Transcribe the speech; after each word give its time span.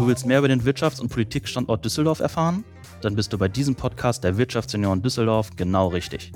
Du 0.00 0.06
willst 0.06 0.24
mehr 0.24 0.38
über 0.38 0.48
den 0.48 0.62
Wirtschafts- 0.62 0.98
und 0.98 1.10
Politikstandort 1.10 1.84
Düsseldorf 1.84 2.20
erfahren? 2.20 2.64
Dann 3.02 3.16
bist 3.16 3.34
du 3.34 3.36
bei 3.36 3.48
diesem 3.48 3.74
Podcast 3.74 4.24
der 4.24 4.38
Wirtschaftsunion 4.38 5.02
Düsseldorf 5.02 5.50
genau 5.56 5.88
richtig. 5.88 6.32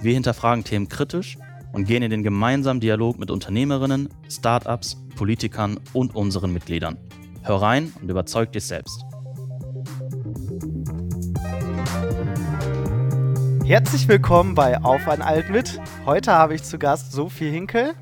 Wir 0.00 0.14
hinterfragen 0.14 0.62
Themen 0.62 0.88
kritisch 0.88 1.36
und 1.72 1.84
gehen 1.86 2.04
in 2.04 2.12
den 2.12 2.22
gemeinsamen 2.22 2.78
Dialog 2.78 3.18
mit 3.18 3.32
Unternehmerinnen, 3.32 4.08
Startups, 4.30 4.98
Politikern 5.16 5.80
und 5.92 6.14
unseren 6.14 6.52
Mitgliedern. 6.52 6.96
Hör 7.42 7.60
rein 7.60 7.92
und 8.00 8.08
überzeug 8.08 8.52
dich 8.52 8.66
selbst. 8.66 9.04
Herzlich 13.64 14.06
willkommen 14.06 14.54
bei 14.54 14.80
Auf 14.80 15.08
ein 15.08 15.22
Alt 15.22 15.50
mit. 15.50 15.80
Heute 16.06 16.30
habe 16.30 16.54
ich 16.54 16.62
zu 16.62 16.78
Gast 16.78 17.10
Sophie 17.10 17.50
Hinkel, 17.50 17.94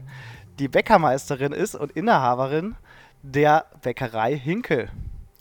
die 0.58 0.68
Bäckermeisterin 0.68 1.52
ist 1.52 1.74
und 1.74 1.90
Inhaberin 1.92 2.74
der 3.22 3.66
Bäckerei 3.82 4.36
Hinkel 4.36 4.90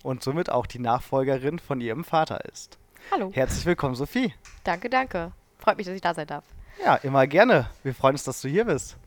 und 0.03 0.23
somit 0.23 0.49
auch 0.49 0.65
die 0.65 0.79
Nachfolgerin 0.79 1.59
von 1.59 1.81
ihrem 1.81 2.03
Vater 2.03 2.43
ist. 2.45 2.77
Hallo. 3.11 3.31
Herzlich 3.33 3.65
willkommen, 3.65 3.95
Sophie. 3.95 4.33
Danke, 4.63 4.89
danke. 4.89 5.31
Freut 5.57 5.77
mich, 5.77 5.85
dass 5.85 5.95
ich 5.95 6.01
da 6.01 6.13
sein 6.13 6.27
darf. 6.27 6.43
Ja, 6.83 6.95
immer 6.95 7.27
gerne. 7.27 7.69
Wir 7.83 7.93
freuen 7.93 8.15
uns, 8.15 8.23
dass 8.23 8.41
du 8.41 8.47
hier 8.47 8.65
bist. 8.65 8.97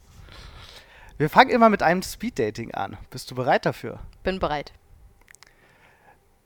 Wir 1.19 1.31
fangen 1.31 1.51
immer 1.51 1.69
mit 1.69 1.83
einem 1.83 2.03
Speeddating 2.03 2.73
an. 2.75 2.97
Bist 3.11 3.31
du 3.31 3.35
bereit 3.35 3.65
dafür? 3.65 4.01
Bin 4.23 4.39
bereit. 4.39 4.73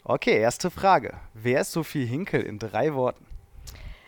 Okay, 0.04 0.38
erste 0.38 0.70
Frage. 0.70 1.14
Wer 1.34 1.62
ist 1.62 1.72
Sophie 1.72 2.06
Hinkel 2.06 2.42
in 2.42 2.58
drei 2.58 2.94
Worten? 2.94 3.26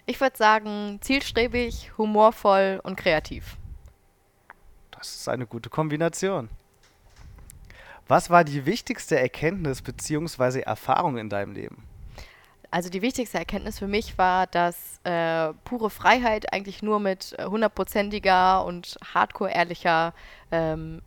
Ich 0.06 0.20
würde 0.20 0.36
sagen, 0.36 0.98
zielstrebig, 1.00 1.92
humorvoll 1.98 2.80
und 2.82 2.96
kreativ. 2.96 3.56
Das 4.90 5.14
ist 5.14 5.28
eine 5.28 5.46
gute 5.46 5.70
Kombination. 5.70 6.48
Was 8.08 8.30
war 8.30 8.42
die 8.44 8.64
wichtigste 8.66 9.18
Erkenntnis 9.18 9.82
bzw. 9.82 10.60
Erfahrung 10.60 11.18
in 11.18 11.28
deinem 11.28 11.52
Leben? 11.52 11.84
Also 12.70 12.90
die 12.90 13.00
wichtigste 13.00 13.38
Erkenntnis 13.38 13.78
für 13.78 13.86
mich 13.86 14.18
war, 14.18 14.46
dass 14.46 15.00
äh, 15.04 15.54
pure 15.64 15.88
Freiheit 15.90 16.52
eigentlich 16.52 16.82
nur 16.82 17.00
mit 17.00 17.36
hundertprozentiger 17.42 18.64
und 18.64 18.96
hardcore 19.14 19.50
ehrlicher, 19.50 20.12
ähm, 20.50 21.00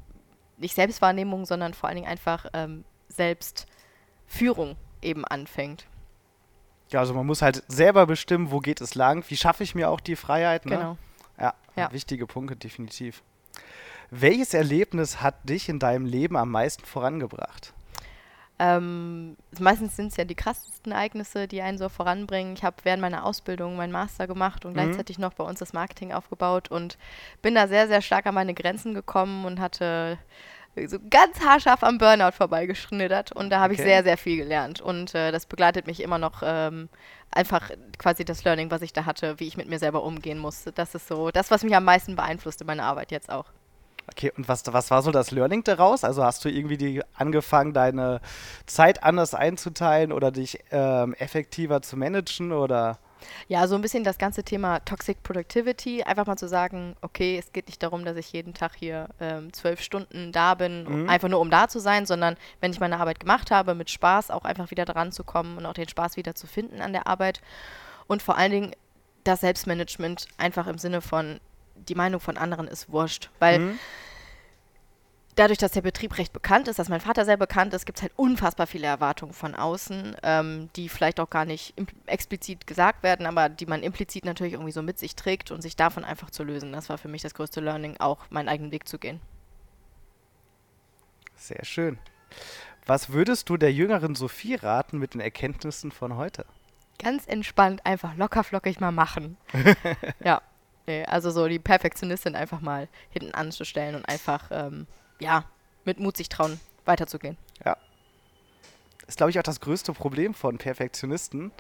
nicht 0.58 0.74
Selbstwahrnehmung, 0.76 1.46
sondern 1.46 1.74
vor 1.74 1.90
allen 1.90 1.98
Dingen 1.98 2.08
einfach 2.08 2.46
ähm, 2.54 2.84
Selbstführung 3.10 4.76
eben 5.02 5.26
anfängt. 5.26 5.86
Ja, 6.90 7.00
also 7.00 7.14
man 7.14 7.26
muss 7.26 7.42
halt 7.42 7.64
selber 7.68 8.06
bestimmen, 8.06 8.52
wo 8.52 8.60
geht 8.60 8.82
es 8.82 8.96
lang, 8.96 9.24
wie 9.30 9.38
schaffe 9.38 9.64
ich 9.64 9.76
mir 9.76 9.90
auch 9.90 10.00
die 10.00 10.16
Freiheit. 10.16 10.66
Ne? 10.66 10.78
Genau. 10.78 10.98
Ja, 11.40 11.54
Ja. 11.76 11.92
wichtige 11.92 12.28
Punkte, 12.28 12.56
definitiv. 12.56 13.24
Welches 14.12 14.54
Erlebnis 14.54 15.22
hat 15.22 15.50
dich 15.50 15.68
in 15.68 15.80
deinem 15.80 16.06
Leben 16.06 16.38
am 16.38 16.52
meisten 16.52 16.86
vorangebracht? 16.86 17.74
Ähm, 18.60 19.38
meistens 19.60 19.96
sind 19.96 20.08
es 20.12 20.18
ja 20.18 20.24
die 20.26 20.36
krassesten 20.36 20.92
Ereignisse, 20.92 21.48
die 21.48 21.62
einen 21.64 21.80
so 21.80 21.90
voranbringen. 21.90 22.54
Ich 22.54 22.64
habe 22.64 22.76
während 22.84 23.02
meiner 23.02 23.26
Ausbildung 23.26 23.76
meinen 23.76 23.92
Master 23.92 24.28
gemacht 24.28 24.66
und 24.66 24.74
Mhm. 24.74 24.76
gleichzeitig 24.76 25.18
noch 25.18 25.34
bei 25.34 25.44
uns 25.44 25.60
das 25.60 25.74
Marketing 25.74 26.12
aufgebaut 26.12 26.70
und 26.70 26.98
bin 27.42 27.56
da 27.56 27.68
sehr, 27.68 27.88
sehr 27.88 28.02
stark 28.04 28.28
an 28.28 28.36
meine 28.36 28.54
Grenzen 28.54 28.94
gekommen 28.94 29.46
und 29.46 29.60
hatte 29.60 30.20
so 30.88 31.00
ganz 31.10 31.40
haarscharf 31.42 31.84
am 31.84 31.98
Burnout 31.98 32.34
vorbeigeschnittert 32.34 33.32
und 33.32 33.50
da 33.50 33.60
habe 33.60 33.74
Okay. 33.74 33.76
ich 33.76 33.82
sehr, 33.82 34.04
sehr 34.04 34.18
viel 34.18 34.38
gelernt 34.38 34.80
und 34.80 35.16
äh, 35.16 35.32
das 35.32 35.46
begleitet 35.48 35.88
mich 35.88 36.02
immer 36.02 36.18
noch 36.18 36.44
ähm, 36.46 36.88
einfach 37.32 37.72
quasi 37.98 38.24
das 38.26 38.44
Learning, 38.46 38.72
was 38.72 38.82
ich 38.82 38.94
da 38.94 39.06
hatte, 39.06 39.40
wie 39.40 39.48
ich 39.48 39.58
mit 39.58 39.68
mir 39.70 39.80
selber 39.80 40.04
umgehen 40.04 40.38
musste. 40.40 40.72
Das 40.72 40.96
ist 40.96 41.08
so 41.08 41.32
das, 41.32 41.52
was 41.52 41.64
mich 41.64 41.76
am 41.76 41.84
meisten 41.86 42.16
beeinflusst 42.16 42.62
in 42.62 42.68
meiner 42.68 42.84
Arbeit 42.86 43.12
jetzt 43.12 43.30
auch. 43.32 43.46
Okay, 44.10 44.32
und 44.36 44.48
was, 44.48 44.64
was 44.68 44.92
war 44.92 45.02
so 45.02 45.12
das 45.12 45.32
Learning 45.32 45.64
daraus? 45.64 46.04
Also 46.04 46.24
hast 46.24 46.44
du 46.44 46.50
irgendwie 46.50 46.78
die, 46.78 47.02
angefangen, 47.16 47.74
deine 47.74 48.20
Zeit 48.66 49.04
anders 49.04 49.34
einzuteilen 49.34 50.12
oder 50.12 50.32
dich 50.32 50.60
ähm, 50.72 51.14
effektiver 51.16 51.82
zu 51.82 51.98
managen 51.98 52.52
oder? 52.52 52.98
Ja, 53.48 53.68
so 53.68 53.76
ein 53.76 53.82
bisschen 53.82 54.04
das 54.04 54.18
ganze 54.18 54.44
Thema 54.44 54.80
Toxic 54.80 55.22
Productivity. 55.22 56.02
Einfach 56.04 56.26
mal 56.26 56.38
zu 56.38 56.48
sagen, 56.48 56.96
okay, 57.02 57.38
es 57.38 57.54
geht 57.54 57.68
nicht 57.68 57.84
darum, 57.84 58.04
dass 58.04 58.18
ich 58.18 58.34
jeden 58.34 58.54
Tag 58.56 58.72
hier 58.76 59.10
ähm, 59.20 59.54
zwölf 59.54 59.80
Stunden 59.82 60.32
da 60.32 60.56
bin, 60.56 60.88
um, 60.88 61.04
Mhm. 61.04 61.10
einfach 61.10 61.30
nur 61.30 61.40
um 61.40 61.52
da 61.52 61.68
zu 61.68 61.80
sein, 61.80 62.08
sondern 62.08 62.36
wenn 62.62 62.72
ich 62.72 62.80
meine 62.80 63.00
Arbeit 63.00 63.20
gemacht 63.20 63.52
habe, 63.52 63.76
mit 63.76 63.92
Spaß 63.92 64.32
auch 64.32 64.44
einfach 64.44 64.72
wieder 64.72 64.86
dran 64.86 65.12
zu 65.12 65.24
kommen 65.24 65.58
und 65.58 65.66
auch 65.68 65.74
den 65.74 65.88
Spaß 65.88 66.18
wieder 66.18 66.34
zu 66.34 66.48
finden 66.48 66.82
an 66.82 66.94
der 66.94 67.06
Arbeit. 67.06 67.42
Und 68.08 68.24
vor 68.24 68.38
allen 68.38 68.52
Dingen 68.52 68.72
das 69.24 69.42
Selbstmanagement 69.42 70.26
einfach 70.38 70.66
im 70.66 70.80
Sinne 70.80 71.02
von, 71.02 71.40
die 71.88 71.96
Meinung 71.96 72.20
von 72.20 72.38
anderen 72.38 72.68
ist 72.68 72.92
wurscht. 72.92 73.30
Weil 73.40 73.60
Mhm. 73.60 73.80
dadurch, 75.36 75.60
dass 75.60 75.72
der 75.72 75.82
Betrieb 75.82 76.18
recht 76.18 76.34
bekannt 76.34 76.68
ist, 76.68 76.78
dass 76.80 76.90
mein 76.90 77.02
Vater 77.02 77.26
sehr 77.26 77.38
bekannt 77.38 77.74
ist, 77.74 77.86
gibt 77.86 77.98
es 77.98 78.02
halt 78.02 78.14
unfassbar 78.16 78.68
viele 78.68 78.88
Erwartungen 78.88 79.34
von 79.34 79.56
außen, 79.56 80.16
ähm, 80.24 80.70
die 80.76 80.90
vielleicht 80.90 81.20
auch 81.20 81.30
gar 81.30 81.46
nicht 81.46 81.74
explizit 82.06 82.68
gesagt 82.68 83.04
werden, 83.04 83.26
aber 83.26 83.50
die 83.50 83.66
man 83.66 83.84
implizit 83.84 84.26
natürlich 84.26 84.54
irgendwie 84.54 84.72
so 84.72 84.82
mit 84.82 85.00
sich 85.00 85.16
trägt 85.16 85.52
und 85.52 85.62
sich 85.62 85.76
davon 85.76 86.04
einfach 86.04 86.30
zu 86.30 86.44
lösen. 86.44 86.72
Das 86.74 86.90
war 86.90 86.98
für 86.98 87.08
mich 87.08 87.22
das 87.22 87.34
größte 87.34 87.62
Learning, 87.62 87.98
auch 88.00 88.20
meinen 88.30 88.50
eigenen 88.50 88.72
Weg 88.72 88.88
zu 88.88 89.00
gehen. 89.00 89.20
Sehr 91.36 91.66
schön. 91.66 91.98
Was 92.86 93.10
würdest 93.12 93.50
du 93.50 93.58
der 93.58 93.74
jüngeren 93.74 94.16
Sophie 94.16 94.56
raten 94.56 94.98
mit 94.98 95.14
den 95.14 95.22
Erkenntnissen 95.22 95.92
von 95.92 96.16
heute? 96.18 96.46
Ganz 97.00 97.26
entspannt, 97.26 97.86
einfach 97.86 98.16
locker 98.16 98.44
flockig 98.44 98.80
mal 98.80 98.92
machen. 98.92 99.38
ja, 100.24 100.42
nee, 100.88 101.04
also 101.06 101.32
so 101.32 101.48
die 101.48 101.60
Perfektionistin 101.60 102.36
einfach 102.36 102.62
mal 102.62 102.88
hinten 103.10 103.34
anzustellen 103.34 103.96
und 103.96 104.08
einfach, 104.08 104.46
ähm, 104.52 104.88
ja, 105.20 105.44
mit 105.86 106.00
Mut 106.00 106.18
sich 106.18 106.30
trauen, 106.30 106.60
weiterzugehen. 106.86 107.38
Ist, 109.08 109.18
glaube 109.18 109.32
ich, 109.32 109.40
auch 109.40 109.44
das 109.44 109.60
größte 109.60 109.92
Problem 109.92 110.34
von 110.34 110.58
Perfektionisten. 110.58 111.52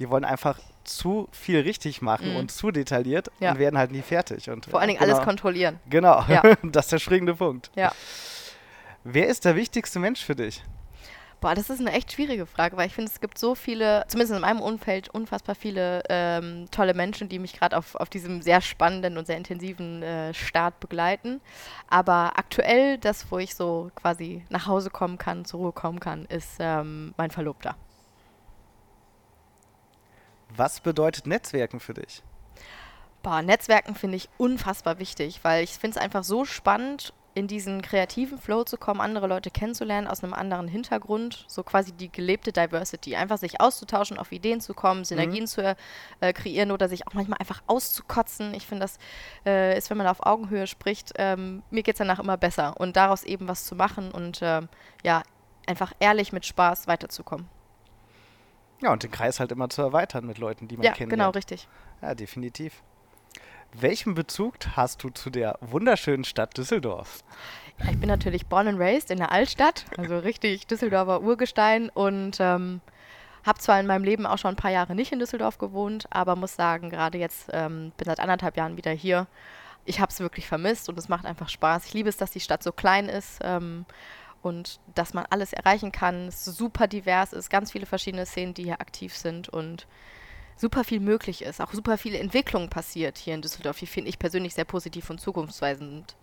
Die 0.00 0.10
wollen 0.10 0.24
einfach 0.24 0.58
zu 0.82 1.28
viel 1.30 1.60
richtig 1.60 2.02
machen 2.02 2.30
Mhm. 2.30 2.36
und 2.36 2.50
zu 2.50 2.72
detailliert 2.72 3.30
Ja. 3.38 3.52
und 3.52 3.58
werden 3.60 3.78
halt 3.78 3.92
nie 3.92 4.02
fertig. 4.02 4.50
Und, 4.50 4.66
Vor 4.66 4.80
allen 4.80 4.88
Dingen 4.88 4.98
genau, 4.98 5.12
alles 5.14 5.24
kontrollieren. 5.24 5.78
Genau, 5.88 6.24
Ja. 6.26 6.42
das 6.64 6.86
ist 6.86 6.92
der 6.92 6.98
springende 6.98 7.34
Punkt. 7.36 7.70
Ja. 7.76 7.92
Wer 9.04 9.28
ist 9.28 9.44
der 9.44 9.54
wichtigste 9.54 10.00
Mensch 10.00 10.24
für 10.24 10.34
dich? 10.34 10.64
Boah, 11.46 11.54
das 11.54 11.70
ist 11.70 11.78
eine 11.78 11.92
echt 11.92 12.10
schwierige 12.10 12.44
Frage, 12.44 12.76
weil 12.76 12.88
ich 12.88 12.92
finde, 12.92 13.08
es 13.08 13.20
gibt 13.20 13.38
so 13.38 13.54
viele, 13.54 14.04
zumindest 14.08 14.34
in 14.34 14.40
meinem 14.40 14.60
Umfeld, 14.60 15.10
unfassbar 15.10 15.54
viele 15.54 16.02
ähm, 16.08 16.66
tolle 16.72 16.92
Menschen, 16.92 17.28
die 17.28 17.38
mich 17.38 17.52
gerade 17.52 17.78
auf, 17.78 17.94
auf 17.94 18.08
diesem 18.08 18.42
sehr 18.42 18.60
spannenden 18.60 19.16
und 19.16 19.28
sehr 19.28 19.36
intensiven 19.36 20.02
äh, 20.02 20.34
Start 20.34 20.80
begleiten. 20.80 21.40
Aber 21.88 22.36
aktuell, 22.36 22.98
das, 22.98 23.30
wo 23.30 23.38
ich 23.38 23.54
so 23.54 23.92
quasi 23.94 24.44
nach 24.48 24.66
Hause 24.66 24.90
kommen 24.90 25.18
kann, 25.18 25.44
zur 25.44 25.60
Ruhe 25.60 25.70
kommen 25.70 26.00
kann, 26.00 26.24
ist 26.24 26.56
ähm, 26.58 27.14
mein 27.16 27.30
Verlobter. 27.30 27.76
Was 30.48 30.80
bedeutet 30.80 31.28
Netzwerken 31.28 31.78
für 31.78 31.94
dich? 31.94 32.24
Boah, 33.22 33.40
Netzwerken 33.42 33.94
finde 33.94 34.16
ich 34.16 34.28
unfassbar 34.36 34.98
wichtig, 34.98 35.38
weil 35.44 35.62
ich 35.62 35.74
finde 35.74 35.96
es 35.96 36.04
einfach 36.04 36.24
so 36.24 36.44
spannend, 36.44 37.12
in 37.36 37.48
diesen 37.48 37.82
kreativen 37.82 38.38
Flow 38.38 38.64
zu 38.64 38.78
kommen, 38.78 39.02
andere 39.02 39.26
Leute 39.26 39.50
kennenzulernen 39.50 40.06
aus 40.06 40.24
einem 40.24 40.32
anderen 40.32 40.68
Hintergrund, 40.68 41.44
so 41.48 41.62
quasi 41.62 41.92
die 41.92 42.10
gelebte 42.10 42.50
Diversity, 42.50 43.14
einfach 43.14 43.36
sich 43.36 43.60
auszutauschen, 43.60 44.18
auf 44.18 44.32
Ideen 44.32 44.62
zu 44.62 44.72
kommen, 44.72 45.04
Synergien 45.04 45.46
zu 45.46 45.76
äh, 46.20 46.32
kreieren 46.32 46.70
oder 46.72 46.88
sich 46.88 47.06
auch 47.06 47.12
manchmal 47.12 47.38
einfach 47.38 47.62
auszukotzen. 47.66 48.54
Ich 48.54 48.66
finde, 48.66 48.84
das 48.84 48.96
äh, 49.44 49.76
ist, 49.76 49.90
wenn 49.90 49.98
man 49.98 50.06
auf 50.06 50.24
Augenhöhe 50.24 50.66
spricht, 50.66 51.12
ähm, 51.16 51.62
mir 51.70 51.82
geht 51.82 51.96
es 51.96 51.98
danach 51.98 52.20
immer 52.20 52.38
besser 52.38 52.80
und 52.80 52.96
daraus 52.96 53.22
eben 53.22 53.46
was 53.48 53.66
zu 53.66 53.76
machen 53.76 54.12
und 54.12 54.38
ähm, 54.40 54.70
ja, 55.04 55.22
einfach 55.66 55.92
ehrlich 56.00 56.32
mit 56.32 56.46
Spaß 56.46 56.86
weiterzukommen. 56.86 57.46
Ja, 58.80 58.92
und 58.92 59.02
den 59.02 59.10
Kreis 59.10 59.40
halt 59.40 59.52
immer 59.52 59.68
zu 59.68 59.82
erweitern 59.82 60.26
mit 60.26 60.38
Leuten, 60.38 60.68
die 60.68 60.78
man 60.78 60.86
Ja, 60.86 60.92
kennt. 60.92 61.10
genau, 61.10 61.30
richtig. 61.30 61.68
Ja, 62.00 62.14
definitiv. 62.14 62.82
Welchen 63.72 64.14
Bezug 64.14 64.54
hast 64.74 65.02
du 65.02 65.10
zu 65.10 65.30
der 65.30 65.58
wunderschönen 65.60 66.24
Stadt 66.24 66.56
Düsseldorf? 66.56 67.22
Ja, 67.78 67.90
ich 67.90 67.98
bin 67.98 68.08
natürlich 68.08 68.46
born 68.46 68.68
and 68.68 68.78
raised 68.78 69.10
in 69.10 69.18
der 69.18 69.32
Altstadt, 69.32 69.84
also 69.98 70.18
richtig 70.20 70.66
Düsseldorfer 70.66 71.20
Urgestein 71.20 71.90
und 71.90 72.38
ähm, 72.40 72.80
habe 73.44 73.58
zwar 73.58 73.78
in 73.78 73.86
meinem 73.86 74.04
Leben 74.04 74.26
auch 74.26 74.38
schon 74.38 74.54
ein 74.54 74.56
paar 74.56 74.70
Jahre 74.70 74.94
nicht 74.94 75.12
in 75.12 75.18
Düsseldorf 75.18 75.58
gewohnt, 75.58 76.06
aber 76.10 76.36
muss 76.36 76.56
sagen, 76.56 76.90
gerade 76.90 77.18
jetzt 77.18 77.48
ähm, 77.52 77.92
bin 77.96 78.06
seit 78.06 78.20
anderthalb 78.20 78.56
Jahren 78.56 78.76
wieder 78.76 78.92
hier. 78.92 79.26
Ich 79.84 80.00
habe 80.00 80.10
es 80.10 80.20
wirklich 80.20 80.48
vermisst 80.48 80.88
und 80.88 80.98
es 80.98 81.08
macht 81.08 81.26
einfach 81.26 81.48
Spaß. 81.48 81.86
Ich 81.86 81.94
liebe 81.94 82.08
es, 82.08 82.16
dass 82.16 82.32
die 82.32 82.40
Stadt 82.40 82.62
so 82.62 82.72
klein 82.72 83.08
ist 83.08 83.38
ähm, 83.42 83.84
und 84.42 84.80
dass 84.94 85.14
man 85.14 85.26
alles 85.30 85.52
erreichen 85.52 85.92
kann. 85.92 86.28
Es 86.28 86.44
super 86.44 86.88
divers 86.88 87.32
ist, 87.32 87.50
ganz 87.50 87.72
viele 87.72 87.86
verschiedene 87.86 88.26
Szenen, 88.26 88.54
die 88.54 88.64
hier 88.64 88.80
aktiv 88.80 89.14
sind 89.14 89.48
und 89.48 89.86
super 90.56 90.84
viel 90.84 91.00
möglich 91.00 91.42
ist. 91.42 91.60
Auch 91.60 91.72
super 91.72 91.98
viel 91.98 92.14
Entwicklung 92.14 92.68
passiert 92.68 93.18
hier 93.18 93.34
in 93.34 93.42
Düsseldorf. 93.42 93.78
Die 93.78 93.86
finde 93.86 94.08
ich 94.08 94.18
persönlich 94.18 94.54
sehr 94.54 94.64
positiv 94.64 95.10
und 95.10 95.20
zukunftsweisend. 95.20 96.16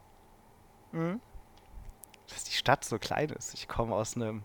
Dass 2.30 2.44
die 2.44 2.56
Stadt 2.56 2.84
so 2.86 3.00
klein 3.00 3.30
ist. 3.30 3.54
Ich 3.54 3.68
komme 3.68 3.96
aus 3.96 4.16
einem 4.16 4.44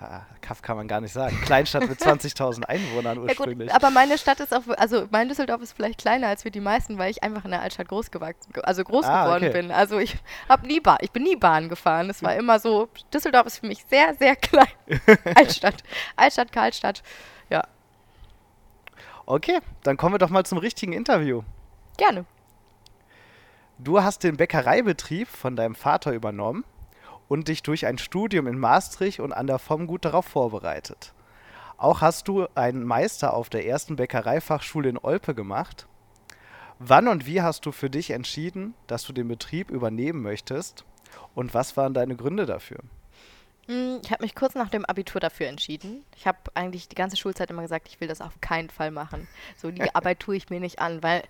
Ja, 0.00 0.26
Kaff 0.40 0.62
kann 0.62 0.78
man 0.78 0.88
gar 0.88 1.00
nicht 1.00 1.12
sagen. 1.12 1.38
Kleinstadt 1.42 1.86
mit 1.88 2.00
20.000 2.02 2.64
Einwohnern 2.64 3.18
ursprünglich. 3.18 3.68
Ja 3.68 3.74
gut, 3.74 3.84
aber 3.84 3.92
meine 3.92 4.16
Stadt 4.16 4.40
ist 4.40 4.54
auch, 4.54 4.62
also 4.78 5.06
mein 5.10 5.28
Düsseldorf 5.28 5.60
ist 5.60 5.72
vielleicht 5.72 5.98
kleiner 6.00 6.28
als 6.28 6.44
wir 6.44 6.50
die 6.50 6.60
meisten, 6.60 6.96
weil 6.96 7.10
ich 7.10 7.22
einfach 7.22 7.44
in 7.44 7.50
der 7.50 7.60
Altstadt 7.60 7.88
groß 7.88 8.10
gewachsen, 8.10 8.52
also 8.62 8.82
groß 8.82 9.04
ah, 9.04 9.24
geworden 9.24 9.44
okay. 9.44 9.62
bin. 9.62 9.70
Also 9.70 9.98
ich 9.98 10.16
habe 10.48 10.66
nie 10.66 10.80
Bahn, 10.80 10.98
ich 11.02 11.10
bin 11.10 11.22
nie 11.22 11.36
Bahn 11.36 11.68
gefahren. 11.68 12.08
Es 12.08 12.22
war 12.22 12.34
immer 12.34 12.58
so, 12.58 12.88
Düsseldorf 13.12 13.46
ist 13.46 13.58
für 13.58 13.66
mich 13.66 13.84
sehr, 13.90 14.14
sehr 14.14 14.36
klein. 14.36 14.72
Altstadt, 15.34 15.82
Altstadt, 16.16 16.50
Karlstadt, 16.50 17.02
ja. 17.50 17.62
Okay, 19.30 19.60
dann 19.84 19.96
kommen 19.96 20.14
wir 20.14 20.18
doch 20.18 20.30
mal 20.30 20.44
zum 20.44 20.58
richtigen 20.58 20.92
Interview. 20.92 21.42
Gerne. 21.96 22.24
Du 23.78 24.02
hast 24.02 24.24
den 24.24 24.36
Bäckereibetrieb 24.36 25.28
von 25.28 25.54
deinem 25.54 25.76
Vater 25.76 26.12
übernommen 26.12 26.64
und 27.28 27.46
dich 27.46 27.62
durch 27.62 27.86
ein 27.86 27.98
Studium 27.98 28.48
in 28.48 28.58
Maastricht 28.58 29.20
und 29.20 29.32
an 29.32 29.46
der 29.46 29.60
FOM 29.60 29.86
gut 29.86 30.04
darauf 30.04 30.24
vorbereitet. 30.24 31.14
Auch 31.76 32.00
hast 32.00 32.26
du 32.26 32.48
einen 32.56 32.82
Meister 32.82 33.32
auf 33.32 33.48
der 33.50 33.64
ersten 33.64 33.94
Bäckereifachschule 33.94 34.88
in 34.88 34.98
Olpe 34.98 35.32
gemacht. 35.32 35.86
Wann 36.80 37.06
und 37.06 37.24
wie 37.24 37.40
hast 37.40 37.64
du 37.66 37.70
für 37.70 37.88
dich 37.88 38.10
entschieden, 38.10 38.74
dass 38.88 39.04
du 39.04 39.12
den 39.12 39.28
Betrieb 39.28 39.70
übernehmen 39.70 40.22
möchtest 40.22 40.84
und 41.36 41.54
was 41.54 41.76
waren 41.76 41.94
deine 41.94 42.16
Gründe 42.16 42.46
dafür? 42.46 42.80
Hm, 43.70 44.00
ich 44.02 44.10
habe 44.10 44.24
mich 44.24 44.34
kurz 44.34 44.56
nach 44.56 44.68
dem 44.68 44.84
Abitur 44.84 45.20
dafür 45.20 45.46
entschieden. 45.46 46.04
Ich 46.16 46.26
habe 46.26 46.38
eigentlich 46.54 46.88
die 46.88 46.96
ganze 46.96 47.16
Schulzeit 47.16 47.50
immer 47.50 47.62
gesagt, 47.62 47.86
ich 47.86 48.00
will 48.00 48.08
das 48.08 48.20
auf 48.20 48.40
keinen 48.40 48.68
Fall 48.68 48.90
machen. 48.90 49.28
So 49.56 49.70
die 49.70 49.82
Arbeit 49.94 50.18
tue 50.18 50.34
ich 50.34 50.50
mir 50.50 50.58
nicht 50.58 50.80
an, 50.80 51.04
weil 51.04 51.22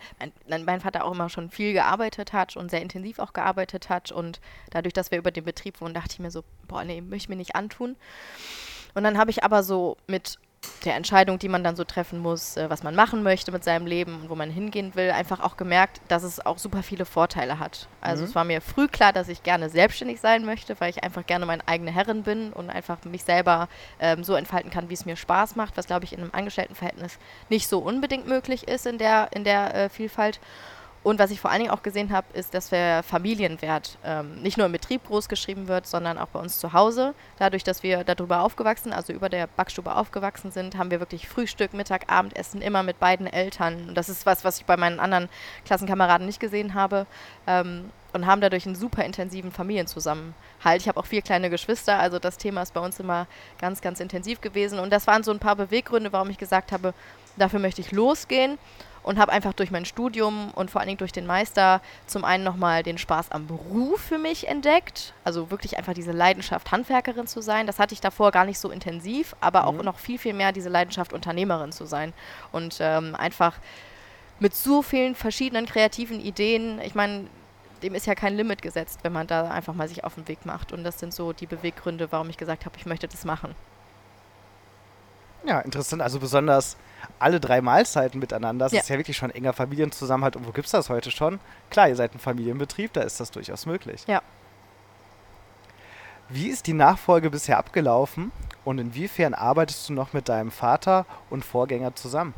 mein, 0.48 0.64
mein, 0.64 0.81
Vater 0.81 1.04
auch 1.04 1.12
immer 1.12 1.28
schon 1.28 1.50
viel 1.50 1.75
gearbeitet 1.75 2.32
hat 2.32 2.56
und 2.56 2.70
sehr 2.70 2.81
intensiv 2.81 3.19
auch 3.19 3.34
gearbeitet 3.34 3.90
hat. 3.90 4.10
Und 4.10 4.40
dadurch, 4.70 4.94
dass 4.94 5.10
wir 5.10 5.19
über 5.19 5.31
den 5.31 5.44
Betrieb 5.44 5.82
wohnen, 5.82 5.92
dachte 5.92 6.14
ich 6.14 6.19
mir 6.19 6.31
so, 6.31 6.42
boah, 6.66 6.82
nee, 6.82 7.02
möchte 7.02 7.25
ich 7.25 7.28
mir 7.28 7.37
nicht 7.37 7.56
antun. 7.56 7.96
Und 8.94 9.04
dann 9.04 9.19
habe 9.19 9.31
ich 9.31 9.44
aber 9.44 9.62
so 9.62 9.98
mit 10.06 10.38
der 10.84 10.94
Entscheidung, 10.94 11.38
die 11.38 11.48
man 11.48 11.64
dann 11.64 11.76
so 11.76 11.84
treffen 11.84 12.18
muss, 12.18 12.56
äh, 12.56 12.68
was 12.70 12.82
man 12.82 12.94
machen 12.94 13.22
möchte 13.22 13.52
mit 13.52 13.64
seinem 13.64 13.86
Leben 13.86 14.22
und 14.22 14.30
wo 14.30 14.34
man 14.34 14.50
hingehen 14.50 14.94
will, 14.94 15.10
einfach 15.10 15.40
auch 15.40 15.56
gemerkt, 15.56 16.00
dass 16.08 16.22
es 16.22 16.44
auch 16.44 16.58
super 16.58 16.82
viele 16.82 17.04
Vorteile 17.04 17.58
hat. 17.58 17.88
Also 18.00 18.22
mhm. 18.22 18.28
es 18.28 18.34
war 18.34 18.44
mir 18.44 18.60
früh 18.60 18.88
klar, 18.88 19.12
dass 19.12 19.28
ich 19.28 19.42
gerne 19.42 19.68
selbstständig 19.68 20.20
sein 20.20 20.44
möchte, 20.44 20.78
weil 20.80 20.90
ich 20.90 21.04
einfach 21.04 21.26
gerne 21.26 21.46
meine 21.46 21.66
eigene 21.66 21.90
Herrin 21.90 22.22
bin 22.22 22.52
und 22.52 22.70
einfach 22.70 23.04
mich 23.04 23.24
selber 23.24 23.68
ähm, 24.00 24.24
so 24.24 24.34
entfalten 24.34 24.70
kann, 24.70 24.88
wie 24.88 24.94
es 24.94 25.06
mir 25.06 25.16
Spaß 25.16 25.56
macht, 25.56 25.76
was 25.76 25.86
glaube 25.86 26.04
ich 26.04 26.12
in 26.12 26.20
einem 26.20 26.32
Angestelltenverhältnis 26.32 27.18
nicht 27.48 27.68
so 27.68 27.78
unbedingt 27.78 28.26
möglich 28.26 28.68
ist 28.68 28.86
in 28.86 28.98
der, 28.98 29.28
in 29.32 29.44
der 29.44 29.74
äh, 29.74 29.88
Vielfalt. 29.88 30.40
Und 31.02 31.19
was 31.19 31.31
ich 31.31 31.41
vor 31.41 31.50
allen 31.50 31.61
Dingen 31.61 31.73
auch 31.73 31.82
gesehen 31.82 32.12
habe, 32.12 32.26
ist, 32.35 32.52
dass 32.52 32.69
der 32.69 33.02
Familienwert 33.02 33.97
ähm, 34.05 34.43
nicht 34.43 34.58
nur 34.58 34.67
im 34.67 34.73
Betrieb 34.73 35.06
groß 35.06 35.31
geschrieben 35.31 35.67
wird, 35.67 35.87
sondern 35.87 36.19
auch 36.19 36.29
bei 36.29 36.38
uns 36.38 36.58
zu 36.58 36.75
Hause. 36.75 37.14
Dadurch, 37.38 37.64
dass 37.64 37.82
wir 37.82 38.05
darüber 38.05 38.43
aufgewachsen, 38.43 38.93
also 38.93 39.14
über 39.14 39.31
der 39.31 39.47
Backstube 39.47 39.97
aufgewachsen 39.97 40.50
sind, 40.50 40.76
haben 40.76 40.91
wir 40.91 41.00
wirklich 41.00 41.26
Frühstück, 41.26 41.73
Mittag, 41.73 42.12
Abendessen 42.12 42.61
immer 42.61 42.82
mit 42.82 43.00
beiden 43.00 43.26
Eltern. 43.26 43.88
Und 43.88 43.94
das 43.94 44.11
ist 44.11 44.26
was, 44.26 44.44
was 44.44 44.58
ich 44.58 44.67
bei 44.67 44.76
meinen 44.76 45.00
anderen 45.00 45.31
Klassenkameraden 45.64 46.26
nicht 46.26 46.41
gesehen 46.41 46.75
habe. 46.75 47.06
Ähm, 47.46 47.91
und 48.12 48.26
haben 48.26 48.41
dadurch 48.41 48.67
einen 48.67 48.75
super 48.75 49.05
intensiven 49.05 49.53
Familienzusammenhalt. 49.53 50.81
Ich 50.81 50.88
habe 50.88 50.99
auch 50.99 51.06
vier 51.06 51.23
kleine 51.23 51.49
Geschwister, 51.49 51.96
also 51.96 52.19
das 52.19 52.38
Thema 52.38 52.61
ist 52.62 52.75
bei 52.75 52.81
uns 52.81 52.99
immer 52.99 53.29
ganz, 53.61 53.82
ganz 53.82 54.00
intensiv 54.00 54.41
gewesen. 54.41 54.81
Und 54.81 54.91
das 54.91 55.06
waren 55.06 55.23
so 55.23 55.31
ein 55.31 55.38
paar 55.38 55.55
Beweggründe, 55.55 56.12
warum 56.12 56.29
ich 56.29 56.37
gesagt 56.37 56.73
habe, 56.73 56.93
dafür 57.37 57.61
möchte 57.61 57.81
ich 57.81 57.93
losgehen 57.93 58.58
und 59.10 59.18
habe 59.18 59.32
einfach 59.32 59.52
durch 59.52 59.72
mein 59.72 59.84
Studium 59.84 60.52
und 60.54 60.70
vor 60.70 60.80
allen 60.80 60.86
Dingen 60.86 60.98
durch 60.98 61.10
den 61.10 61.26
Meister 61.26 61.82
zum 62.06 62.24
einen 62.24 62.44
nochmal 62.44 62.84
den 62.84 62.96
Spaß 62.96 63.32
am 63.32 63.48
Beruf 63.48 64.00
für 64.00 64.18
mich 64.18 64.46
entdeckt. 64.46 65.14
Also 65.24 65.50
wirklich 65.50 65.76
einfach 65.78 65.94
diese 65.94 66.12
Leidenschaft, 66.12 66.70
Handwerkerin 66.70 67.26
zu 67.26 67.40
sein. 67.40 67.66
Das 67.66 67.80
hatte 67.80 67.92
ich 67.92 68.00
davor 68.00 68.30
gar 68.30 68.44
nicht 68.44 68.60
so 68.60 68.70
intensiv, 68.70 69.34
aber 69.40 69.66
auch 69.66 69.72
mhm. 69.72 69.80
noch 69.80 69.98
viel, 69.98 70.16
viel 70.16 70.32
mehr 70.32 70.52
diese 70.52 70.68
Leidenschaft, 70.68 71.12
Unternehmerin 71.12 71.72
zu 71.72 71.86
sein. 71.86 72.12
Und 72.52 72.76
ähm, 72.78 73.16
einfach 73.16 73.56
mit 74.38 74.54
so 74.54 74.80
vielen 74.80 75.16
verschiedenen 75.16 75.66
kreativen 75.66 76.20
Ideen. 76.20 76.80
Ich 76.80 76.94
meine, 76.94 77.26
dem 77.82 77.96
ist 77.96 78.06
ja 78.06 78.14
kein 78.14 78.36
Limit 78.36 78.62
gesetzt, 78.62 79.00
wenn 79.02 79.12
man 79.12 79.26
da 79.26 79.50
einfach 79.50 79.74
mal 79.74 79.88
sich 79.88 80.04
auf 80.04 80.14
den 80.14 80.28
Weg 80.28 80.46
macht. 80.46 80.70
Und 80.70 80.84
das 80.84 81.00
sind 81.00 81.12
so 81.12 81.32
die 81.32 81.46
Beweggründe, 81.46 82.12
warum 82.12 82.30
ich 82.30 82.36
gesagt 82.36 82.64
habe, 82.64 82.76
ich 82.78 82.86
möchte 82.86 83.08
das 83.08 83.24
machen. 83.24 83.56
Ja, 85.44 85.60
interessant. 85.60 86.02
Also 86.02 86.20
besonders 86.20 86.76
alle 87.19 87.40
drei 87.40 87.60
Mahlzeiten 87.60 88.20
miteinander. 88.20 88.66
Das 88.66 88.72
ja. 88.72 88.81
ist 88.81 88.88
ja 88.88 88.96
wirklich 88.96 89.16
schon 89.16 89.31
enger 89.31 89.52
Familienzusammenhalt. 89.52 90.37
Und 90.37 90.46
wo 90.46 90.52
gibt 90.52 90.66
es 90.66 90.72
das 90.72 90.88
heute 90.90 91.10
schon? 91.10 91.40
Klar, 91.70 91.88
ihr 91.88 91.96
seid 91.96 92.14
ein 92.14 92.19
Familienbetrieb, 92.19 92.92
da 92.92 93.02
ist 93.02 93.20
das 93.20 93.31
durchaus 93.31 93.66
möglich. 93.66 94.04
Ja. 94.06 94.22
Wie 96.28 96.48
ist 96.48 96.66
die 96.66 96.75
Nachfolge 96.75 97.31
bisher 97.31 97.58
abgelaufen 97.58 98.31
und 98.64 98.78
inwiefern 98.78 99.34
arbeitest 99.34 99.88
du 99.88 99.94
noch 99.94 100.12
mit 100.12 100.28
deinem 100.28 100.52
Vater 100.52 101.04
und 101.28 101.44
Vorgänger 101.44 101.96
zusammen? 101.96 102.34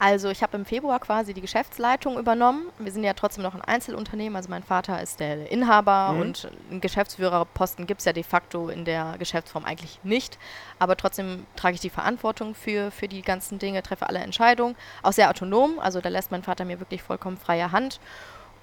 Also 0.00 0.30
ich 0.30 0.42
habe 0.42 0.56
im 0.56 0.64
Februar 0.64 1.00
quasi 1.00 1.34
die 1.34 1.40
Geschäftsleitung 1.40 2.18
übernommen. 2.18 2.68
Wir 2.78 2.92
sind 2.92 3.02
ja 3.02 3.14
trotzdem 3.14 3.42
noch 3.42 3.54
ein 3.54 3.60
Einzelunternehmen. 3.60 4.36
Also 4.36 4.48
mein 4.48 4.62
Vater 4.62 5.02
ist 5.02 5.18
der 5.18 5.50
Inhaber 5.50 6.12
mhm. 6.12 6.20
und 6.20 6.48
einen 6.70 6.80
Geschäftsführerposten 6.80 7.86
gibt 7.86 8.00
es 8.00 8.04
ja 8.04 8.12
de 8.12 8.22
facto 8.22 8.68
in 8.68 8.84
der 8.84 9.16
Geschäftsform 9.18 9.64
eigentlich 9.64 9.98
nicht. 10.04 10.38
Aber 10.78 10.96
trotzdem 10.96 11.46
trage 11.56 11.74
ich 11.74 11.80
die 11.80 11.90
Verantwortung 11.90 12.54
für, 12.54 12.92
für 12.92 13.08
die 13.08 13.22
ganzen 13.22 13.58
Dinge, 13.58 13.82
treffe 13.82 14.08
alle 14.08 14.20
Entscheidungen. 14.20 14.76
Auch 15.02 15.12
sehr 15.12 15.30
autonom. 15.30 15.80
Also 15.80 16.00
da 16.00 16.08
lässt 16.08 16.30
mein 16.30 16.44
Vater 16.44 16.64
mir 16.64 16.78
wirklich 16.78 17.02
vollkommen 17.02 17.36
freie 17.36 17.72
Hand. 17.72 17.98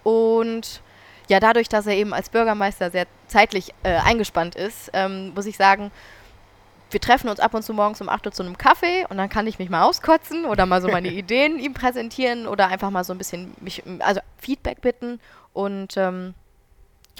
Und 0.04 0.82
ja, 1.28 1.40
dadurch, 1.42 1.68
dass 1.68 1.86
er 1.86 1.96
eben 1.96 2.14
als 2.14 2.30
Bürgermeister 2.30 2.92
sehr 2.92 3.08
zeitlich 3.28 3.74
äh, 3.84 3.96
eingespannt 3.98 4.56
ist, 4.56 4.92
ähm, 4.94 5.34
muss 5.34 5.48
ich 5.48 5.58
sagen, 5.58 5.92
wir 6.92 7.02
treffen 7.02 7.30
uns 7.30 7.40
ab 7.40 7.54
und 7.54 7.64
zu 7.64 7.74
morgens 7.74 8.02
um 8.02 8.10
8 8.10 8.26
Uhr 8.26 8.32
zu 8.32 8.44
einem 8.44 8.58
Kaffee 8.58 9.06
und 9.10 9.18
dann 9.18 9.30
kann 9.30 9.48
ich 9.48 9.60
mich 9.60 9.70
mal 9.70 9.84
auskotzen 9.84 10.46
oder 10.46 10.66
mal 10.66 10.82
so 10.82 10.88
meine 10.88 11.08
Ideen 11.12 11.60
ihm 11.60 11.74
präsentieren 11.74 12.48
oder 12.48 12.68
einfach 12.68 12.92
mal 12.92 13.04
so 13.04 13.14
ein 13.14 13.18
bisschen 13.18 13.54
mich, 13.60 13.84
also 14.00 14.22
Feedback 14.38 14.82
bitten 14.82 15.20
und 15.54 15.98
ähm, 15.98 16.34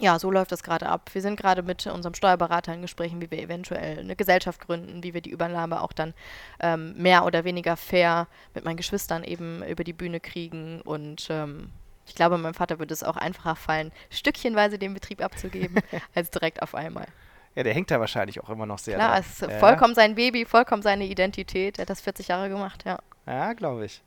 ja, 0.02 0.20
so 0.20 0.30
läuft 0.30 0.52
das 0.52 0.62
gerade 0.62 0.90
ab. 0.90 1.10
Wir 1.14 1.22
sind 1.22 1.40
gerade 1.40 1.64
mit 1.64 1.88
unserem 1.88 2.14
Steuerberater 2.16 2.74
in 2.74 2.82
Gesprächen, 2.82 3.22
wie 3.22 3.32
wir 3.32 3.40
eventuell 3.40 4.00
eine 4.00 4.18
Gesellschaft 4.18 4.60
gründen, 4.60 5.04
wie 5.04 5.14
wir 5.14 5.22
die 5.22 5.30
Übernahme 5.30 5.82
auch 5.82 5.94
dann 5.94 6.14
ähm, 6.60 6.94
mehr 6.98 7.24
oder 7.26 7.46
weniger 7.46 7.78
fair 7.78 8.28
mit 8.54 8.66
meinen 8.66 8.76
Geschwistern 8.76 9.24
eben 9.24 9.64
über 9.64 9.86
die 9.86 9.94
Bühne 9.94 10.20
kriegen 10.20 10.82
und 10.82 11.28
ähm, 11.30 11.72
ich 12.08 12.14
glaube, 12.14 12.38
meinem 12.38 12.54
Vater 12.54 12.78
würde 12.80 12.94
es 12.94 13.04
auch 13.04 13.18
einfacher 13.18 13.56
fallen, 13.56 13.92
stückchenweise 14.10 14.78
den 14.78 14.94
Betrieb 14.94 15.24
abzugeben, 15.24 15.78
als 16.16 16.30
direkt 16.30 16.62
auf 16.62 16.76
einmal. 16.76 17.08
Ja, 17.56 17.64
der 17.64 17.74
hängt 17.74 17.90
da 17.90 18.00
wahrscheinlich 18.00 18.42
auch 18.44 18.50
immer 18.50 18.66
noch 18.66 18.80
sehr. 18.80 18.96
Klar, 18.96 19.18
es 19.20 19.28
ist 19.28 19.42
ja. 19.42 19.60
vollkommen 19.60 19.96
sein 19.96 20.16
Baby, 20.16 20.46
vollkommen 20.46 20.82
seine 20.82 21.06
Identität. 21.06 21.80
Er 21.80 21.84
hat 21.84 21.90
das 21.90 22.02
40 22.02 22.28
Jahre 22.28 22.50
gemacht, 22.50 22.84
ja. 22.86 23.00
Ja, 23.26 23.54
glaube 23.54 23.86
ich. 23.86 24.02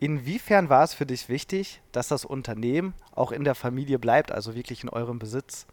Inwiefern 0.00 0.68
war 0.68 0.84
es 0.84 0.94
für 0.94 1.06
dich 1.06 1.28
wichtig, 1.28 1.80
dass 1.92 2.08
das 2.08 2.24
Unternehmen 2.24 2.94
auch 3.14 3.32
in 3.32 3.44
der 3.44 3.54
Familie 3.54 3.98
bleibt, 3.98 4.30
also 4.30 4.54
wirklich 4.54 4.82
in 4.82 4.88
eurem 4.88 5.18
Besitz? 5.18 5.66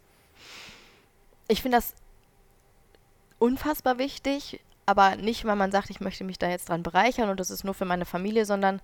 Ich 1.48 1.62
finde 1.62 1.78
das 1.78 1.94
unfassbar 3.38 3.98
wichtig, 3.98 4.60
aber 4.84 5.16
nicht, 5.16 5.44
weil 5.44 5.56
man 5.56 5.70
sagt, 5.70 5.90
ich 5.90 6.00
möchte 6.00 6.24
mich 6.24 6.38
da 6.38 6.48
jetzt 6.48 6.68
dran 6.68 6.82
bereichern 6.82 7.28
und 7.28 7.38
das 7.38 7.50
ist 7.50 7.62
nur 7.62 7.74
für 7.74 7.84
meine 7.84 8.04
Familie, 8.04 8.46
sondern 8.46 8.80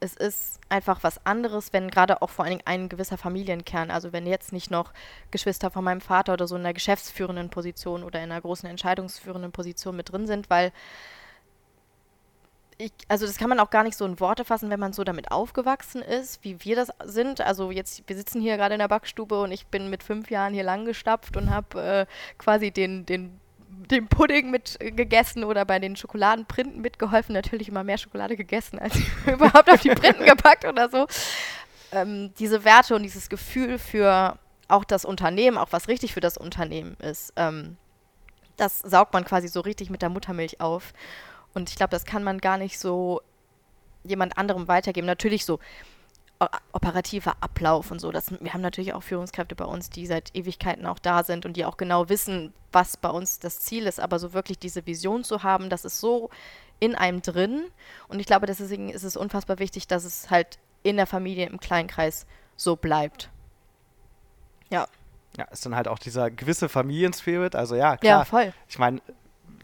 es 0.00 0.14
ist 0.14 0.60
einfach 0.68 1.02
was 1.02 1.24
anderes, 1.24 1.72
wenn 1.72 1.90
gerade 1.90 2.20
auch 2.22 2.30
vor 2.30 2.44
allen 2.44 2.58
Dingen 2.58 2.66
ein 2.66 2.88
gewisser 2.88 3.16
Familienkern, 3.16 3.90
also 3.90 4.12
wenn 4.12 4.26
jetzt 4.26 4.52
nicht 4.52 4.70
noch 4.70 4.92
Geschwister 5.30 5.70
von 5.70 5.84
meinem 5.84 6.00
Vater 6.00 6.34
oder 6.34 6.46
so 6.46 6.56
in 6.56 6.62
der 6.62 6.74
geschäftsführenden 6.74 7.50
Position 7.50 8.02
oder 8.02 8.22
in 8.22 8.30
einer 8.30 8.40
großen 8.40 8.68
entscheidungsführenden 8.68 9.52
Position 9.52 9.96
mit 9.96 10.12
drin 10.12 10.26
sind, 10.26 10.50
weil 10.50 10.72
ich, 12.78 12.92
also 13.08 13.26
das 13.26 13.38
kann 13.38 13.48
man 13.48 13.60
auch 13.60 13.70
gar 13.70 13.84
nicht 13.84 13.96
so 13.96 14.04
in 14.04 14.20
Worte 14.20 14.44
fassen, 14.44 14.68
wenn 14.68 14.80
man 14.80 14.92
so 14.92 15.02
damit 15.02 15.30
aufgewachsen 15.30 16.02
ist, 16.02 16.44
wie 16.44 16.62
wir 16.62 16.76
das 16.76 16.90
sind. 17.04 17.40
Also 17.40 17.70
jetzt, 17.70 18.02
wir 18.06 18.16
sitzen 18.16 18.40
hier 18.42 18.56
gerade 18.56 18.74
in 18.74 18.80
der 18.80 18.88
Backstube 18.88 19.40
und 19.40 19.50
ich 19.50 19.66
bin 19.66 19.88
mit 19.88 20.02
fünf 20.02 20.30
Jahren 20.30 20.52
hier 20.52 20.64
lang 20.64 20.84
gestapft 20.84 21.36
und 21.38 21.50
habe 21.50 21.80
äh, 21.80 22.06
quasi 22.36 22.70
den, 22.70 23.06
den 23.06 23.40
den 23.90 24.08
Pudding 24.08 24.50
mit 24.50 24.78
gegessen 24.80 25.44
oder 25.44 25.64
bei 25.64 25.78
den 25.78 25.96
Schokoladenprinten 25.96 26.80
mitgeholfen. 26.80 27.34
Natürlich 27.34 27.68
immer 27.68 27.84
mehr 27.84 27.98
Schokolade 27.98 28.36
gegessen, 28.36 28.78
als 28.78 28.96
überhaupt 29.26 29.70
auf 29.70 29.80
die 29.80 29.90
Printen 29.90 30.24
gepackt 30.24 30.64
oder 30.64 30.88
so. 30.88 31.06
Ähm, 31.92 32.32
diese 32.38 32.64
Werte 32.64 32.94
und 32.94 33.02
dieses 33.02 33.28
Gefühl 33.28 33.78
für 33.78 34.38
auch 34.68 34.84
das 34.84 35.04
Unternehmen, 35.04 35.58
auch 35.58 35.68
was 35.70 35.88
richtig 35.88 36.12
für 36.12 36.20
das 36.20 36.36
Unternehmen 36.36 36.96
ist, 37.00 37.32
ähm, 37.36 37.76
das 38.56 38.80
saugt 38.80 39.12
man 39.12 39.24
quasi 39.24 39.48
so 39.48 39.60
richtig 39.60 39.90
mit 39.90 40.02
der 40.02 40.08
Muttermilch 40.08 40.60
auf. 40.60 40.92
Und 41.54 41.70
ich 41.70 41.76
glaube, 41.76 41.90
das 41.90 42.04
kann 42.04 42.24
man 42.24 42.38
gar 42.38 42.58
nicht 42.58 42.78
so 42.78 43.20
jemand 44.02 44.38
anderem 44.38 44.68
weitergeben. 44.68 45.06
Natürlich 45.06 45.44
so 45.44 45.58
operativer 46.72 47.36
Ablauf 47.40 47.90
und 47.90 48.00
so. 48.00 48.12
Das, 48.12 48.30
wir 48.40 48.52
haben 48.52 48.60
natürlich 48.60 48.92
auch 48.92 49.02
Führungskräfte 49.02 49.54
bei 49.54 49.64
uns, 49.64 49.88
die 49.90 50.06
seit 50.06 50.34
Ewigkeiten 50.34 50.86
auch 50.86 50.98
da 50.98 51.24
sind 51.24 51.46
und 51.46 51.56
die 51.56 51.64
auch 51.64 51.76
genau 51.76 52.08
wissen, 52.08 52.52
was 52.72 52.96
bei 52.96 53.08
uns 53.08 53.38
das 53.38 53.60
Ziel 53.60 53.86
ist. 53.86 54.00
Aber 54.00 54.18
so 54.18 54.32
wirklich 54.32 54.58
diese 54.58 54.86
Vision 54.86 55.24
zu 55.24 55.42
haben, 55.42 55.70
das 55.70 55.84
ist 55.84 56.00
so 56.00 56.30
in 56.78 56.94
einem 56.94 57.22
drin. 57.22 57.64
Und 58.08 58.20
ich 58.20 58.26
glaube, 58.26 58.46
deswegen 58.46 58.90
ist 58.90 59.04
es 59.04 59.16
unfassbar 59.16 59.58
wichtig, 59.58 59.86
dass 59.86 60.04
es 60.04 60.30
halt 60.30 60.58
in 60.82 60.96
der 60.96 61.06
Familie, 61.06 61.46
im 61.46 61.58
Kleinkreis 61.58 62.26
so 62.54 62.76
bleibt. 62.76 63.30
Ja. 64.70 64.86
Ja, 65.36 65.44
ist 65.44 65.64
dann 65.66 65.74
halt 65.74 65.88
auch 65.88 65.98
dieser 65.98 66.30
gewisse 66.30 66.68
Familienspirit. 66.68 67.54
Also 67.54 67.76
ja, 67.76 67.96
klar. 67.96 68.20
Ja, 68.20 68.24
voll. 68.24 68.52
Ich 68.68 68.78
meine, 68.78 69.00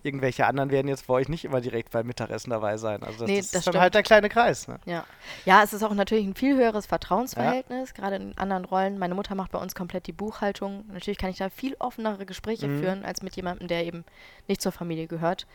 irgendwelche 0.02 0.46
anderen 0.46 0.70
werden 0.70 0.88
jetzt 0.88 1.06
bei 1.06 1.14
euch 1.14 1.28
nicht 1.28 1.44
immer 1.44 1.60
direkt 1.60 1.90
beim 1.90 2.06
Mittagessen 2.06 2.50
dabei 2.50 2.76
sein. 2.76 3.02
Also 3.02 3.20
das, 3.20 3.28
Nee, 3.28 3.36
das 3.38 3.50
das 3.50 3.58
ist 3.60 3.66
dann 3.66 3.72
stimmt. 3.72 3.82
halt 3.82 3.94
der 3.94 4.02
kleine 4.02 4.28
Kreis. 4.28 4.66
Ne? 4.68 4.78
Ja. 4.84 5.04
ja, 5.44 5.62
es 5.62 5.72
ist 5.72 5.82
auch 5.82 5.94
natürlich 5.94 6.26
ein 6.26 6.34
viel 6.34 6.56
höheres 6.56 6.86
Vertrauensverhältnis, 6.86 7.94
gerade 7.94 8.16
in 8.16 8.36
anderen 8.38 8.64
Rollen. 8.64 8.98
Meine 8.98 9.14
Mutter 9.14 9.34
macht 9.34 9.52
bei 9.52 9.58
uns 9.58 9.74
komplett 9.74 10.06
die 10.06 10.12
Buchhaltung. 10.12 10.84
Natürlich 10.92 11.18
kann 11.18 11.30
ich 11.30 11.38
da 11.38 11.48
viel 11.50 11.76
offenere 11.78 12.26
Gespräche 12.26 12.66
Mhm. 12.68 12.78
führen, 12.80 13.04
als 13.04 13.22
mit 13.22 13.36
jemandem, 13.36 13.68
der 13.68 13.84
eben 13.86 14.04
nicht 14.48 14.60
zur 14.60 14.72
Familie 14.72 15.06
gehört. 15.06 15.46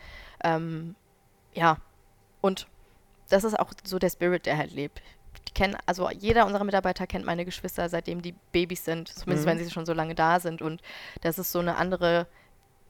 Ähm, 0.42 0.94
ja, 1.54 1.78
und 2.40 2.66
das 3.28 3.44
ist 3.44 3.58
auch 3.58 3.72
so 3.84 3.98
der 3.98 4.10
Spirit, 4.10 4.46
der 4.46 4.56
halt 4.56 4.72
lebt. 4.72 5.02
Die 5.48 5.52
kennen, 5.52 5.76
also 5.86 6.10
jeder 6.10 6.46
unserer 6.46 6.64
Mitarbeiter 6.64 7.06
kennt 7.06 7.24
meine 7.24 7.44
Geschwister, 7.44 7.88
seitdem 7.88 8.22
die 8.22 8.34
Babys 8.52 8.84
sind, 8.84 9.08
zumindest 9.08 9.46
Mhm. 9.46 9.50
wenn 9.50 9.58
sie 9.58 9.70
schon 9.70 9.86
so 9.86 9.92
lange 9.92 10.14
da 10.14 10.40
sind. 10.40 10.62
Und 10.62 10.80
das 11.20 11.38
ist 11.38 11.52
so 11.52 11.58
eine 11.58 11.76
andere, 11.76 12.26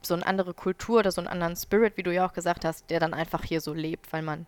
so 0.02 0.14
eine 0.14 0.26
andere 0.26 0.54
Kultur 0.54 1.00
oder 1.00 1.12
so 1.12 1.20
einen 1.20 1.28
anderen 1.28 1.56
Spirit, 1.56 1.96
wie 1.96 2.02
du 2.02 2.12
ja 2.12 2.26
auch 2.26 2.32
gesagt 2.32 2.64
hast, 2.64 2.88
der 2.90 3.00
dann 3.00 3.14
einfach 3.14 3.44
hier 3.44 3.60
so 3.60 3.74
lebt, 3.74 4.12
weil 4.12 4.22
man 4.22 4.46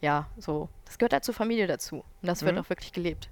ja, 0.00 0.28
so, 0.36 0.68
das 0.84 0.98
gehört 0.98 1.12
halt 1.12 1.24
zur 1.24 1.34
Familie 1.34 1.66
dazu. 1.66 2.04
Und 2.22 2.28
das 2.28 2.44
wird 2.44 2.54
Mhm. 2.54 2.60
auch 2.62 2.68
wirklich 2.68 2.92
gelebt. 2.92 3.28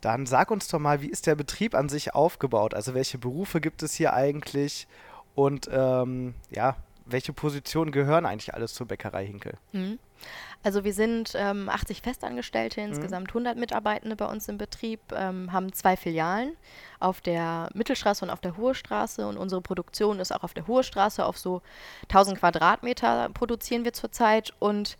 Dann 0.00 0.26
sag 0.26 0.50
uns 0.50 0.68
doch 0.68 0.78
mal, 0.78 1.00
wie 1.00 1.08
ist 1.08 1.26
der 1.26 1.34
Betrieb 1.34 1.74
an 1.74 1.88
sich 1.88 2.14
aufgebaut? 2.14 2.74
Also 2.74 2.94
welche 2.94 3.18
Berufe 3.18 3.60
gibt 3.60 3.82
es 3.82 3.94
hier 3.94 4.12
eigentlich? 4.12 4.86
Und 5.34 5.68
ähm, 5.72 6.34
ja, 6.50 6.76
welche 7.06 7.32
Positionen 7.32 7.90
gehören 7.90 8.26
eigentlich 8.26 8.54
alles 8.54 8.74
zur 8.74 8.86
Bäckerei 8.86 9.26
Hinkel? 9.26 9.54
Mhm. 9.72 9.98
Also 10.62 10.82
wir 10.82 10.94
sind 10.94 11.32
ähm, 11.36 11.68
80 11.68 12.00
Festangestellte, 12.00 12.80
insgesamt 12.80 13.28
100 13.28 13.56
Mitarbeitende 13.58 14.16
bei 14.16 14.24
uns 14.24 14.48
im 14.48 14.56
Betrieb, 14.56 15.00
ähm, 15.14 15.52
haben 15.52 15.72
zwei 15.74 15.96
Filialen 15.96 16.56
auf 17.00 17.20
der 17.20 17.68
Mittelstraße 17.74 18.24
und 18.24 18.30
auf 18.30 18.40
der 18.40 18.56
Hohe 18.56 18.74
Straße 18.74 19.26
und 19.26 19.36
unsere 19.36 19.60
Produktion 19.60 20.20
ist 20.20 20.34
auch 20.34 20.42
auf 20.42 20.54
der 20.54 20.66
Hohe 20.66 20.82
Straße. 20.82 21.24
Auf 21.24 21.36
so 21.36 21.60
1000 22.04 22.38
Quadratmeter 22.38 23.28
produzieren 23.34 23.84
wir 23.84 23.92
zurzeit 23.92 24.54
und 24.58 24.96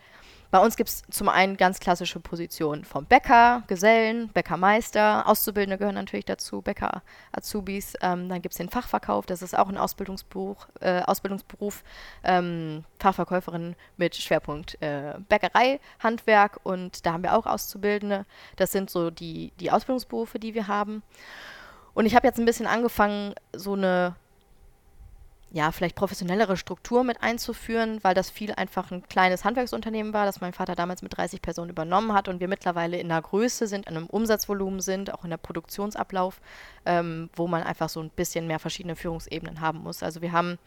bei 0.54 0.60
uns 0.60 0.76
gibt 0.76 0.88
es 0.88 1.02
zum 1.10 1.28
einen 1.28 1.56
ganz 1.56 1.80
klassische 1.80 2.20
Positionen 2.20 2.84
vom 2.84 3.06
Bäcker, 3.06 3.64
Gesellen, 3.66 4.28
Bäckermeister, 4.28 5.26
Auszubildende 5.26 5.78
gehören 5.78 5.96
natürlich 5.96 6.26
dazu, 6.26 6.62
Bäcker, 6.62 7.02
Azubis. 7.32 7.94
Ähm, 8.00 8.28
dann 8.28 8.40
gibt 8.40 8.52
es 8.52 8.58
den 8.58 8.68
Fachverkauf, 8.68 9.26
das 9.26 9.42
ist 9.42 9.58
auch 9.58 9.68
ein 9.68 9.76
Ausbildungsberuf, 9.76 10.68
äh, 10.80 11.02
Ausbildungsberuf 11.02 11.82
ähm, 12.22 12.84
Fachverkäuferin 13.00 13.74
mit 13.96 14.14
Schwerpunkt 14.14 14.80
äh, 14.80 15.14
Bäckerei, 15.28 15.80
Handwerk 15.98 16.60
und 16.62 17.04
da 17.04 17.14
haben 17.14 17.24
wir 17.24 17.36
auch 17.36 17.46
Auszubildende. 17.46 18.24
Das 18.54 18.70
sind 18.70 18.90
so 18.90 19.10
die, 19.10 19.50
die 19.58 19.72
Ausbildungsberufe, 19.72 20.38
die 20.38 20.54
wir 20.54 20.68
haben. 20.68 21.02
Und 21.94 22.06
ich 22.06 22.14
habe 22.14 22.28
jetzt 22.28 22.38
ein 22.38 22.46
bisschen 22.46 22.68
angefangen, 22.68 23.34
so 23.56 23.72
eine 23.72 24.14
ja, 25.54 25.70
vielleicht 25.70 25.94
professionellere 25.94 26.56
Struktur 26.56 27.04
mit 27.04 27.22
einzuführen, 27.22 28.02
weil 28.02 28.12
das 28.12 28.28
viel 28.28 28.52
einfach 28.52 28.90
ein 28.90 29.04
kleines 29.08 29.44
Handwerksunternehmen 29.44 30.12
war, 30.12 30.26
das 30.26 30.40
mein 30.40 30.52
Vater 30.52 30.74
damals 30.74 31.00
mit 31.00 31.16
30 31.16 31.40
Personen 31.40 31.70
übernommen 31.70 32.12
hat 32.12 32.26
und 32.26 32.40
wir 32.40 32.48
mittlerweile 32.48 32.98
in 32.98 33.08
der 33.08 33.22
Größe 33.22 33.68
sind, 33.68 33.86
in 33.86 33.96
einem 33.96 34.06
Umsatzvolumen 34.06 34.80
sind, 34.80 35.14
auch 35.14 35.22
in 35.22 35.30
der 35.30 35.36
Produktionsablauf, 35.36 36.40
ähm, 36.86 37.30
wo 37.36 37.46
man 37.46 37.62
einfach 37.62 37.88
so 37.88 38.00
ein 38.00 38.10
bisschen 38.10 38.48
mehr 38.48 38.58
verschiedene 38.58 38.96
Führungsebenen 38.96 39.60
haben 39.60 39.78
muss. 39.84 40.02
Also 40.02 40.22
wir 40.22 40.32
haben 40.32 40.58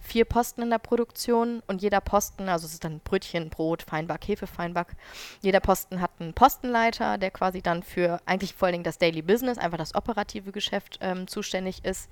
vier 0.00 0.24
Posten 0.24 0.62
in 0.62 0.70
der 0.70 0.78
Produktion 0.78 1.62
und 1.66 1.82
jeder 1.82 2.00
Posten, 2.00 2.48
also 2.48 2.66
es 2.66 2.72
ist 2.72 2.84
dann 2.84 3.00
Brötchen, 3.00 3.50
Brot, 3.50 3.82
Feinback, 3.82 4.26
Hefefeinback, 4.26 4.96
jeder 5.42 5.60
Posten 5.60 6.00
hat 6.00 6.10
einen 6.20 6.32
Postenleiter, 6.32 7.18
der 7.18 7.32
quasi 7.32 7.60
dann 7.60 7.82
für 7.82 8.18
eigentlich 8.24 8.54
vor 8.54 8.64
allen 8.64 8.72
Dingen 8.72 8.84
das 8.84 8.96
Daily 8.96 9.20
Business, 9.20 9.58
einfach 9.58 9.76
das 9.76 9.94
operative 9.94 10.52
Geschäft 10.52 10.98
ähm, 11.02 11.28
zuständig 11.28 11.84
ist. 11.84 12.08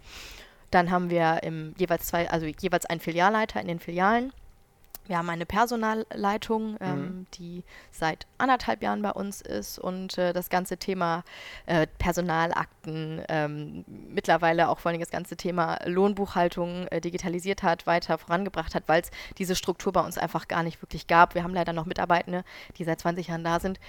Dann 0.71 0.91
haben 0.91 1.11
wir 1.11 1.43
im, 1.43 1.75
jeweils 1.79 2.07
zwei, 2.07 2.31
also 2.31 2.47
jeweils 2.47 2.87
einen 2.87 3.01
Filialleiter 3.01 3.61
in 3.61 3.69
den 3.69 3.81
Filialen. 3.81 4.33
Wir 5.11 5.19
haben 5.19 5.29
eine 5.29 5.45
Personalleitung, 5.45 6.77
ähm, 6.81 7.27
die 7.35 7.65
seit 7.91 8.29
anderthalb 8.39 8.81
Jahren 8.81 9.03
bei 9.03 9.11
uns 9.11 9.41
ist 9.41 9.77
und 9.81 10.17
äh, 10.19 10.33
das 10.33 10.51
ganze 10.51 10.77
Thema 10.77 11.25
äh, 11.67 11.89
Personalakten, 11.99 13.21
ähm, 13.29 13.85
mittlerweile 13.89 14.69
auch 14.69 14.79
vor 14.79 14.93
allem 14.93 15.01
das 15.01 15.11
ganze 15.11 15.37
Thema 15.37 15.81
Lohnbuchhaltung 15.85 16.87
äh, 16.87 17.01
digitalisiert 17.01 17.65
hat, 17.65 17.89
weiter 17.89 18.19
vorangebracht 18.19 18.77
hat, 18.77 18.85
weil 18.87 19.03
es 19.03 19.11
diese 19.37 19.57
Struktur 19.57 19.93
bei 19.93 20.01
uns 20.01 20.17
einfach 20.17 20.47
gar 20.47 20.63
nicht 20.63 20.81
wirklich 20.81 21.09
gab. 21.09 21.35
Wir 21.35 21.43
haben 21.43 21.55
leider 21.55 21.73
noch 21.73 21.87
Mitarbeitende, 21.87 22.45
die 22.79 22.85
seit 22.85 23.01
20 23.01 23.27
Jahren 23.27 23.43
da 23.43 23.59
sind, 23.59 23.81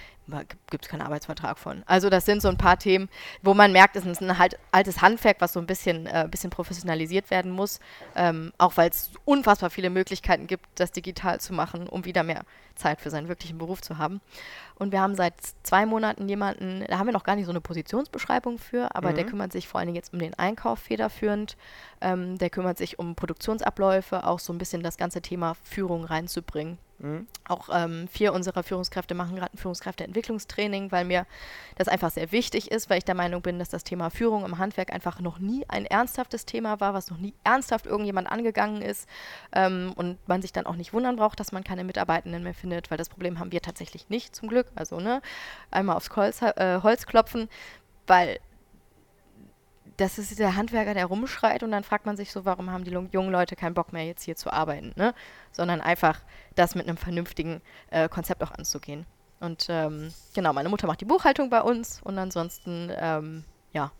gibt 0.70 0.86
es 0.86 0.90
keinen 0.90 1.02
Arbeitsvertrag 1.02 1.56
von. 1.56 1.84
Also 1.86 2.10
das 2.10 2.24
sind 2.24 2.42
so 2.42 2.48
ein 2.48 2.58
paar 2.58 2.80
Themen, 2.80 3.08
wo 3.42 3.54
man 3.54 3.70
merkt, 3.70 3.94
es 3.94 4.04
ist 4.04 4.20
ein 4.20 4.38
halt 4.38 4.58
altes 4.72 5.02
Handwerk, 5.02 5.36
was 5.38 5.52
so 5.52 5.60
ein 5.60 5.66
bisschen, 5.66 6.06
äh, 6.06 6.26
bisschen 6.28 6.50
professionalisiert 6.50 7.30
werden 7.30 7.52
muss, 7.52 7.78
ähm, 8.16 8.52
auch 8.58 8.76
weil 8.76 8.90
es 8.90 9.12
unfassbar 9.24 9.70
viele 9.70 9.88
Möglichkeiten 9.88 10.48
gibt, 10.48 10.66
das 10.74 10.90
digital 10.90 11.11
zu 11.14 11.52
machen, 11.52 11.88
um 11.88 12.04
wieder 12.04 12.22
mehr 12.22 12.42
Zeit 12.74 13.00
für 13.00 13.10
seinen 13.10 13.28
wirklichen 13.28 13.58
Beruf 13.58 13.82
zu 13.82 13.98
haben. 13.98 14.20
Und 14.82 14.90
wir 14.90 15.00
haben 15.00 15.14
seit 15.14 15.34
zwei 15.62 15.86
Monaten 15.86 16.28
jemanden, 16.28 16.84
da 16.88 16.98
haben 16.98 17.06
wir 17.06 17.12
noch 17.12 17.22
gar 17.22 17.36
nicht 17.36 17.44
so 17.46 17.52
eine 17.52 17.60
Positionsbeschreibung 17.60 18.58
für, 18.58 18.92
aber 18.96 19.12
der 19.12 19.24
Mhm. 19.24 19.28
kümmert 19.28 19.52
sich 19.52 19.68
vor 19.68 19.78
allen 19.78 19.86
Dingen 19.86 19.96
jetzt 19.96 20.12
um 20.12 20.18
den 20.18 20.34
Einkauf 20.34 20.80
federführend. 20.80 21.56
Ähm, 22.00 22.36
der 22.36 22.50
kümmert 22.50 22.78
sich 22.78 22.98
um 22.98 23.14
Produktionsabläufe, 23.14 24.26
auch 24.26 24.40
so 24.40 24.52
ein 24.52 24.58
bisschen 24.58 24.82
das 24.82 24.96
ganze 24.96 25.22
Thema 25.22 25.54
Führung 25.62 26.04
reinzubringen. 26.04 26.78
Mhm. 26.98 27.26
Auch 27.48 27.68
ähm, 27.72 28.06
vier 28.06 28.32
unserer 28.32 28.62
Führungskräfte 28.62 29.14
machen 29.14 29.34
gerade 29.34 29.52
ein 29.52 29.58
Führungskräfteentwicklungstraining, 29.58 30.92
weil 30.92 31.04
mir 31.04 31.26
das 31.76 31.88
einfach 31.88 32.12
sehr 32.12 32.30
wichtig 32.30 32.70
ist, 32.70 32.90
weil 32.90 32.98
ich 32.98 33.04
der 33.04 33.16
Meinung 33.16 33.42
bin, 33.42 33.58
dass 33.58 33.68
das 33.70 33.82
Thema 33.82 34.08
Führung 34.10 34.44
im 34.44 34.58
Handwerk 34.58 34.92
einfach 34.92 35.18
noch 35.20 35.40
nie 35.40 35.64
ein 35.68 35.84
ernsthaftes 35.84 36.46
Thema 36.46 36.78
war, 36.78 36.94
was 36.94 37.10
noch 37.10 37.18
nie 37.18 37.34
ernsthaft 37.42 37.86
irgendjemand 37.86 38.30
angegangen 38.30 38.82
ist 38.82 39.08
ähm, 39.52 39.92
und 39.96 40.16
man 40.28 40.42
sich 40.42 40.52
dann 40.52 40.64
auch 40.66 40.76
nicht 40.76 40.92
wundern 40.92 41.16
braucht, 41.16 41.40
dass 41.40 41.50
man 41.50 41.64
keine 41.64 41.82
Mitarbeitenden 41.82 42.44
mehr 42.44 42.54
findet, 42.54 42.90
weil 42.90 42.98
das 42.98 43.08
Problem 43.08 43.40
haben 43.40 43.50
wir 43.50 43.62
tatsächlich 43.62 44.08
nicht, 44.08 44.36
zum 44.36 44.48
Glück. 44.48 44.66
Also 44.74 45.00
ne, 45.00 45.22
einmal 45.70 45.96
aufs 45.96 46.14
Holz, 46.14 46.42
äh, 46.42 46.80
Holz 46.82 47.06
klopfen, 47.06 47.48
weil 48.06 48.38
das 49.96 50.18
ist 50.18 50.38
der 50.38 50.56
Handwerker, 50.56 50.94
der 50.94 51.06
rumschreit 51.06 51.62
und 51.62 51.70
dann 51.70 51.84
fragt 51.84 52.06
man 52.06 52.16
sich 52.16 52.32
so, 52.32 52.44
warum 52.44 52.70
haben 52.70 52.84
die 52.84 52.90
jungen 52.90 53.30
Leute 53.30 53.56
keinen 53.56 53.74
Bock 53.74 53.92
mehr, 53.92 54.04
jetzt 54.04 54.22
hier 54.24 54.36
zu 54.36 54.52
arbeiten, 54.52 54.92
ne? 54.96 55.14
Sondern 55.52 55.80
einfach 55.80 56.20
das 56.54 56.74
mit 56.74 56.88
einem 56.88 56.96
vernünftigen 56.96 57.60
äh, 57.90 58.08
Konzept 58.08 58.42
auch 58.42 58.52
anzugehen. 58.52 59.06
Und 59.40 59.66
ähm, 59.68 60.12
genau, 60.34 60.52
meine 60.52 60.68
Mutter 60.68 60.86
macht 60.86 61.00
die 61.00 61.04
Buchhaltung 61.04 61.50
bei 61.50 61.60
uns 61.62 62.00
und 62.02 62.16
ansonsten, 62.18 62.92
ähm, 62.96 63.44
ja, 63.72 63.90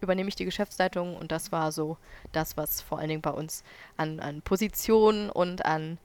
übernehme 0.00 0.28
ich 0.28 0.36
die 0.36 0.44
Geschäftsleitung 0.44 1.16
und 1.16 1.32
das 1.32 1.52
war 1.52 1.72
so 1.72 1.98
das, 2.32 2.56
was 2.56 2.80
vor 2.80 2.98
allen 2.98 3.08
Dingen 3.08 3.22
bei 3.22 3.30
uns 3.30 3.64
an, 3.96 4.20
an 4.20 4.42
Position 4.42 5.30
und 5.30 5.64
an 5.64 5.98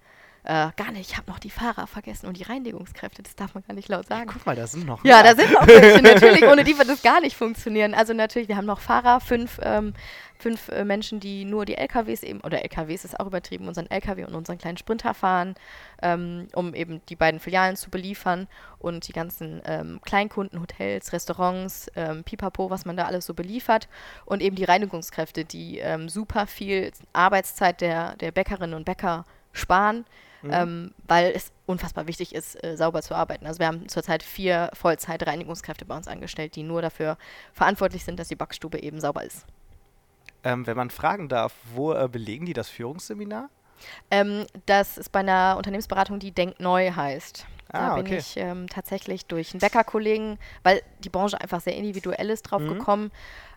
äh, 0.50 0.72
gar 0.76 0.92
nicht, 0.92 1.12
ich 1.12 1.18
habe 1.18 1.30
noch 1.30 1.38
die 1.38 1.52
Fahrer 1.52 1.86
vergessen 1.86 2.26
und 2.26 2.36
die 2.36 2.42
Reinigungskräfte, 2.42 3.22
das 3.22 3.36
darf 3.36 3.54
man 3.54 3.64
gar 3.68 3.76
nicht 3.76 3.88
laut 3.88 4.08
sagen. 4.08 4.32
Guck 4.34 4.48
mal, 4.48 4.56
da 4.56 4.66
sind 4.66 4.84
noch 4.84 5.06
Ja, 5.06 5.22
da 5.22 5.36
sind 5.36 5.52
noch 5.54 5.68
welche, 5.68 6.02
natürlich, 6.02 6.44
ohne 6.52 6.64
die 6.64 6.76
wird 6.76 6.90
das 6.90 7.04
gar 7.04 7.22
nicht 7.22 7.36
funktionieren. 7.36 7.94
Also 7.94 8.14
natürlich, 8.14 8.48
wir 8.48 8.58
haben 8.58 8.66
noch 8.66 8.80
Fahrer, 8.80 9.20
fünf, 9.20 9.60
ähm, 9.62 9.94
fünf 10.40 10.70
äh, 10.70 10.84
Menschen, 10.86 11.20
die 11.20 11.46
nur 11.46 11.66
die 11.66 11.76
LKWs 11.76 12.24
eben, 12.24 12.40
oder 12.42 12.64
LKWs 12.64 13.06
ist 13.06 13.20
auch 13.20 13.28
übertrieben, 13.28 13.68
unseren 13.68 13.92
LKW 13.92 14.26
und 14.26 14.34
unseren 14.34 14.58
kleinen 14.58 14.78
Sprinter 14.78 15.14
fahren, 15.14 15.54
ähm, 16.02 16.48
um 16.56 16.74
eben 16.74 17.00
die 17.10 17.16
beiden 17.16 17.40
Filialen 17.40 17.76
zu 17.76 17.92
beliefern 17.92 18.48
und 18.80 19.08
die 19.08 19.14
ganzen 19.14 19.62
ähm, 19.66 20.00
Kleinkunden, 20.04 20.60
Hotels, 20.60 21.14
Restaurants, 21.14 21.92
ähm, 21.96 22.24
Pipapo, 22.24 22.72
was 22.72 22.86
man 22.86 22.98
da 22.98 23.06
alles 23.06 23.28
so 23.28 23.36
beliefert. 23.36 23.88
Und 24.26 24.42
eben 24.42 24.56
die 24.56 24.64
Reinigungskräfte, 24.64 25.46
die 25.46 25.78
ähm, 25.78 26.10
super 26.10 26.48
viel 26.48 26.92
Arbeitszeit 27.14 27.82
der, 27.82 28.16
der 28.16 28.32
Bäckerinnen 28.32 28.74
und 28.74 28.86
Bäcker 28.86 29.26
sparen, 29.54 30.06
Mhm. 30.42 30.52
ähm, 30.54 30.94
weil 31.08 31.32
es 31.36 31.52
unfassbar 31.66 32.08
wichtig 32.08 32.34
ist, 32.34 32.64
äh, 32.64 32.78
sauber 32.78 33.02
zu 33.02 33.14
arbeiten. 33.16 33.46
Also 33.46 33.60
wir 33.60 33.68
haben 33.68 33.88
zurzeit 33.90 34.24
vier 34.24 34.70
Vollzeit-Reinigungskräfte 34.74 35.86
bei 35.86 35.96
uns 35.96 36.08
angestellt, 36.08 36.56
die 36.56 36.64
nur 36.64 36.82
dafür 36.82 37.18
verantwortlich 37.54 38.06
sind, 38.06 38.20
dass 38.20 38.28
die 38.30 38.36
Backstube 38.36 38.80
eben 38.82 39.00
sauber 39.00 39.24
ist. 39.24 39.46
Ähm, 40.44 40.66
wenn 40.68 40.78
man 40.78 40.90
fragen 40.90 41.28
darf, 41.28 41.54
wo 41.74 41.94
äh, 41.94 42.08
belegen 42.08 42.46
die 42.46 42.54
das 42.54 42.70
Führungsseminar? 42.70 43.50
Ähm, 44.12 44.46
das 44.66 44.98
ist 44.98 45.12
bei 45.12 45.20
einer 45.20 45.56
Unternehmensberatung, 45.58 46.20
die 46.20 46.32
Denk 46.32 46.60
Neu 46.60 46.92
heißt. 46.92 47.46
Da 47.72 47.90
Ah, 47.92 47.96
bin 47.96 48.06
okay. 48.08 48.18
ich 48.18 48.36
ähm, 48.38 48.68
tatsächlich 48.68 49.26
durch 49.28 49.54
einen 49.54 49.60
Bäckerkollegen, 49.60 50.40
weil 50.64 50.82
die 51.04 51.10
Branche 51.10 51.40
einfach 51.40 51.62
sehr 51.62 51.76
individuell 51.76 52.30
ist, 52.30 52.44
drauf 52.44 52.62
Mhm. 52.62 52.70
gekommen. 52.70 53.12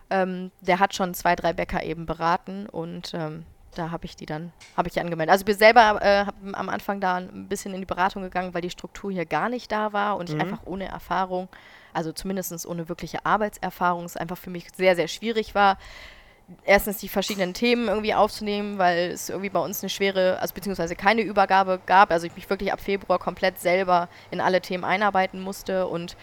Ähm, 0.09 0.51
der 0.61 0.79
hat 0.79 0.93
schon 0.93 1.13
zwei, 1.13 1.35
drei 1.35 1.53
Bäcker 1.53 1.83
eben 1.83 2.05
beraten 2.05 2.67
und 2.69 3.13
ähm, 3.15 3.45
da 3.75 3.91
habe 3.91 4.05
ich 4.05 4.15
die 4.15 4.25
dann, 4.25 4.51
habe 4.77 4.87
ich 4.87 4.93
die 4.93 4.99
angemeldet. 4.99 5.31
Also 5.31 5.43
ich 5.43 5.45
bin 5.45 5.57
selber 5.57 5.99
äh, 6.01 6.25
am 6.53 6.69
Anfang 6.69 6.99
da 6.99 7.17
ein 7.17 7.47
bisschen 7.47 7.73
in 7.73 7.81
die 7.81 7.85
Beratung 7.85 8.23
gegangen, 8.23 8.53
weil 8.53 8.61
die 8.61 8.69
Struktur 8.69 9.11
hier 9.11 9.25
gar 9.25 9.49
nicht 9.49 9.71
da 9.71 9.93
war 9.93 10.17
und 10.17 10.29
ich 10.29 10.35
Mhm. 10.35 10.41
einfach 10.41 10.59
ohne 10.65 10.87
Erfahrung, 10.87 11.49
also 11.93 12.11
zumindest 12.11 12.65
ohne 12.65 12.89
wirkliche 12.89 13.25
Arbeitserfahrung, 13.25 14.05
es 14.05 14.17
einfach 14.17 14.37
für 14.37 14.49
mich 14.49 14.67
sehr, 14.75 14.95
sehr 14.95 15.07
schwierig 15.07 15.55
war, 15.55 15.77
erstens 16.65 16.97
die 16.97 17.07
verschiedenen 17.09 17.53
Themen 17.53 17.87
irgendwie 17.87 18.13
aufzunehmen, 18.13 18.77
weil 18.77 19.11
es 19.11 19.29
irgendwie 19.29 19.49
bei 19.49 19.59
uns 19.59 19.81
eine 19.81 19.89
schwere, 19.89 20.39
also 20.39 20.53
beziehungsweise 20.53 20.95
keine 20.95 21.21
Übergabe 21.21 21.79
gab. 21.85 22.11
Also 22.11 22.27
ich 22.27 22.35
mich 22.35 22.49
wirklich 22.49 22.73
ab 22.73 22.81
Februar 22.81 23.19
komplett 23.19 23.59
selber 23.59 24.09
in 24.31 24.41
alle 24.41 24.61
Themen 24.61 24.83
einarbeiten 24.83 25.39
musste 25.39 25.87
und 25.87 26.17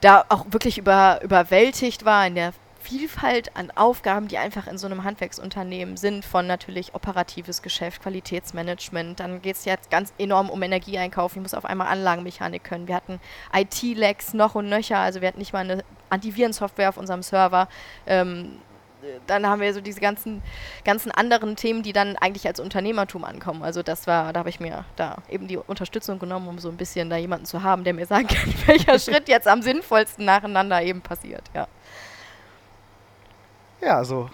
da 0.00 0.24
auch 0.28 0.46
wirklich 0.50 0.78
über, 0.78 1.20
überwältigt 1.22 2.04
war 2.04 2.26
in 2.26 2.34
der 2.34 2.52
Vielfalt 2.92 3.56
an 3.56 3.70
Aufgaben, 3.74 4.28
die 4.28 4.36
einfach 4.36 4.66
in 4.66 4.76
so 4.76 4.86
einem 4.86 5.02
Handwerksunternehmen 5.02 5.96
sind, 5.96 6.26
von 6.26 6.46
natürlich 6.46 6.94
operatives 6.94 7.62
Geschäft, 7.62 8.02
Qualitätsmanagement. 8.02 9.18
Dann 9.18 9.40
geht 9.40 9.56
es 9.56 9.64
jetzt 9.64 9.90
ganz 9.90 10.12
enorm 10.18 10.50
um 10.50 10.62
Energieeinkauf. 10.62 11.34
Ich 11.34 11.40
muss 11.40 11.54
auf 11.54 11.64
einmal 11.64 11.86
Anlagenmechanik 11.86 12.64
können. 12.64 12.88
Wir 12.88 12.96
hatten 12.96 13.18
IT-Lags 13.54 14.34
noch 14.34 14.56
und 14.56 14.68
nöcher. 14.68 14.98
Also 14.98 15.22
wir 15.22 15.28
hatten 15.28 15.38
nicht 15.38 15.54
mal 15.54 15.60
eine 15.60 15.84
Antivirensoftware 16.10 16.90
auf 16.90 16.98
unserem 16.98 17.22
Server. 17.22 17.66
Ähm, 18.06 18.58
dann 19.26 19.46
haben 19.46 19.62
wir 19.62 19.72
so 19.72 19.80
diese 19.80 20.00
ganzen, 20.00 20.42
ganzen 20.84 21.10
anderen 21.10 21.56
Themen, 21.56 21.82
die 21.82 21.94
dann 21.94 22.16
eigentlich 22.16 22.46
als 22.46 22.60
Unternehmertum 22.60 23.24
ankommen. 23.24 23.62
Also 23.62 23.82
das 23.82 24.06
war, 24.06 24.34
da 24.34 24.40
habe 24.40 24.50
ich 24.50 24.60
mir 24.60 24.84
da 24.96 25.16
eben 25.30 25.48
die 25.48 25.56
Unterstützung 25.56 26.18
genommen, 26.18 26.46
um 26.46 26.58
so 26.58 26.68
ein 26.68 26.76
bisschen 26.76 27.08
da 27.08 27.16
jemanden 27.16 27.46
zu 27.46 27.62
haben, 27.62 27.84
der 27.84 27.94
mir 27.94 28.06
sagen 28.06 28.28
kann, 28.28 28.52
welcher 28.66 28.98
Schritt 29.00 29.28
jetzt 29.28 29.48
am 29.48 29.62
sinnvollsten 29.62 30.26
nacheinander 30.26 30.82
eben 30.82 31.00
passiert, 31.00 31.44
ja. 31.54 31.66
Ja, 33.82 33.96
also 33.96 34.30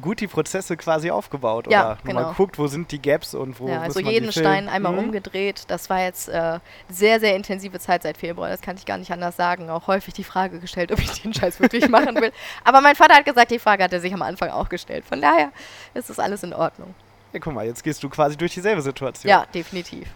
gut 0.00 0.20
die 0.20 0.26
Prozesse 0.26 0.76
quasi 0.78 1.10
aufgebaut 1.10 1.66
Ja, 1.70 1.84
oder 1.92 1.98
genau. 2.04 2.20
mal 2.22 2.28
geguckt, 2.30 2.58
wo 2.58 2.66
sind 2.66 2.90
die 2.92 3.00
Gaps 3.00 3.34
und 3.34 3.60
wo 3.60 3.68
ja, 3.68 3.80
muss 3.80 3.96
also 3.96 4.00
jeden. 4.00 4.32
Stein 4.32 4.68
einmal 4.68 4.92
Mhm. 4.92 4.98
umgedreht. 5.00 5.64
Das 5.68 5.90
war 5.90 6.00
jetzt 6.00 6.28
äh, 6.30 6.60
sehr, 6.88 7.20
sehr 7.20 7.36
intensive 7.36 7.78
Zeit 7.78 8.02
seit 8.02 8.16
Februar. 8.16 8.48
Das 8.48 8.62
kann 8.62 8.76
ich 8.76 8.86
gar 8.86 8.96
nicht 8.96 9.10
anders 9.10 9.36
sagen. 9.36 9.68
Auch 9.68 9.86
häufig 9.88 10.14
die 10.14 10.24
Frage 10.24 10.60
gestellt, 10.60 10.92
ob 10.92 10.98
ich 10.98 11.20
den 11.22 11.34
Scheiß 11.34 11.60
wirklich 11.60 11.88
machen 11.90 12.14
will. 12.16 12.32
Aber 12.64 12.80
mein 12.80 12.96
Vater 12.96 13.16
hat 13.16 13.24
gesagt, 13.26 13.50
die 13.50 13.58
Frage 13.58 13.84
hat 13.84 13.92
er 13.92 14.00
sich 14.00 14.14
am 14.14 14.22
Anfang 14.22 14.48
auch 14.50 14.68
gestellt. 14.70 15.04
Von 15.04 15.20
daher 15.20 15.52
ist 15.94 16.08
das 16.08 16.18
alles 16.18 16.42
in 16.42 16.54
Ordnung. 16.54 16.94
Ja, 17.34 17.40
guck 17.40 17.52
mal, 17.52 17.66
jetzt 17.66 17.82
gehst 17.84 18.02
du 18.02 18.08
quasi 18.08 18.36
durch 18.36 18.54
dieselbe 18.54 18.80
Situation. 18.82 19.28
Ja, 19.28 19.44
definitiv. 19.54 20.08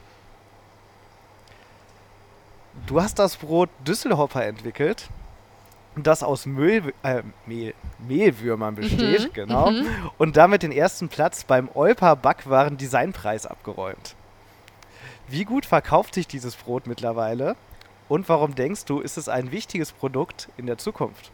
Du 2.87 3.00
hast 3.00 3.18
das 3.18 3.37
Brot 3.37 3.71
Düsselhopper 3.87 4.45
entwickelt, 4.45 5.09
das 6.02 6.22
aus 6.22 6.46
Müll, 6.46 6.92
äh, 7.02 7.22
Mehl, 7.46 7.74
Mehlwürmern 8.06 8.74
besteht, 8.74 9.28
Mhm, 9.28 9.32
genau, 9.32 9.70
mhm. 9.70 9.86
und 10.18 10.36
damit 10.36 10.62
den 10.62 10.72
ersten 10.72 11.08
Platz 11.08 11.44
beim 11.44 11.68
Olpa 11.74 12.14
Backwaren 12.14 12.76
Designpreis 12.76 13.46
abgeräumt. 13.46 14.14
Wie 15.28 15.44
gut 15.44 15.66
verkauft 15.66 16.14
sich 16.14 16.26
dieses 16.28 16.54
Brot 16.54 16.86
mittlerweile? 16.86 17.56
Und 18.08 18.28
warum 18.28 18.54
denkst 18.54 18.84
du, 18.84 19.00
ist 19.00 19.16
es 19.16 19.28
ein 19.28 19.50
wichtiges 19.50 19.90
Produkt 19.90 20.48
in 20.56 20.66
der 20.66 20.78
Zukunft? 20.78 21.32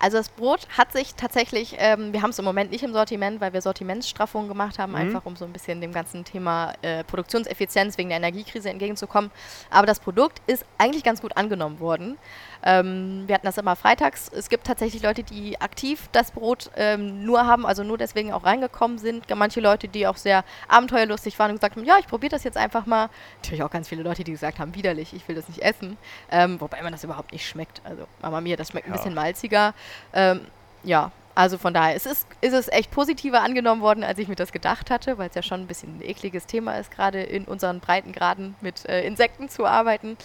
Also 0.00 0.16
das 0.16 0.28
Brot 0.28 0.68
hat 0.76 0.92
sich 0.92 1.14
tatsächlich, 1.14 1.74
ähm, 1.78 2.12
wir 2.12 2.22
haben 2.22 2.30
es 2.30 2.38
im 2.38 2.44
Moment 2.44 2.70
nicht 2.70 2.84
im 2.84 2.92
Sortiment, 2.92 3.40
weil 3.40 3.52
wir 3.52 3.60
Sortimentsstraffungen 3.60 4.48
gemacht 4.48 4.78
haben, 4.78 4.92
Mhm. 4.92 4.98
einfach 4.98 5.26
um 5.26 5.34
so 5.36 5.44
ein 5.44 5.52
bisschen 5.52 5.80
dem 5.80 5.92
ganzen 5.92 6.24
Thema 6.24 6.72
äh, 6.82 7.02
Produktionseffizienz 7.04 7.98
wegen 7.98 8.08
der 8.10 8.18
Energiekrise 8.18 8.70
entgegenzukommen. 8.70 9.30
Aber 9.70 9.86
das 9.86 9.98
Produkt 10.00 10.40
ist 10.46 10.64
eigentlich 10.78 11.02
ganz 11.02 11.20
gut 11.20 11.36
angenommen 11.36 11.80
worden. 11.80 12.16
Ähm, 12.62 13.24
wir 13.26 13.34
hatten 13.34 13.46
das 13.46 13.56
immer 13.58 13.76
freitags. 13.76 14.28
Es 14.32 14.48
gibt 14.48 14.66
tatsächlich 14.66 15.02
Leute, 15.02 15.22
die 15.22 15.60
aktiv 15.60 16.08
das 16.12 16.30
Brot 16.32 16.70
ähm, 16.76 17.24
nur 17.24 17.46
haben, 17.46 17.64
also 17.66 17.84
nur 17.84 17.98
deswegen 17.98 18.32
auch 18.32 18.44
reingekommen 18.44 18.98
sind. 18.98 19.24
Manche 19.34 19.60
Leute, 19.60 19.86
die 19.88 20.06
auch 20.08 20.16
sehr 20.16 20.44
abenteuerlustig 20.66 21.38
waren 21.38 21.50
und 21.50 21.56
gesagt 21.56 21.76
haben, 21.76 21.84
ja, 21.84 21.98
ich 21.98 22.06
probiere 22.06 22.30
das 22.30 22.44
jetzt 22.44 22.56
einfach 22.56 22.86
mal. 22.86 23.10
Natürlich 23.42 23.62
auch 23.62 23.70
ganz 23.70 23.88
viele 23.88 24.02
Leute, 24.02 24.24
die 24.24 24.32
gesagt 24.32 24.58
haben, 24.58 24.74
widerlich, 24.74 25.12
ich 25.14 25.26
will 25.28 25.36
das 25.36 25.48
nicht 25.48 25.60
essen. 25.62 25.96
Ähm, 26.30 26.60
wobei 26.60 26.82
man 26.82 26.92
das 26.92 27.04
überhaupt 27.04 27.32
nicht 27.32 27.46
schmeckt. 27.48 27.80
Also 27.84 28.06
Mama 28.22 28.40
mir, 28.40 28.56
das 28.56 28.68
schmeckt 28.70 28.86
ein 28.86 28.92
Ja. 28.92 28.96
bisschen 28.96 29.14
malziger. 29.14 29.74
Ähm, 30.12 30.42
ja, 30.82 31.12
also 31.34 31.56
von 31.56 31.72
daher 31.72 31.94
es 31.94 32.04
ist, 32.04 32.26
ist 32.40 32.52
es 32.52 32.66
echt 32.66 32.90
positiver 32.90 33.42
angenommen 33.42 33.80
worden, 33.80 34.02
als 34.02 34.18
ich 34.18 34.26
mir 34.26 34.34
das 34.34 34.50
gedacht 34.50 34.90
hatte, 34.90 35.18
weil 35.18 35.28
es 35.28 35.36
ja 35.36 35.42
schon 35.42 35.60
ein 35.60 35.66
bisschen 35.68 35.98
ein 35.98 36.02
ekliges 36.02 36.46
Thema 36.46 36.74
ist, 36.78 36.90
gerade 36.90 37.22
in 37.22 37.44
unseren 37.44 37.78
Breitengraden 37.78 38.56
mit 38.60 38.84
äh, 38.88 39.06
Insekten 39.06 39.48
zu 39.48 39.64
arbeiten. 39.64 40.16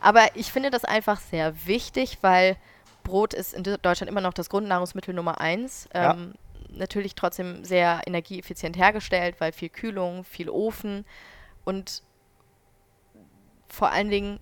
Aber 0.00 0.24
ich 0.34 0.52
finde 0.52 0.70
das 0.70 0.84
einfach 0.84 1.18
sehr 1.18 1.66
wichtig, 1.66 2.18
weil 2.20 2.56
Brot 3.02 3.34
ist 3.34 3.54
in 3.54 3.64
Deutschland 3.64 4.08
immer 4.08 4.20
noch 4.20 4.34
das 4.34 4.48
Grundnahrungsmittel 4.48 5.14
Nummer 5.14 5.40
eins. 5.40 5.88
Ja. 5.92 6.12
Ähm, 6.12 6.34
Natürlich 6.68 7.14
trotzdem 7.14 7.64
sehr 7.64 8.02
energieeffizient 8.06 8.76
hergestellt, 8.76 9.36
weil 9.38 9.52
viel 9.52 9.70
Kühlung, 9.70 10.24
viel 10.24 10.50
Ofen 10.50 11.06
und 11.64 12.02
vor 13.68 13.90
allen 13.90 14.10
Dingen 14.10 14.40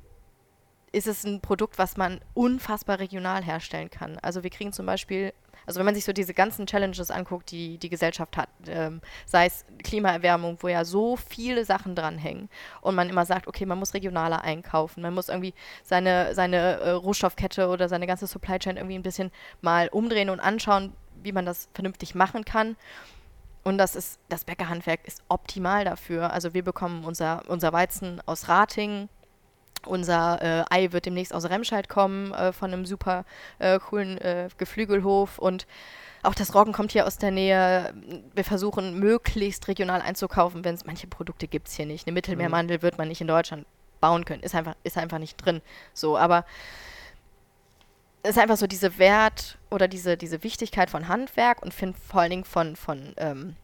ist 0.95 1.07
es 1.07 1.25
ein 1.25 1.41
Produkt, 1.41 1.79
was 1.79 1.97
man 1.97 2.21
unfassbar 2.35 2.99
regional 2.99 3.43
herstellen 3.43 3.91
kann. 3.91 4.19
Also 4.23 4.43
wir 4.43 4.51
kriegen 4.51 4.73
zum 4.73 4.87
Beispiel, 4.87 5.33
also 5.67 5.79
wenn 5.79 5.87
man 5.87 5.95
sich 5.95 6.05
so 6.05 6.13
diese 6.13 6.35
ganzen 6.35 6.67
Challenges 6.67 7.11
anguckt, 7.11 7.51
die 7.51 7.79
die 7.79 7.89
Gesellschaft 7.89 8.37
hat, 8.37 8.49
ähm, 8.69 9.01
sei 9.27 9.47
es 9.47 9.65
Klimaerwärmung, 9.83 10.59
wo 10.61 10.69
ja 10.69 10.85
so 10.85 11.17
viele 11.17 11.65
Sachen 11.65 11.95
dranhängen 11.95 12.49
und 12.81 12.95
man 12.95 13.09
immer 13.09 13.27
sagt, 13.27 13.49
okay, 13.49 13.67
man 13.67 13.79
muss 13.79 13.95
regionaler 13.95 14.43
einkaufen, 14.43 15.03
man 15.03 15.15
muss 15.15 15.29
irgendwie 15.29 15.55
seine, 15.83 16.35
seine 16.35 16.57
äh, 16.57 16.91
Rohstoffkette 16.91 17.69
oder 17.69 17.89
seine 17.89 18.07
ganze 18.07 18.27
Supply 18.27 18.59
Chain 18.59 18.77
irgendwie 18.77 18.97
ein 18.99 19.03
bisschen 19.03 19.31
mal 19.63 19.89
umdrehen 19.89 20.31
und 20.31 20.41
anschauen, 20.41 20.93
wie 21.23 21.33
man 21.33 21.45
das 21.45 21.69
vernünftig 21.75 22.15
machen 22.15 22.45
kann. 22.45 22.77
Und 23.65 23.79
das 23.79 23.97
ist, 23.97 24.21
das 24.29 24.45
Bäckerhandwerk 24.45 25.01
ist 25.05 25.23
optimal 25.29 25.85
dafür. 25.87 26.33
Also 26.33 26.53
wir 26.53 26.63
bekommen 26.63 27.05
unser, 27.05 27.43
unser 27.49 27.73
Weizen 27.73 28.21
aus 28.27 28.49
Rating, 28.49 29.09
unser 29.87 30.41
äh, 30.43 30.65
Ei 30.71 30.93
wird 30.93 31.07
demnächst 31.07 31.35
aus 31.35 31.49
Remscheid 31.49 31.89
kommen, 31.89 32.33
äh, 32.33 32.53
von 32.53 32.73
einem 32.73 32.87
super 32.87 33.25
äh, 33.59 33.79
coolen 33.79 34.19
äh, 34.19 34.49
Geflügelhof. 34.57 35.39
Und 35.39 35.67
auch 36.23 36.35
das 36.35 36.55
Roggen 36.55 36.73
kommt 36.73 36.93
hier 36.93 37.07
aus 37.07 37.19
der 37.19 37.31
Nähe. 37.31 37.95
Wir 38.35 38.45
versuchen 38.45 38.99
möglichst 38.99 39.69
regional 39.69 40.01
einzukaufen, 40.01 40.65
wenn 40.65 40.75
es 40.75 40.87
manche 40.87 41.07
Produkte 41.07 41.49
gibt 41.49 41.69
es 41.69 41.75
hier 41.75 41.87
nicht. 41.87 42.07
Eine 42.07 42.15
Mittelmeermandel 42.15 42.83
wird 42.83 42.99
man 42.99 43.09
nicht 43.09 43.21
in 43.21 43.29
Deutschland 43.29 43.67
bauen 44.01 44.25
können. 44.25 44.43
Ist 44.43 44.55
einfach, 44.55 44.75
ist 44.85 44.99
einfach 44.99 45.19
nicht 45.19 45.37
drin. 45.37 45.61
So, 45.93 46.17
aber 46.17 46.45
es 48.23 48.31
ist 48.31 48.39
einfach 48.39 48.57
so 48.57 48.67
diese 48.67 48.99
Wert 48.99 49.59
oder 49.71 49.87
diese, 49.87 50.17
diese 50.17 50.43
Wichtigkeit 50.43 50.89
von 50.89 51.09
Handwerk 51.09 51.63
und 51.63 51.75
vor 51.75 52.21
allen 52.21 52.31
Dingen 52.31 52.45
von, 52.45 52.75
von 52.75 53.13
ähm, 53.19 53.57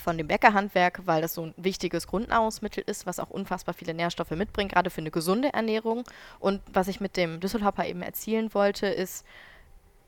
von 0.00 0.18
dem 0.18 0.28
Bäckerhandwerk, 0.28 1.02
weil 1.04 1.22
das 1.22 1.34
so 1.34 1.46
ein 1.46 1.54
wichtiges 1.56 2.06
Grundnahrungsmittel 2.06 2.82
ist, 2.86 3.06
was 3.06 3.20
auch 3.20 3.30
unfassbar 3.30 3.74
viele 3.74 3.94
Nährstoffe 3.94 4.30
mitbringt, 4.32 4.72
gerade 4.72 4.90
für 4.90 5.00
eine 5.00 5.10
gesunde 5.10 5.52
Ernährung. 5.52 6.04
Und 6.38 6.62
was 6.72 6.88
ich 6.88 7.00
mit 7.00 7.16
dem 7.16 7.40
Düsseldorfer 7.40 7.86
eben 7.86 8.02
erzielen 8.02 8.52
wollte, 8.54 8.86
ist, 8.86 9.24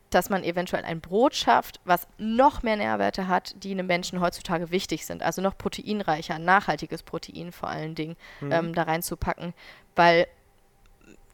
dass 0.09 0.29
man 0.29 0.43
eventuell 0.43 0.85
ein 0.85 1.01
Brot 1.01 1.35
schafft, 1.35 1.79
was 1.85 2.07
noch 2.17 2.61
mehr 2.61 2.75
Nährwerte 2.75 3.27
hat, 3.27 3.55
die 3.63 3.71
einem 3.71 3.87
Menschen 3.87 4.21
heutzutage 4.21 4.69
wichtig 4.69 5.05
sind. 5.05 5.23
Also 5.23 5.41
noch 5.41 5.57
proteinreicher, 5.57 6.37
nachhaltiges 6.39 7.03
Protein 7.03 7.51
vor 7.51 7.69
allen 7.69 7.95
Dingen 7.95 8.15
ähm, 8.41 8.75
da 8.75 8.83
reinzupacken, 8.83 9.53
weil 9.95 10.27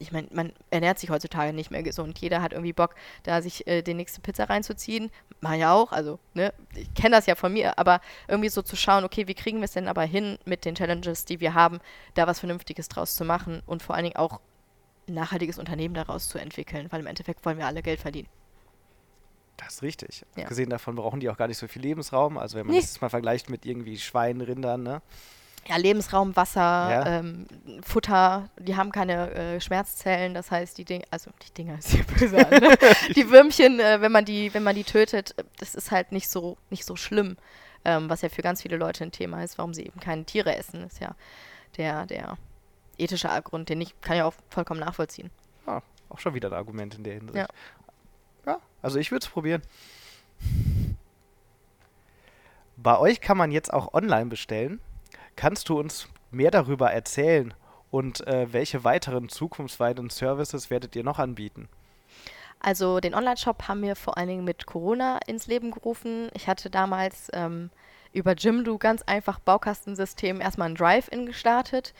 ich 0.00 0.12
meine, 0.12 0.26
man 0.32 0.52
ernährt 0.70 0.98
sich 0.98 1.10
heutzutage 1.10 1.52
nicht 1.52 1.70
mehr 1.70 1.82
gesund. 1.82 2.18
Jeder 2.18 2.40
hat 2.42 2.52
irgendwie 2.52 2.72
Bock, 2.72 2.94
da 3.22 3.42
sich 3.42 3.66
äh, 3.66 3.82
die 3.82 3.94
nächste 3.94 4.20
Pizza 4.22 4.44
reinzuziehen. 4.50 5.10
Mach 5.40 5.54
ja 5.54 5.72
auch, 5.72 5.92
also, 5.92 6.18
ne, 6.34 6.52
ich 6.74 6.92
kenne 6.94 7.14
das 7.14 7.26
ja 7.26 7.34
von 7.34 7.52
mir, 7.52 7.78
aber 7.78 8.00
irgendwie 8.26 8.48
so 8.48 8.62
zu 8.62 8.76
schauen, 8.76 9.04
okay, 9.04 9.28
wie 9.28 9.34
kriegen 9.34 9.58
wir 9.58 9.66
es 9.66 9.72
denn 9.72 9.88
aber 9.88 10.02
hin 10.02 10.38
mit 10.46 10.64
den 10.64 10.74
Challenges, 10.74 11.26
die 11.26 11.40
wir 11.40 11.54
haben, 11.54 11.78
da 12.14 12.26
was 12.26 12.40
Vernünftiges 12.40 12.88
draus 12.88 13.14
zu 13.14 13.24
machen 13.24 13.62
und 13.66 13.82
vor 13.82 13.94
allen 13.94 14.04
Dingen 14.04 14.16
auch 14.16 14.40
ein 15.06 15.14
nachhaltiges 15.14 15.58
Unternehmen 15.58 15.94
daraus 15.94 16.28
zu 16.28 16.38
entwickeln, 16.38 16.86
weil 16.90 17.00
im 17.00 17.06
Endeffekt 17.06 17.44
wollen 17.44 17.58
wir 17.58 17.66
alle 17.66 17.82
Geld 17.82 18.00
verdienen. 18.00 18.28
Das 19.58 19.74
ist 19.74 19.82
richtig. 19.82 20.24
Ja. 20.36 20.44
Abgesehen 20.44 20.70
davon 20.70 20.94
brauchen 20.96 21.20
die 21.20 21.28
auch 21.28 21.36
gar 21.36 21.46
nicht 21.46 21.58
so 21.58 21.68
viel 21.68 21.82
Lebensraum. 21.82 22.38
Also 22.38 22.56
wenn 22.56 22.66
man 22.66 22.76
Nee. 22.76 22.80
das 22.80 23.00
mal 23.02 23.10
vergleicht 23.10 23.50
mit 23.50 23.66
irgendwie 23.66 23.98
Schweinen, 23.98 24.40
Rindern, 24.40 24.82
ne? 24.82 25.02
Ja, 25.68 25.76
Lebensraum, 25.76 26.34
Wasser, 26.36 26.60
Ja. 26.60 27.06
ähm, 27.18 27.46
Futter, 27.82 28.48
die 28.58 28.76
haben 28.76 28.90
keine 28.90 29.30
äh, 29.32 29.60
Schmerzzellen, 29.60 30.34
das 30.34 30.50
heißt, 30.50 30.76
die 30.78 30.84
Dinge, 30.84 31.04
also 31.10 31.30
die 31.46 31.52
Dinger 31.54 31.78
ist 31.78 31.90
hier 31.90 32.04
böse 32.04 32.38
an, 32.44 32.50
ne? 32.60 32.76
Die 33.14 33.30
Würmchen, 33.30 33.78
äh, 33.78 34.00
wenn 34.00 34.10
man 34.10 34.24
die, 34.24 34.52
wenn 34.52 34.62
man 34.64 34.74
die 34.74 34.84
tötet, 34.84 35.38
äh, 35.38 35.44
das 35.58 35.74
ist 35.74 35.90
halt 35.92 36.10
nicht 36.12 36.28
so, 36.28 36.56
nicht 36.70 36.84
so 36.84 36.96
schlimm. 36.96 37.36
Ähm, 37.84 38.10
was 38.10 38.20
ja 38.22 38.28
für 38.28 38.42
ganz 38.42 38.62
viele 38.62 38.76
Leute 38.76 39.04
ein 39.04 39.12
Thema 39.12 39.42
ist, 39.44 39.56
warum 39.58 39.72
sie 39.72 39.86
eben 39.86 40.00
keine 40.00 40.24
Tiere 40.24 40.54
essen, 40.56 40.82
ist 40.84 41.00
ja 41.00 41.14
der, 41.76 42.04
der 42.06 42.36
ethische 42.98 43.28
Grund, 43.42 43.68
den 43.68 43.80
ich 43.80 43.98
kann 44.00 44.16
ja 44.16 44.24
auch 44.26 44.34
vollkommen 44.50 44.80
nachvollziehen. 44.80 45.30
Ah, 45.66 45.80
auch 46.08 46.18
schon 46.18 46.34
wieder 46.34 46.48
ein 46.50 46.54
Argument 46.54 46.96
in 46.96 47.04
der 47.04 47.14
Hinsicht. 47.14 47.36
Ja. 47.36 47.46
Ja, 48.44 48.58
also 48.82 48.98
ich 48.98 49.10
würde 49.12 49.24
es 49.24 49.30
probieren. 49.30 49.62
Bei 52.76 52.98
euch 52.98 53.20
kann 53.20 53.36
man 53.36 53.50
jetzt 53.52 53.72
auch 53.72 53.92
online 53.94 54.26
bestellen. 54.26 54.80
Kannst 55.40 55.70
du 55.70 55.80
uns 55.80 56.06
mehr 56.30 56.50
darüber 56.50 56.92
erzählen 56.92 57.54
und 57.90 58.26
äh, 58.26 58.52
welche 58.52 58.84
weiteren 58.84 59.30
zukunftsweiteren 59.30 60.10
Services 60.10 60.68
werdet 60.68 60.94
ihr 60.96 61.02
noch 61.02 61.18
anbieten? 61.18 61.70
Also 62.60 63.00
den 63.00 63.14
Online-Shop 63.14 63.66
haben 63.66 63.80
wir 63.80 63.96
vor 63.96 64.18
allen 64.18 64.28
Dingen 64.28 64.44
mit 64.44 64.66
Corona 64.66 65.18
ins 65.26 65.46
Leben 65.46 65.70
gerufen. 65.70 66.28
Ich 66.34 66.46
hatte 66.46 66.68
damals 66.68 67.30
ähm, 67.32 67.70
über 68.12 68.34
Jimdo 68.34 68.76
ganz 68.76 69.00
einfach 69.00 69.38
Baukastensystem 69.38 70.42
erstmal 70.42 70.68
ein 70.68 70.74
Drive-In 70.74 71.24
gestartet. 71.24 71.94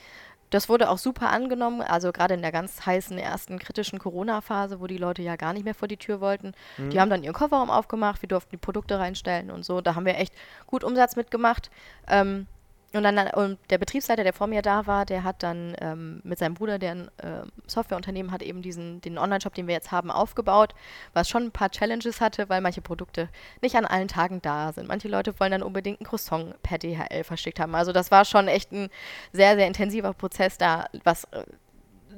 Das 0.50 0.68
wurde 0.68 0.90
auch 0.90 0.98
super 0.98 1.30
angenommen, 1.30 1.80
also 1.80 2.12
gerade 2.12 2.34
in 2.34 2.42
der 2.42 2.52
ganz 2.52 2.84
heißen 2.84 3.16
ersten 3.16 3.58
kritischen 3.58 3.98
Corona-Phase, 3.98 4.80
wo 4.80 4.86
die 4.86 4.98
Leute 4.98 5.22
ja 5.22 5.36
gar 5.36 5.54
nicht 5.54 5.64
mehr 5.64 5.74
vor 5.74 5.88
die 5.88 5.96
Tür 5.96 6.20
wollten. 6.20 6.52
Mhm. 6.76 6.90
Die 6.90 7.00
haben 7.00 7.08
dann 7.08 7.24
ihren 7.24 7.32
Kofferraum 7.32 7.70
aufgemacht, 7.70 8.20
wir 8.20 8.28
durften 8.28 8.50
die 8.50 8.58
Produkte 8.58 8.98
reinstellen 8.98 9.50
und 9.50 9.64
so. 9.64 9.80
Da 9.80 9.94
haben 9.94 10.04
wir 10.04 10.18
echt 10.18 10.34
gut 10.66 10.84
Umsatz 10.84 11.16
mitgemacht. 11.16 11.70
Ähm, 12.06 12.46
und 12.92 13.04
dann 13.04 13.28
und 13.34 13.58
der 13.70 13.78
Betriebsleiter, 13.78 14.24
der 14.24 14.32
vor 14.32 14.48
mir 14.48 14.62
da 14.62 14.86
war, 14.86 15.06
der 15.06 15.22
hat 15.22 15.42
dann 15.44 15.76
ähm, 15.80 16.20
mit 16.24 16.38
seinem 16.38 16.54
Bruder, 16.54 16.78
der 16.78 16.90
ein 16.92 17.08
äh, 17.18 17.42
Softwareunternehmen 17.66 18.32
hat, 18.32 18.42
eben 18.42 18.62
diesen 18.62 19.00
den 19.00 19.16
Online-Shop, 19.16 19.54
den 19.54 19.68
wir 19.68 19.74
jetzt 19.74 19.92
haben, 19.92 20.10
aufgebaut, 20.10 20.74
was 21.12 21.28
schon 21.28 21.44
ein 21.44 21.50
paar 21.52 21.70
Challenges 21.70 22.20
hatte, 22.20 22.48
weil 22.48 22.60
manche 22.60 22.80
Produkte 22.80 23.28
nicht 23.62 23.76
an 23.76 23.84
allen 23.84 24.08
Tagen 24.08 24.42
da 24.42 24.72
sind. 24.72 24.88
Manche 24.88 25.08
Leute 25.08 25.38
wollen 25.38 25.52
dann 25.52 25.62
unbedingt 25.62 26.00
ein 26.00 26.04
Croissant 26.04 26.60
per 26.62 26.78
DHL 26.78 27.22
verschickt 27.22 27.60
haben. 27.60 27.76
Also 27.76 27.92
das 27.92 28.10
war 28.10 28.24
schon 28.24 28.48
echt 28.48 28.72
ein 28.72 28.90
sehr, 29.32 29.54
sehr 29.54 29.68
intensiver 29.68 30.12
Prozess, 30.12 30.58
da 30.58 30.86
was 31.04 31.24
äh, 31.24 31.44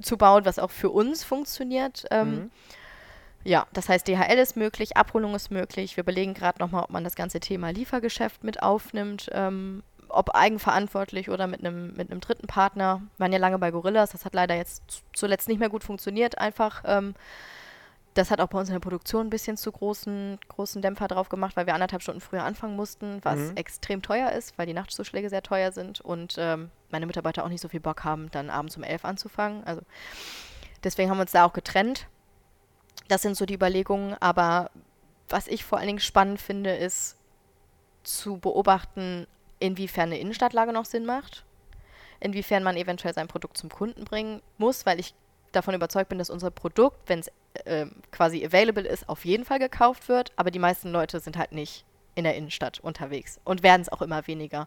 zu 0.01 0.17
bauen, 0.17 0.47
was 0.47 0.59
auch 0.59 0.71
für 0.71 0.91
uns 0.91 1.23
funktioniert. 1.23 2.07
Ähm, 2.11 2.31
mhm. 2.31 2.51
Ja, 3.45 3.67
das 3.73 3.89
heißt, 3.89 4.07
DHL 4.07 4.39
ist 4.39 4.57
möglich, 4.57 4.97
Abholung 4.97 5.35
ist 5.35 5.51
möglich. 5.51 5.97
Wir 5.97 6.03
überlegen 6.03 6.33
gerade 6.33 6.61
nochmal, 6.61 6.85
ob 6.85 6.91
man 6.91 7.05
das 7.05 7.17
ganze 7.17 7.41
Thema 7.41 7.71
Liefergeschäft 7.71 8.45
mit 8.45 8.63
aufnimmt. 8.63 9.29
Ähm, 9.33 9.83
ob 10.13 10.35
eigenverantwortlich 10.35 11.31
oder 11.31 11.47
mit 11.47 11.61
einem 11.61 11.95
mit 11.95 12.09
dritten 12.27 12.47
Partner. 12.47 13.03
Wir 13.17 13.25
waren 13.25 13.33
ja 13.33 13.39
lange 13.39 13.59
bei 13.59 13.71
Gorillas, 13.71 14.11
das 14.11 14.25
hat 14.25 14.35
leider 14.35 14.55
jetzt 14.55 14.83
zuletzt 15.13 15.49
nicht 15.49 15.59
mehr 15.59 15.71
gut 15.71 15.85
funktioniert, 15.85 16.39
einfach. 16.39 16.83
Ähm, 16.87 17.15
das 18.15 18.31
hat 18.31 18.41
auch 18.43 18.49
bei 18.49 18.59
uns 18.59 18.69
in 18.69 18.75
der 18.75 18.81
Produktion 18.81 19.27
ein 19.27 19.31
bisschen 19.31 19.57
zu 19.57 19.73
großen, 19.73 20.39
großen 20.49 20.83
Dämpfer 20.83 21.09
drauf 21.09 21.31
gemacht, 21.31 21.57
weil 21.57 21.67
wir 21.67 21.75
anderthalb 21.75 22.03
Stunden 22.03 22.21
früher 22.21 22.45
anfangen 22.45 22.77
mussten, 22.77 23.21
was 23.23 23.39
mhm. 23.39 23.57
extrem 23.57 24.03
teuer 24.03 24.33
ist, 24.33 24.59
weil 24.59 24.67
die 24.67 24.75
Nachtzuschläge 24.75 25.31
sehr 25.31 25.43
teuer 25.43 25.73
sind 25.73 26.03
und 26.03 26.35
ähm, 26.37 26.71
meine 26.91 27.07
Mitarbeiter 27.07 27.43
auch 27.43 27.49
nicht 27.49 27.63
so 27.63 27.69
viel 27.69 27.81
Bock 27.81 28.05
haben, 28.05 28.31
dann 28.31 28.51
abends 28.51 28.77
um 28.77 28.83
elf 28.83 29.07
anzufangen. 29.07 29.65
Also 29.65 29.81
deswegen 30.85 31.11
haben 31.11 31.17
wir 31.17 31.23
uns 31.23 31.33
da 31.33 31.47
auch 31.47 31.55
getrennt. 31.55 32.07
Das 33.09 33.23
sind 33.23 33.35
so 33.35 33.47
die 33.47 33.55
Überlegungen, 33.55 34.15
aber 34.21 34.71
was 35.31 35.49
ich 35.49 35.65
vor 35.65 35.79
allen 35.79 35.87
Dingen 35.87 36.01
spannend 36.01 36.41
finde, 36.41 36.77
ist 36.77 37.17
zu 38.03 38.37
beobachten, 38.37 39.27
inwiefern 39.63 40.11
eine 40.11 40.19
Innenstadtlage 40.19 40.73
noch 40.73 40.85
Sinn 40.85 41.07
macht, 41.07 41.45
inwiefern 42.21 42.63
man 42.63 42.77
eventuell 42.77 43.15
sein 43.15 43.29
Produkt 43.29 43.57
zum 43.57 43.71
Kunden 43.71 44.05
bringen 44.05 44.43
muss, 44.59 44.87
weil 44.87 45.01
ich 45.01 45.15
davon 45.53 45.75
überzeugt 45.75 46.09
bin, 46.09 46.19
dass 46.19 46.31
unser 46.31 46.51
Produkt, 46.51 47.09
wenn 47.09 47.21
es 47.21 47.31
äh, 47.65 47.87
quasi 48.11 48.45
available 48.45 48.87
ist, 48.87 49.09
auf 49.09 49.25
jeden 49.25 49.45
Fall 49.45 49.59
gekauft 49.59 50.09
wird, 50.09 50.33
aber 50.37 50.51
die 50.51 50.59
meisten 50.59 50.91
Leute 50.91 51.21
sind 51.21 51.37
halt 51.37 51.53
nicht 51.53 51.85
in 52.15 52.25
der 52.25 52.37
Innenstadt 52.37 52.81
unterwegs 52.81 53.41
und 53.45 53.63
werden 53.63 53.83
es 53.83 53.91
auch 53.91 54.03
immer 54.03 54.27
weniger. 54.27 54.67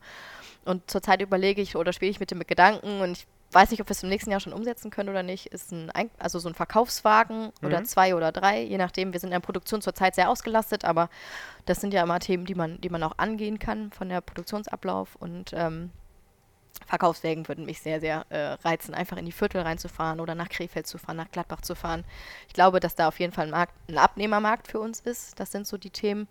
Und 0.63 0.89
zurzeit 0.89 1.21
überlege 1.21 1.61
ich 1.61 1.75
oder 1.75 1.93
spiele 1.93 2.11
ich 2.11 2.19
mit 2.19 2.31
dem 2.31 2.39
Gedanken 2.39 3.01
und 3.01 3.11
ich 3.11 3.27
weiß 3.51 3.71
nicht, 3.71 3.81
ob 3.81 3.87
wir 3.87 3.91
es 3.91 4.03
im 4.03 4.09
nächsten 4.09 4.31
Jahr 4.31 4.39
schon 4.39 4.53
umsetzen 4.53 4.91
können 4.91 5.09
oder 5.09 5.23
nicht, 5.23 5.47
ist 5.47 5.71
ein, 5.71 5.91
also 6.19 6.39
so 6.39 6.49
ein 6.49 6.55
Verkaufswagen 6.55 7.51
mhm. 7.61 7.67
oder 7.67 7.83
zwei 7.83 8.15
oder 8.15 8.31
drei, 8.31 8.61
je 8.61 8.77
nachdem. 8.77 9.13
Wir 9.13 9.19
sind 9.19 9.29
in 9.29 9.33
der 9.33 9.39
Produktion 9.39 9.81
zurzeit 9.81 10.15
sehr 10.15 10.29
ausgelastet, 10.29 10.85
aber 10.85 11.09
das 11.65 11.81
sind 11.81 11.93
ja 11.93 12.03
immer 12.03 12.19
Themen, 12.19 12.45
die 12.45 12.55
man, 12.55 12.81
die 12.81 12.89
man 12.89 13.03
auch 13.03 13.17
angehen 13.17 13.59
kann 13.59 13.91
von 13.91 14.09
der 14.09 14.21
Produktionsablauf 14.21 15.15
und 15.15 15.51
ähm, 15.53 15.91
Verkaufswägen 16.85 17.47
würden 17.47 17.65
mich 17.65 17.81
sehr, 17.81 17.99
sehr 17.99 18.25
äh, 18.29 18.57
reizen, 18.63 18.93
einfach 18.93 19.17
in 19.17 19.25
die 19.25 19.31
Viertel 19.31 19.61
reinzufahren 19.61 20.19
oder 20.19 20.35
nach 20.35 20.49
Krefeld 20.49 20.87
zu 20.87 20.97
fahren, 20.97 21.17
nach 21.17 21.31
Gladbach 21.31 21.61
zu 21.61 21.73
fahren. 21.73 22.03
Ich 22.47 22.53
glaube, 22.53 22.79
dass 22.79 22.95
da 22.95 23.07
auf 23.07 23.19
jeden 23.19 23.33
Fall 23.33 23.45
ein, 23.45 23.51
Markt, 23.51 23.73
ein 23.89 23.97
Abnehmermarkt 23.97 24.67
für 24.67 24.79
uns 24.79 24.99
ist. 24.99 25.39
Das 25.39 25.51
sind 25.51 25.65
so 25.65 25.77
die 25.77 25.89
Themen. 25.89 26.27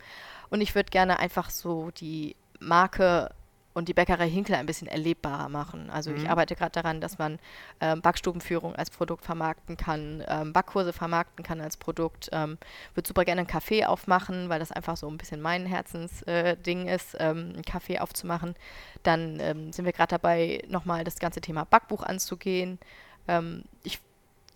Und 0.50 0.60
ich 0.60 0.74
würde 0.74 0.90
gerne 0.90 1.18
einfach 1.18 1.50
so 1.50 1.90
die 1.90 2.36
Marke 2.60 3.30
und 3.74 3.88
die 3.88 3.94
Bäckerei 3.94 4.30
Hinkel 4.30 4.54
ein 4.54 4.66
bisschen 4.66 4.88
erlebbarer 4.88 5.48
machen. 5.48 5.90
Also 5.90 6.10
mhm. 6.10 6.16
ich 6.16 6.30
arbeite 6.30 6.54
gerade 6.54 6.70
daran, 6.70 7.00
dass 7.00 7.18
man 7.18 7.38
ähm, 7.80 8.00
Backstubenführung 8.00 8.74
als 8.74 8.88
Produkt 8.88 9.24
vermarkten 9.24 9.76
kann, 9.76 10.24
ähm, 10.28 10.52
Backkurse 10.52 10.92
vermarkten 10.92 11.44
kann 11.44 11.60
als 11.60 11.76
Produkt. 11.76 12.30
Ähm, 12.32 12.56
würde 12.94 13.08
super 13.08 13.24
gerne 13.24 13.40
einen 13.40 13.50
Café 13.50 13.86
aufmachen, 13.86 14.48
weil 14.48 14.60
das 14.60 14.72
einfach 14.72 14.96
so 14.96 15.08
ein 15.08 15.18
bisschen 15.18 15.42
mein 15.42 15.66
Herzensding 15.66 16.86
äh, 16.86 16.94
ist, 16.94 17.16
ähm, 17.18 17.52
einen 17.54 17.62
Café 17.62 17.98
aufzumachen. 17.98 18.54
Dann 19.02 19.40
ähm, 19.40 19.72
sind 19.72 19.84
wir 19.84 19.92
gerade 19.92 20.10
dabei, 20.10 20.62
nochmal 20.68 21.02
das 21.02 21.18
ganze 21.18 21.40
Thema 21.40 21.64
Backbuch 21.64 22.04
anzugehen. 22.04 22.78
Ähm, 23.26 23.64
ich 23.82 23.98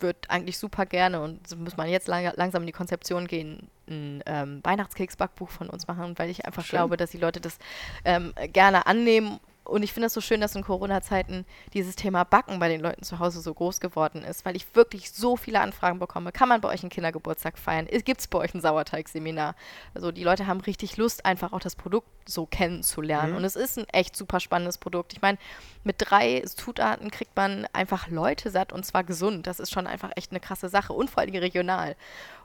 würde 0.00 0.18
eigentlich 0.28 0.58
super 0.58 0.86
gerne, 0.86 1.20
und 1.20 1.46
so 1.46 1.56
muss 1.56 1.76
man 1.76 1.88
jetzt 1.88 2.08
lang, 2.08 2.30
langsam 2.36 2.62
in 2.62 2.66
die 2.66 2.72
Konzeption 2.72 3.26
gehen, 3.26 3.68
ein 3.88 4.22
ähm, 4.26 4.60
Weihnachtskeksbackbuch 4.62 5.50
von 5.50 5.70
uns 5.70 5.86
machen, 5.86 6.18
weil 6.18 6.30
ich 6.30 6.44
einfach 6.44 6.64
Schön. 6.64 6.76
glaube, 6.76 6.96
dass 6.96 7.10
die 7.10 7.18
Leute 7.18 7.40
das 7.40 7.58
ähm, 8.04 8.34
gerne 8.52 8.86
annehmen 8.86 9.40
und 9.68 9.82
ich 9.82 9.92
finde 9.92 10.06
es 10.06 10.14
so 10.14 10.22
schön, 10.22 10.40
dass 10.40 10.56
in 10.56 10.62
Corona-Zeiten 10.62 11.44
dieses 11.74 11.94
Thema 11.94 12.24
Backen 12.24 12.58
bei 12.58 12.68
den 12.68 12.80
Leuten 12.80 13.02
zu 13.02 13.18
Hause 13.18 13.42
so 13.42 13.52
groß 13.52 13.80
geworden 13.80 14.24
ist, 14.24 14.46
weil 14.46 14.56
ich 14.56 14.74
wirklich 14.74 15.12
so 15.12 15.36
viele 15.36 15.60
Anfragen 15.60 15.98
bekomme. 15.98 16.32
Kann 16.32 16.48
man 16.48 16.62
bei 16.62 16.68
euch 16.68 16.82
einen 16.82 16.90
Kindergeburtstag 16.90 17.58
feiern? 17.58 17.86
Gibt 17.86 18.20
es 18.20 18.28
bei 18.28 18.38
euch 18.38 18.54
ein 18.54 18.62
Sauerteigseminar? 18.62 19.54
Also 19.94 20.10
die 20.10 20.24
Leute 20.24 20.46
haben 20.46 20.60
richtig 20.62 20.96
Lust, 20.96 21.26
einfach 21.26 21.52
auch 21.52 21.60
das 21.60 21.76
Produkt 21.76 22.08
so 22.26 22.46
kennenzulernen. 22.46 23.32
Mhm. 23.32 23.36
Und 23.36 23.44
es 23.44 23.56
ist 23.56 23.78
ein 23.78 23.86
echt 23.90 24.16
super 24.16 24.40
spannendes 24.40 24.78
Produkt. 24.78 25.12
Ich 25.12 25.20
meine, 25.20 25.36
mit 25.84 25.96
drei 25.98 26.40
Zutaten 26.46 27.10
kriegt 27.10 27.36
man 27.36 27.66
einfach 27.74 28.08
Leute 28.08 28.50
satt 28.50 28.72
und 28.72 28.86
zwar 28.86 29.04
gesund. 29.04 29.46
Das 29.46 29.60
ist 29.60 29.70
schon 29.70 29.86
einfach 29.86 30.12
echt 30.16 30.32
eine 30.32 30.40
krasse 30.40 30.70
Sache 30.70 30.94
und 30.94 31.10
vor 31.10 31.22
allem 31.22 31.34
regional. 31.34 31.94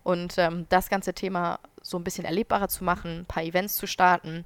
Und 0.04 0.38
ähm, 0.38 0.66
das 0.68 0.90
ganze 0.90 1.14
Thema 1.14 1.60
so 1.82 1.98
ein 1.98 2.04
bisschen 2.04 2.26
erlebbarer 2.26 2.68
zu 2.68 2.84
machen, 2.84 3.20
ein 3.20 3.26
paar 3.26 3.44
Events 3.44 3.78
zu 3.78 3.88
starten 3.88 4.44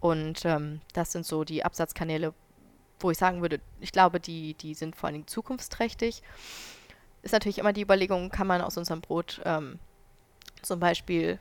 und 0.00 0.44
ähm, 0.44 0.80
das 0.94 1.12
sind 1.12 1.26
so 1.26 1.44
die 1.44 1.64
Absatzkanäle, 1.64 2.32
wo 2.98 3.10
ich 3.10 3.18
sagen 3.18 3.42
würde, 3.42 3.60
ich 3.80 3.92
glaube, 3.92 4.18
die, 4.18 4.54
die 4.54 4.74
sind 4.74 4.96
vor 4.96 5.06
allen 5.06 5.14
Dingen 5.14 5.26
zukunftsträchtig. 5.26 6.22
Ist 7.22 7.32
natürlich 7.32 7.58
immer 7.58 7.72
die 7.72 7.82
Überlegung, 7.82 8.30
kann 8.30 8.46
man 8.46 8.62
aus 8.62 8.78
unserem 8.78 9.02
Brot 9.02 9.40
ähm, 9.44 9.78
zum 10.62 10.80
Beispiel 10.80 11.38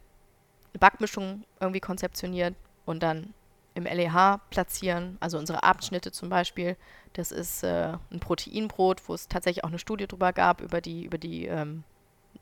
eine 0.73 0.79
Backmischung 0.79 1.45
irgendwie 1.59 1.79
konzeptionieren 1.79 2.55
und 2.85 3.01
dann 3.01 3.33
im 3.75 3.85
LEH 3.85 4.41
platzieren, 4.49 5.17
also 5.21 5.37
unsere 5.37 5.63
Abendschnitte 5.63 6.11
zum 6.11 6.29
Beispiel. 6.29 6.75
Das 7.13 7.31
ist 7.31 7.63
äh, 7.63 7.93
ein 8.11 8.19
Proteinbrot, 8.19 9.07
wo 9.07 9.13
es 9.13 9.27
tatsächlich 9.27 9.63
auch 9.63 9.69
eine 9.69 9.79
Studie 9.79 10.07
drüber 10.07 10.33
gab, 10.33 10.61
über 10.61 10.81
die, 10.81 11.05
über 11.05 11.17
die 11.17 11.45
ähm, 11.45 11.83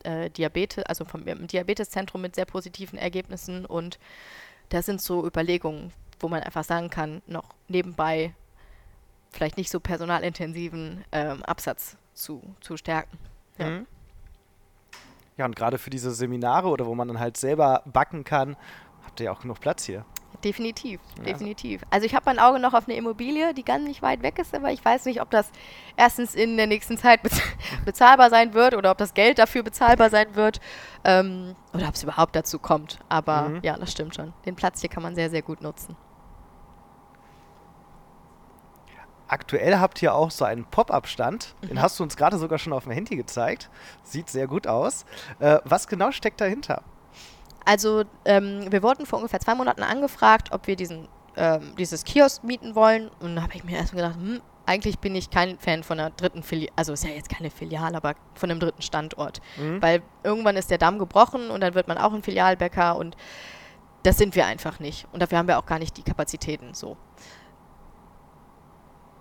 äh, 0.03 0.32
Diabetes, 0.32 0.84
also 0.86 1.06
vom 1.06 1.23
Diabeteszentrum 1.25 2.21
mit 2.21 2.36
sehr 2.36 2.45
positiven 2.45 2.97
Ergebnissen 2.97 3.65
und 3.65 3.99
das 4.69 4.86
sind 4.86 5.01
so 5.01 5.25
Überlegungen, 5.25 5.93
wo 6.19 6.27
man 6.27 6.43
einfach 6.43 6.63
sagen 6.63 6.89
kann, 6.89 7.21
noch 7.27 7.45
nebenbei 7.67 8.34
vielleicht 9.32 9.58
nicht 9.58 9.69
so 9.69 9.80
personalintensiven 9.80 11.03
ähm, 11.12 11.43
Absatz 11.43 11.97
zu, 12.13 12.41
zu 12.60 12.77
stärken. 12.77 13.17
Ja. 13.58 13.69
Mhm. 13.69 13.88
ja, 15.38 15.45
und 15.45 15.56
gerade 15.56 15.77
für 15.77 15.89
diese 15.89 16.12
Seminare 16.12 16.69
oder 16.69 16.86
wo 16.86 16.95
man 16.95 17.08
dann 17.08 17.19
halt 17.19 17.38
selber 17.38 17.82
backen 17.86 18.23
kann, 18.23 18.56
habt 19.03 19.19
ihr 19.19 19.25
ja 19.25 19.32
auch 19.32 19.41
genug 19.41 19.60
Platz 19.60 19.86
hier. 19.86 20.06
Definitiv, 20.43 20.99
ja. 21.17 21.23
definitiv. 21.23 21.82
Also 21.89 22.06
ich 22.06 22.13
habe 22.13 22.25
mein 22.25 22.38
Auge 22.38 22.60
noch 22.60 22.73
auf 22.73 22.88
eine 22.88 22.95
Immobilie, 22.95 23.56
die 23.56 23.63
ganz 23.63 23.88
nicht 23.88 24.03
weit 24.03 24.21
weg 24.21 24.38
ist, 24.38 24.53
aber 24.53 24.71
ich 24.71 24.84
weiß 24.84 25.06
nicht, 25.06 25.21
ob 25.21 25.32
das 25.32 25.49
erstens 25.95 26.36
in 26.36 26.58
der 26.58 26.67
nächsten 26.67 26.97
Zeit 26.97 27.21
bezahlbar 27.86 28.30
sein 28.30 28.53
wird 28.53 28.75
oder 28.75 28.91
ob 28.91 28.99
das 28.99 29.15
Geld 29.15 29.39
dafür 29.39 29.63
bezahlbar 29.63 30.12
sein 30.12 30.36
wird 30.36 30.60
ähm, 31.03 31.56
oder 31.73 31.88
ob 31.88 31.95
es 31.95 32.03
überhaupt 32.03 32.36
dazu 32.36 32.60
kommt. 32.60 32.99
Aber 33.10 33.49
mhm. 33.49 33.60
ja, 33.63 33.77
das 33.77 33.91
stimmt 33.91 34.13
schon. 34.13 34.34
Den 34.45 34.56
Platz 34.56 34.82
hier 34.82 34.89
kann 34.89 35.01
man 35.01 35.15
sehr, 35.15 35.32
sehr 35.32 35.41
gut 35.41 35.62
nutzen. 35.62 35.95
Aktuell 39.28 39.80
habt 39.80 40.02
ihr 40.02 40.13
auch 40.13 40.32
so 40.32 40.46
einen 40.46 40.66
Pop-up-Stand. 40.66 41.56
Mhm. 41.62 41.68
Den 41.68 41.82
hast 41.82 42.00
du 42.00 42.04
uns 42.04 42.16
gerade 42.16 42.38
sogar 42.38 42.60
schon 42.60 42.74
auf 42.74 42.84
dem 42.84 42.94
Handy 42.94 43.16
gezeigt. 43.16 43.70
Sieht 44.04 44.30
sehr 44.30 44.48
gut 44.48 44.68
aus. 44.68 45.06
Äh, 45.40 45.60
was 45.63 45.88
genau 45.88 46.12
steckt 46.12 46.42
dahinter? 46.42 46.84
Also 47.66 48.06
ähm, 48.24 48.72
wir 48.72 48.82
wurden 48.82 49.06
vor 49.06 49.20
ungefähr 49.20 49.42
zwei 49.42 49.56
Monaten 49.56 49.84
angefragt, 49.84 50.54
ob 50.54 50.68
wir 50.68 50.78
diesen, 50.78 51.10
ähm, 51.36 51.74
dieses 51.78 52.06
Kiosk 52.06 52.44
mieten 52.44 52.76
wollen. 52.76 53.10
Und 53.20 53.36
da 53.36 53.44
habe 53.44 53.54
ich 53.56 53.63
mir 53.66 53.78
erstmal 53.78 54.04
gedacht, 54.04 54.20
hm, 54.22 54.42
eigentlich 54.66 55.00
bin 55.00 55.16
ich 55.16 55.30
kein 55.30 55.58
Fan 55.60 55.84
von 55.84 56.00
einer 56.00 56.12
dritten 56.12 56.44
Filiale, 56.44 56.72
also 56.76 56.94
ist 56.94 57.04
ja 57.04 57.10
jetzt 57.10 57.30
keine 57.30 57.50
Filiale, 57.50 57.98
aber 57.98 58.16
von 58.36 58.52
einem 58.52 58.60
dritten 58.60 58.82
Standort. 58.82 59.42
Mhm. 59.58 59.82
Weil 59.82 60.02
irgendwann 60.24 60.58
ist 60.58 60.70
der 60.72 60.78
Damm 60.78 61.00
gebrochen 61.00 61.50
und 61.50 61.62
dann 61.62 61.74
wird 61.74 61.88
man 61.88 61.98
auch 61.98 62.13
ein 62.13 62.22
Filialbäcker 62.24 62.98
und 62.98 63.18
das 64.04 64.18
sind 64.18 64.36
wir 64.36 64.46
einfach 64.46 64.80
nicht. 64.80 65.08
Und 65.12 65.22
dafür 65.22 65.38
haben 65.38 65.48
wir 65.48 65.58
auch 65.58 65.66
gar 65.66 65.80
nicht 65.80 65.98
die 65.98 66.04
Kapazitäten 66.04 66.74
so. 66.74 66.96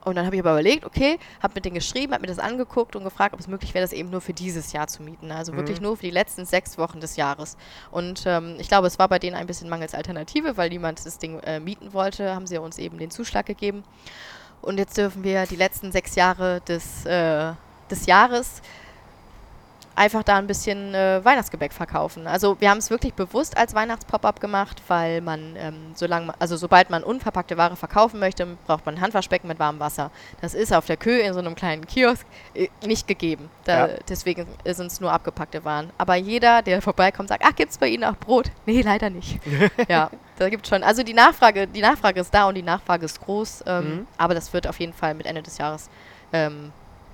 Und 0.07 0.15
dann 0.15 0.25
habe 0.25 0.37
ich 0.37 0.41
aber 0.41 0.53
überlegt, 0.53 0.85
okay, 0.85 1.19
habe 1.43 1.55
mit 1.57 1.65
denen 1.65 1.75
geschrieben, 1.75 2.13
habe 2.13 2.21
mir 2.21 2.29
das 2.29 2.39
angeguckt 2.39 2.95
und 2.95 3.03
gefragt, 3.03 3.35
ob 3.35 3.41
es 3.41 3.49
möglich 3.49 3.75
wäre, 3.75 3.83
das 3.83 3.93
eben 3.93 4.09
nur 4.09 4.21
für 4.21 4.33
dieses 4.33 4.73
Jahr 4.73 4.87
zu 4.87 5.03
mieten. 5.03 5.33
Also 5.33 5.53
mhm. 5.53 5.57
wirklich 5.57 5.81
nur 5.81 5.97
für 5.97 6.05
die 6.05 6.13
letzten 6.13 6.47
sechs 6.47 6.79
Wochen 6.79 7.01
des 7.01 7.17
Jahres. 7.17 7.57
Und 7.91 8.23
ähm, 8.25 8.55
ich 8.61 8.69
glaube, 8.69 8.87
es 8.87 9.01
war 9.01 9.09
bei 9.09 9.19
denen 9.19 9.35
ein 9.35 9.49
bisschen 9.49 9.69
mangels 9.69 9.95
Alternative, 9.95 10.57
weil 10.57 10.69
niemand 10.69 11.05
das 11.05 11.19
Ding 11.19 11.41
äh, 11.41 11.59
mieten 11.59 11.93
wollte, 11.93 12.37
haben 12.37 12.47
sie 12.47 12.57
uns 12.59 12.79
eben 12.79 12.99
den 12.99 13.11
Zuschlag 13.11 13.47
gegeben. 13.47 13.83
Und 14.63 14.79
jetzt 14.79 14.97
dürfen 14.97 15.25
wir 15.25 15.45
die 15.47 15.57
letzten 15.57 15.91
sechs 15.91 16.15
Jahre 16.15 16.61
des, 16.69 17.05
äh, 17.05 17.55
des 17.91 18.07
Jahres 18.07 18.63
einfach 19.97 20.23
da 20.23 20.37
ein 20.37 20.47
bisschen 20.47 20.95
äh, 20.95 21.25
Weihnachtsgebäck 21.25 21.73
verkaufen. 21.73 22.27
Also 22.27 22.61
wir 22.61 22.71
haben 22.71 22.79
es 22.79 22.91
wirklich 22.91 23.15
bewusst 23.15 23.57
als 23.57 23.75
Weihnachtspop-up 23.75 24.41
gemacht, 24.41 24.81
weil 24.89 25.23
man, 25.23 25.57
ähm, 25.57 25.93
solange, 25.95 26.35
also 26.39 26.57
sobald 26.57 26.91
man 26.91 27.03
unverpackte 27.03 27.57
Ware 27.57 27.77
verkaufen 27.77 28.21
möchte, 28.21 28.47
braucht 28.67 28.85
man 28.87 28.97
ein 28.97 29.01
Handwaschbecken 29.01 29.49
mit 29.49 29.59
warmem 29.59 29.81
Wasser. 29.81 30.11
Das 30.43 30.53
ist 30.55 30.73
auf 30.73 30.85
der 30.87 30.99
Kühe 30.99 31.21
in 31.21 31.33
so 31.33 31.39
einem 31.41 31.55
kleinen 31.55 31.87
Kiosk 31.87 32.27
äh, 32.55 32.69
nicht 32.87 33.09
gegeben. 33.09 33.49
Da, 33.65 33.89
ja. 33.89 33.95
Deswegen 34.09 34.47
sind 34.65 34.87
es 34.93 35.01
nur 35.01 35.11
abgepackte 35.13 35.65
Waren. 35.65 35.91
Aber 35.99 36.15
jeder, 36.15 36.63
der 36.63 36.83
vorbeikommt, 36.83 37.31
sagt, 37.31 37.43
ach, 37.45 37.57
gibt 37.57 37.73
es 37.73 37.79
bei 37.79 37.89
Ihnen 37.89 38.05
auch 38.05 38.17
Brot? 38.17 38.51
Nee, 38.67 38.83
leider 38.83 39.09
nicht. 39.11 39.41
ja. 39.89 40.11
da 40.37 40.49
gibt 40.51 40.67
schon, 40.69 40.83
also 40.83 41.03
die 41.03 41.15
Nachfrage, 41.15 41.67
die 41.67 41.81
Nachfrage 41.81 42.21
ist 42.21 42.35
da 42.35 42.47
und 42.49 42.55
die 42.55 42.63
Nachfrage 42.63 43.05
ist 43.07 43.21
groß, 43.21 43.65
ähm, 43.67 43.77
Mhm. 43.87 44.07
aber 44.19 44.35
das 44.35 44.53
wird 44.53 44.67
auf 44.67 44.79
jeden 44.79 44.93
Fall 44.93 45.15
mit 45.15 45.25
Ende 45.27 45.43
des 45.43 45.57
Jahres 45.59 45.89
ähm, 46.33 46.71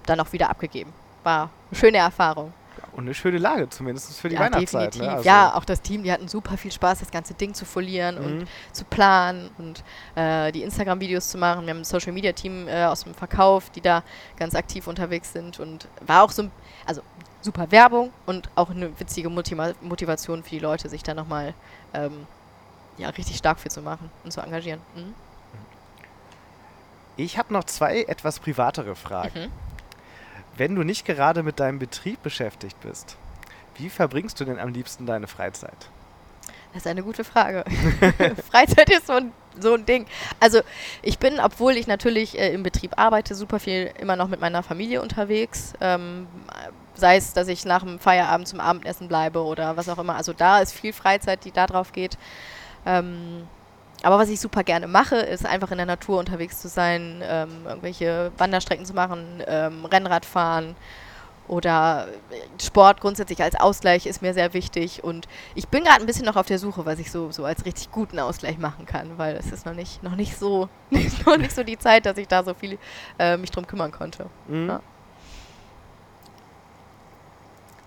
dann 0.07 0.19
auch 0.21 0.33
wieder 0.33 0.51
abgegeben. 0.51 0.93
War 1.23 1.51
eine 1.71 1.79
schöne 1.79 1.99
Erfahrung. 1.99 2.53
Und 2.93 3.05
eine 3.05 3.15
schöne 3.15 3.39
Lage, 3.39 3.69
zumindest 3.71 4.21
für 4.21 4.29
die 4.29 4.35
ja, 4.35 4.43
Weihnachtszeit. 4.43 4.95
definitiv. 4.95 5.03
Ne? 5.03 5.13
Also, 5.13 5.27
Ja, 5.27 5.55
auch 5.55 5.65
das 5.65 5.81
Team, 5.81 6.03
die 6.03 6.13
hatten 6.13 6.29
super 6.29 6.59
viel 6.59 6.71
Spaß, 6.71 7.01
das 7.01 7.11
ganze 7.11 7.33
Ding 7.33 7.55
zu 7.55 7.65
folieren 7.65 8.19
und 8.19 8.39
mhm. 8.41 8.45
zu 8.73 8.85
planen 8.85 9.51
und 9.57 9.83
äh, 10.15 10.53
die 10.53 10.63
Instagram-Videos 10.63 11.31
zu 11.31 11.39
machen. 11.39 11.65
Wir 11.65 11.71
haben 11.71 11.81
ein 11.81 11.85
Social-Media-Team 11.85 12.69
äh, 12.69 12.85
aus 12.85 13.05
dem 13.05 13.15
Verkauf, 13.15 13.71
die 13.71 13.81
da 13.81 14.03
ganz 14.37 14.55
aktiv 14.55 14.87
unterwegs 14.87 15.33
sind 15.33 15.59
und 15.59 15.89
war 16.07 16.23
auch 16.23 16.31
so, 16.31 16.51
also 16.87 17.01
super 17.41 17.71
Werbung 17.71 18.13
und 18.27 18.51
auch 18.55 18.71
eine 18.71 18.99
witzige 19.01 19.31
Motiva 19.31 19.73
Motivation 19.81 20.43
für 20.43 20.51
die 20.51 20.59
Leute, 20.59 20.89
sich 20.89 21.03
da 21.03 21.15
nochmal 21.15 21.55
ähm, 21.95 22.27
ja, 22.99 23.09
richtig 23.09 23.37
stark 23.37 23.59
für 23.59 23.69
zu 23.69 23.81
machen 23.81 24.11
und 24.23 24.33
zu 24.33 24.41
engagieren. 24.41 24.81
Mhm. 24.95 25.15
Ich 27.17 27.39
habe 27.39 27.53
noch 27.53 27.65
zwei 27.65 28.03
etwas 28.03 28.39
privatere 28.39 28.95
Fragen. 28.95 29.47
Mhm. 29.47 29.53
Wenn 30.57 30.75
du 30.75 30.83
nicht 30.83 31.05
gerade 31.05 31.43
mit 31.43 31.61
deinem 31.61 31.79
Betrieb 31.79 32.23
beschäftigt 32.23 32.81
bist, 32.81 33.17
wie 33.77 33.89
verbringst 33.89 34.39
du 34.39 34.45
denn 34.45 34.59
am 34.59 34.73
liebsten 34.73 35.07
deine 35.07 35.27
Freizeit? 35.27 35.89
Das 36.73 36.83
ist 36.83 36.87
eine 36.87 37.03
gute 37.03 37.25
Frage. 37.25 37.65
Freizeit 38.51 38.91
ist 38.91 39.07
so 39.07 39.15
ein, 39.15 39.33
so 39.59 39.75
ein 39.75 39.85
Ding. 39.85 40.07
Also 40.41 40.61
ich 41.03 41.19
bin, 41.19 41.39
obwohl 41.39 41.77
ich 41.77 41.87
natürlich 41.87 42.39
äh, 42.39 42.53
im 42.53 42.63
Betrieb 42.63 42.99
arbeite, 42.99 43.35
super 43.35 43.61
viel 43.61 43.93
immer 43.99 44.17
noch 44.17 44.29
mit 44.29 44.41
meiner 44.41 44.63
Familie 44.63 45.03
unterwegs. 45.03 45.75
Ähm, 45.81 46.27
sei 46.95 47.17
es, 47.17 47.35
dass 47.35 47.49
ich 47.49 47.65
nach 47.65 47.83
dem 47.83 47.99
Feierabend 47.99 48.49
zum 48.49 48.61
Abendessen 48.61 49.09
bleibe 49.09 49.43
oder 49.43 49.77
was 49.77 49.89
auch 49.89 49.99
immer. 49.99 50.17
Also 50.17 50.33
da 50.33 50.61
ist 50.61 50.73
viel 50.73 50.93
Freizeit, 50.93 51.45
die 51.45 51.53
da 51.53 51.67
drauf 51.67 51.93
geht. 51.93 52.17
Ähm, 52.87 53.47
aber 54.03 54.19
was 54.19 54.29
ich 54.29 54.41
super 54.41 54.65
gerne 54.65 54.87
mache, 54.87 55.17
ist 55.17 55.47
einfach 55.47 55.71
in 55.71 55.77
der 55.77 55.87
Natur 55.87 56.19
unterwegs 56.19 56.61
zu 56.61 56.69
sein, 56.69 57.23
ähm, 57.23 57.51
irgendwelche 57.67 58.33
Wanderstrecken 58.39 58.85
zu 58.85 58.95
machen, 58.95 59.43
ähm, 59.47 59.85
Rennrad 59.85 60.25
fahren 60.27 60.75
oder 61.49 62.09
äh, 62.31 62.63
Sport 62.63 63.01
grundsätzlich 63.01 63.43
als 63.43 63.55
Ausgleich 63.55 64.07
ist 64.07 64.23
mir 64.23 64.35
sehr 64.35 64.55
wichtig. 64.55 65.05
Und 65.05 65.29
ich 65.55 65.69
bin 65.69 65.85
gerade 65.85 66.01
ein 66.01 66.07
bisschen 66.07 66.25
noch 66.25 66.37
auf 66.37 66.47
der 66.47 66.59
Suche, 66.59 66.87
was 66.87 66.99
ich 66.99 67.11
so, 67.11 67.31
so 67.31 67.45
als 67.45 67.65
richtig 67.65 67.91
guten 67.91 68.19
Ausgleich 68.19 68.59
machen 68.59 68.87
kann, 68.87 69.19
weil 69.19 69.37
es 69.37 69.53
ist 69.53 69.67
noch 69.67 69.75
nicht, 69.75 70.03
noch 70.03 70.17
nicht 70.17 70.37
so, 70.39 70.69
noch 71.27 71.37
nicht 71.37 71.53
so 71.53 71.63
die 71.63 71.79
Zeit, 71.79 72.07
dass 72.07 72.17
ich 72.17 72.29
da 72.29 72.43
so 72.43 72.55
viel 72.55 72.79
äh, 73.19 73.37
mich 73.37 73.51
drum 73.51 73.67
kümmern 73.67 73.93
konnte. 73.93 74.27
Mhm. 74.49 74.69
Ja. 74.69 74.81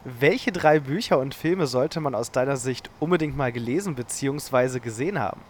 Welche 0.03 0.51
drei 0.51 0.79
Bücher 0.79 1.17
und 1.17 1.33
Filme 1.33 1.65
sollte 1.65 1.99
man 1.99 2.13
aus 2.13 2.31
deiner 2.31 2.57
Sicht 2.57 2.91
unbedingt 2.99 3.35
mal 3.35 3.51
gelesen 3.51 3.95
bzw. 3.95 4.79
gesehen 4.79 5.19
haben? 5.19 5.41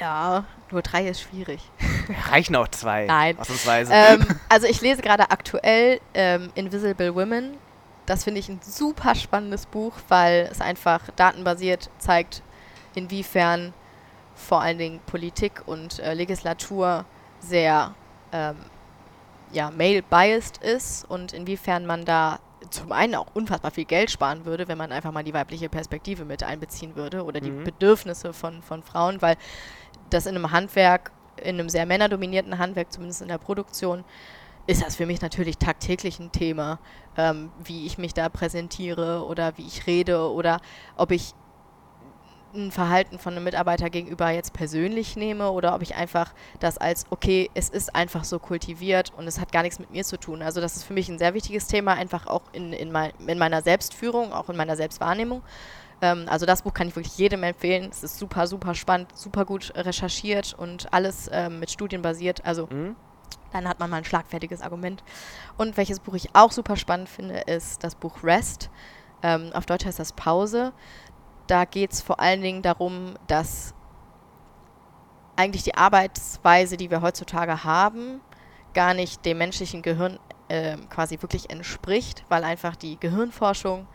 Ja, 0.00 0.44
nur 0.70 0.82
drei 0.82 1.06
ist 1.08 1.20
schwierig. 1.22 1.60
Reichen 2.30 2.56
auch 2.56 2.68
zwei. 2.68 3.06
Nein. 3.06 3.38
Ausnahmsweise. 3.38 3.92
ähm, 3.92 4.26
also 4.48 4.66
ich 4.66 4.80
lese 4.80 5.02
gerade 5.02 5.30
aktuell 5.30 6.00
ähm, 6.14 6.50
Invisible 6.54 7.14
Women. 7.14 7.56
Das 8.06 8.24
finde 8.24 8.40
ich 8.40 8.48
ein 8.48 8.60
super 8.62 9.14
spannendes 9.14 9.66
Buch, 9.66 9.94
weil 10.08 10.48
es 10.50 10.60
einfach 10.60 11.00
datenbasiert 11.16 11.88
zeigt, 11.98 12.42
inwiefern 12.94 13.72
vor 14.34 14.60
allen 14.60 14.78
Dingen 14.78 15.00
Politik 15.06 15.62
und 15.66 16.00
äh, 16.00 16.12
Legislatur 16.12 17.04
sehr 17.40 17.94
ähm, 18.32 18.56
ja, 19.52 19.70
male-biased 19.70 20.58
ist 20.58 21.08
und 21.08 21.32
inwiefern 21.32 21.86
man 21.86 22.04
da 22.04 22.40
zum 22.70 22.92
einen 22.92 23.14
auch 23.14 23.26
unfassbar 23.34 23.70
viel 23.70 23.84
Geld 23.84 24.10
sparen 24.10 24.44
würde, 24.44 24.66
wenn 24.68 24.78
man 24.78 24.90
einfach 24.90 25.12
mal 25.12 25.22
die 25.22 25.34
weibliche 25.34 25.68
Perspektive 25.68 26.24
mit 26.24 26.42
einbeziehen 26.42 26.96
würde 26.96 27.22
oder 27.24 27.40
die 27.40 27.50
Mhm. 27.50 27.64
Bedürfnisse 27.64 28.32
von, 28.32 28.62
von 28.62 28.82
Frauen, 28.82 29.22
weil 29.22 29.36
das 30.14 30.26
in 30.26 30.36
einem 30.36 30.52
Handwerk, 30.52 31.12
in 31.36 31.58
einem 31.58 31.68
sehr 31.68 31.86
männerdominierten 31.86 32.58
Handwerk, 32.58 32.92
zumindest 32.92 33.22
in 33.22 33.28
der 33.28 33.38
Produktion, 33.38 34.04
ist 34.66 34.82
das 34.82 34.96
für 34.96 35.06
mich 35.06 35.20
natürlich 35.20 35.58
tagtäglich 35.58 36.18
ein 36.18 36.32
Thema, 36.32 36.78
ähm, 37.16 37.50
wie 37.62 37.86
ich 37.86 37.98
mich 37.98 38.14
da 38.14 38.28
präsentiere 38.28 39.24
oder 39.26 39.58
wie 39.58 39.66
ich 39.66 39.86
rede 39.86 40.30
oder 40.30 40.60
ob 40.96 41.10
ich 41.10 41.34
ein 42.54 42.70
Verhalten 42.70 43.18
von 43.18 43.34
einem 43.34 43.44
Mitarbeiter 43.44 43.90
gegenüber 43.90 44.30
jetzt 44.30 44.52
persönlich 44.52 45.16
nehme 45.16 45.50
oder 45.50 45.74
ob 45.74 45.82
ich 45.82 45.96
einfach 45.96 46.32
das 46.60 46.78
als, 46.78 47.04
okay, 47.10 47.50
es 47.54 47.68
ist 47.68 47.94
einfach 47.94 48.24
so 48.24 48.38
kultiviert 48.38 49.12
und 49.16 49.26
es 49.26 49.40
hat 49.40 49.52
gar 49.52 49.62
nichts 49.62 49.78
mit 49.78 49.90
mir 49.90 50.04
zu 50.04 50.18
tun. 50.18 50.40
Also 50.40 50.60
das 50.60 50.76
ist 50.76 50.84
für 50.84 50.94
mich 50.94 51.08
ein 51.08 51.18
sehr 51.18 51.34
wichtiges 51.34 51.66
Thema, 51.66 51.94
einfach 51.94 52.26
auch 52.26 52.42
in, 52.52 52.72
in, 52.72 52.92
mein, 52.92 53.12
in 53.26 53.38
meiner 53.38 53.60
Selbstführung, 53.60 54.32
auch 54.32 54.48
in 54.48 54.56
meiner 54.56 54.76
Selbstwahrnehmung. 54.76 55.42
Ähm, 56.00 56.26
also 56.28 56.46
das 56.46 56.62
Buch 56.62 56.74
kann 56.74 56.88
ich 56.88 56.96
wirklich 56.96 57.16
jedem 57.18 57.42
empfehlen. 57.42 57.88
Es 57.90 58.02
ist 58.02 58.18
super, 58.18 58.46
super 58.46 58.74
spannend, 58.74 59.16
super 59.16 59.44
gut 59.44 59.72
recherchiert 59.76 60.54
und 60.54 60.92
alles 60.92 61.28
ähm, 61.32 61.60
mit 61.60 61.70
Studien 61.70 62.02
basiert. 62.02 62.44
Also 62.44 62.66
Mhm. 62.70 62.96
dann 63.52 63.68
hat 63.68 63.78
man 63.80 63.90
mal 63.90 63.98
ein 63.98 64.04
schlagfertiges 64.04 64.60
Argument. 64.60 65.02
Und 65.56 65.76
welches 65.76 66.00
Buch 66.00 66.14
ich 66.14 66.34
auch 66.34 66.52
super 66.52 66.76
spannend 66.76 67.08
finde, 67.08 67.40
ist 67.40 67.84
das 67.84 67.94
Buch 67.94 68.22
Rest. 68.24 68.70
Ähm, 69.22 69.50
auf 69.54 69.66
Deutsch 69.66 69.86
heißt 69.86 69.98
das 69.98 70.12
Pause. 70.12 70.72
Da 71.46 71.64
geht 71.64 71.92
es 71.92 72.00
vor 72.00 72.20
allen 72.20 72.42
Dingen 72.42 72.62
darum, 72.62 73.14
dass 73.26 73.74
eigentlich 75.36 75.62
die 75.62 75.74
Arbeitsweise, 75.74 76.76
die 76.76 76.90
wir 76.90 77.02
heutzutage 77.02 77.64
haben, 77.64 78.20
gar 78.72 78.94
nicht 78.94 79.24
dem 79.24 79.38
menschlichen 79.38 79.82
Gehirn 79.82 80.18
ähm, 80.48 80.88
quasi 80.88 81.20
wirklich 81.22 81.50
entspricht, 81.50 82.24
weil 82.28 82.44
einfach 82.44 82.76
die 82.76 82.98
Gehirnforschung 82.98 83.86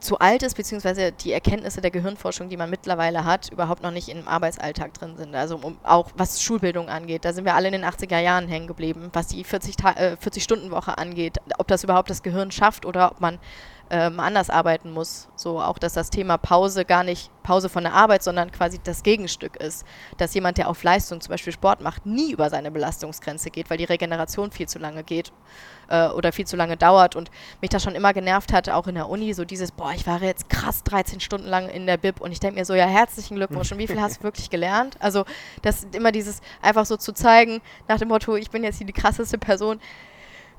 zu 0.00 0.18
alt 0.18 0.42
ist, 0.42 0.56
beziehungsweise 0.56 1.12
die 1.12 1.32
Erkenntnisse 1.32 1.80
der 1.80 1.90
Gehirnforschung, 1.90 2.48
die 2.48 2.56
man 2.56 2.70
mittlerweile 2.70 3.24
hat, 3.24 3.50
überhaupt 3.52 3.82
noch 3.82 3.90
nicht 3.90 4.08
im 4.08 4.26
Arbeitsalltag 4.26 4.94
drin 4.94 5.16
sind. 5.16 5.34
Also 5.34 5.56
um, 5.56 5.76
auch 5.82 6.10
was 6.16 6.42
Schulbildung 6.42 6.88
angeht, 6.88 7.24
da 7.24 7.32
sind 7.32 7.44
wir 7.44 7.54
alle 7.54 7.68
in 7.68 7.72
den 7.72 7.84
80er 7.84 8.18
Jahren 8.18 8.48
hängen 8.48 8.66
geblieben, 8.66 9.10
was 9.12 9.28
die 9.28 9.44
40 9.44 9.76
Ta- 9.76 9.92
äh, 9.92 10.16
40-Stunden-Woche 10.22 10.96
angeht, 10.98 11.38
ob 11.58 11.68
das 11.68 11.84
überhaupt 11.84 12.10
das 12.10 12.22
Gehirn 12.22 12.50
schafft 12.50 12.86
oder 12.86 13.12
ob 13.12 13.20
man 13.20 13.38
ähm, 13.90 14.20
anders 14.20 14.50
arbeiten 14.50 14.92
muss. 14.92 15.28
So 15.34 15.60
auch, 15.60 15.78
dass 15.78 15.94
das 15.94 16.10
Thema 16.10 16.38
Pause 16.38 16.84
gar 16.84 17.02
nicht 17.02 17.30
Pause 17.42 17.68
von 17.68 17.82
der 17.82 17.94
Arbeit, 17.94 18.22
sondern 18.22 18.52
quasi 18.52 18.78
das 18.82 19.02
Gegenstück 19.02 19.56
ist. 19.56 19.84
Dass 20.18 20.32
jemand, 20.34 20.58
der 20.58 20.68
auf 20.68 20.82
Leistung, 20.82 21.20
zum 21.20 21.30
Beispiel 21.32 21.52
Sport 21.52 21.80
macht, 21.80 22.06
nie 22.06 22.32
über 22.32 22.48
seine 22.50 22.70
Belastungsgrenze 22.70 23.50
geht, 23.50 23.68
weil 23.68 23.78
die 23.78 23.84
Regeneration 23.84 24.52
viel 24.52 24.68
zu 24.68 24.78
lange 24.78 25.02
geht 25.02 25.32
äh, 25.88 26.06
oder 26.08 26.32
viel 26.32 26.46
zu 26.46 26.56
lange 26.56 26.76
dauert 26.76 27.16
und 27.16 27.30
mich 27.60 27.70
das 27.70 27.82
schon 27.82 27.94
immer 27.96 28.12
genervt 28.12 28.52
hat, 28.52 28.68
auch 28.68 28.86
in 28.86 28.94
der 28.94 29.08
Uni, 29.08 29.34
so 29.34 29.44
dieses, 29.44 29.72
boah, 29.72 29.92
ich 29.92 30.06
war 30.06 30.22
jetzt 30.22 30.48
krass 30.48 30.84
13 30.84 31.18
Stunden 31.20 31.48
lang 31.48 31.68
in 31.68 31.86
der 31.86 31.96
Bib 31.96 32.20
und 32.20 32.30
ich 32.30 32.38
denke 32.38 32.60
mir 32.60 32.64
so, 32.64 32.74
ja, 32.74 32.86
herzlichen 32.86 33.34
Glückwunsch 33.36 33.72
und 33.72 33.78
wie 33.78 33.88
viel 33.88 34.00
hast 34.00 34.20
du 34.20 34.22
wirklich 34.22 34.50
gelernt? 34.50 34.96
Also, 35.00 35.24
das 35.62 35.86
immer 35.92 36.12
dieses, 36.12 36.40
einfach 36.62 36.86
so 36.86 36.96
zu 36.96 37.12
zeigen, 37.12 37.60
nach 37.88 37.98
dem 37.98 38.08
Motto, 38.08 38.36
ich 38.36 38.50
bin 38.50 38.62
jetzt 38.62 38.78
hier 38.78 38.86
die 38.86 38.92
krasseste 38.92 39.38
Person, 39.38 39.80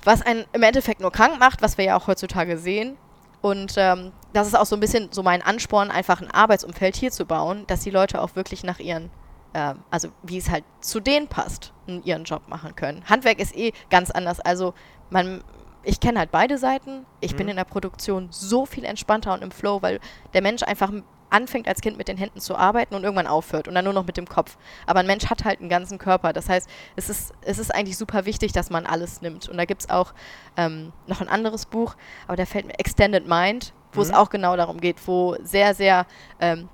was 0.04 0.22
einen 0.22 0.46
im 0.52 0.64
Endeffekt 0.64 1.00
nur 1.00 1.12
krank 1.12 1.40
macht, 1.40 1.62
was 1.62 1.78
wir 1.78 1.86
ja 1.86 1.98
auch 1.98 2.08
heutzutage 2.08 2.58
sehen. 2.58 2.98
Und 3.42 3.74
ähm, 3.78 4.12
das 4.34 4.48
ist 4.48 4.56
auch 4.56 4.66
so 4.66 4.76
ein 4.76 4.80
bisschen 4.80 5.10
so 5.12 5.24
mein 5.24 5.42
Ansporn, 5.42 5.90
einfach 5.92 6.22
ein 6.22 6.30
Arbeitsumfeld 6.30 6.96
hier 6.96 7.12
zu 7.12 7.26
bauen, 7.26 7.66
dass 7.68 7.82
die 7.82 7.90
Leute 7.90 8.22
auch 8.22 8.36
wirklich 8.36 8.64
nach 8.64 8.80
ihren, 8.80 9.10
ähm, 9.54 9.80
also 9.90 10.10
wie 10.24 10.38
es 10.38 10.50
halt 10.50 10.64
zu 10.80 11.00
denen 11.00 11.28
passt, 11.28 11.74
ihren 12.04 12.24
Job 12.24 12.44
machen 12.48 12.76
können. 12.76 13.04
Handwerk 13.10 13.40
ist 13.40 13.56
eh 13.58 13.74
ganz 13.90 14.12
anders. 14.12 14.40
Also 14.40 14.74
man, 15.10 15.44
ich 15.84 16.00
kenne 16.00 16.20
halt 16.20 16.32
beide 16.32 16.58
Seiten. 16.60 17.06
Ich 17.20 17.36
bin 17.36 17.48
Mhm. 17.48 17.52
in 17.52 17.56
der 17.58 17.64
Produktion 17.66 18.28
so 18.30 18.66
viel 18.68 18.86
entspannter 18.86 19.34
und 19.34 19.42
im 19.42 19.52
Flow, 19.52 19.82
weil 19.82 20.00
der 20.34 20.42
Mensch 20.44 20.62
einfach 20.64 20.92
anfängt 21.32 21.68
als 21.68 21.82
Kind 21.82 21.98
mit 21.98 22.08
den 22.08 22.18
Händen 22.18 22.40
zu 22.40 22.56
arbeiten 22.56 22.94
und 22.94 23.04
irgendwann 23.04 23.28
aufhört 23.28 23.68
und 23.68 23.76
dann 23.76 23.86
nur 23.86 23.94
noch 23.94 24.06
mit 24.06 24.18
dem 24.18 24.28
Kopf. 24.28 24.58
Aber 24.86 25.00
ein 25.00 25.08
Mensch 25.08 25.26
hat 25.30 25.44
halt 25.44 25.60
einen 25.60 25.70
ganzen 25.70 25.98
Körper. 25.98 26.34
Das 26.34 26.50
heißt, 26.50 26.70
es 26.96 27.10
ist, 27.10 27.34
es 27.42 27.58
ist 27.58 27.74
eigentlich 27.74 27.98
super 27.98 28.26
wichtig, 28.26 28.52
dass 28.52 28.70
man 28.70 28.86
alles 28.86 29.22
nimmt. 29.22 29.50
Und 29.50 29.58
da 29.58 29.66
gibt 29.66 29.82
es 29.82 29.90
auch 29.90 30.14
ähm, 30.58 30.94
noch 31.08 31.22
ein 31.22 31.30
anderes 31.30 31.66
Buch, 31.66 31.96
aber 32.28 32.38
da 32.38 32.46
fällt 32.46 32.68
mir 32.68 32.78
Extended 32.78 33.28
Mind, 33.28 33.74
wo 33.94 34.02
es 34.02 34.10
Mhm. 34.10 34.16
auch 34.16 34.30
genau 34.30 34.56
darum 34.56 34.80
geht, 34.80 34.98
wo 35.08 35.36
sehr, 35.44 35.74
sehr 35.74 36.06
ähm, 36.40 36.70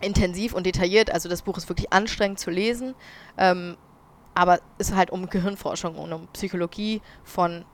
intensiv 0.00 0.52
und 0.52 0.66
detailliert, 0.66 1.10
also 1.10 1.28
das 1.28 1.42
Buch 1.42 1.56
ist 1.56 1.68
wirklich 1.68 1.92
anstrengend 1.92 2.38
zu 2.38 2.50
lesen, 2.50 2.94
ähm, 3.38 3.76
aber 4.34 4.60
es 4.78 4.92
halt 4.94 5.10
um 5.10 5.28
Gehirnforschung 5.30 5.96
und 5.96 6.12
um 6.12 6.26
Psychologie 6.34 7.00
von 7.24 7.64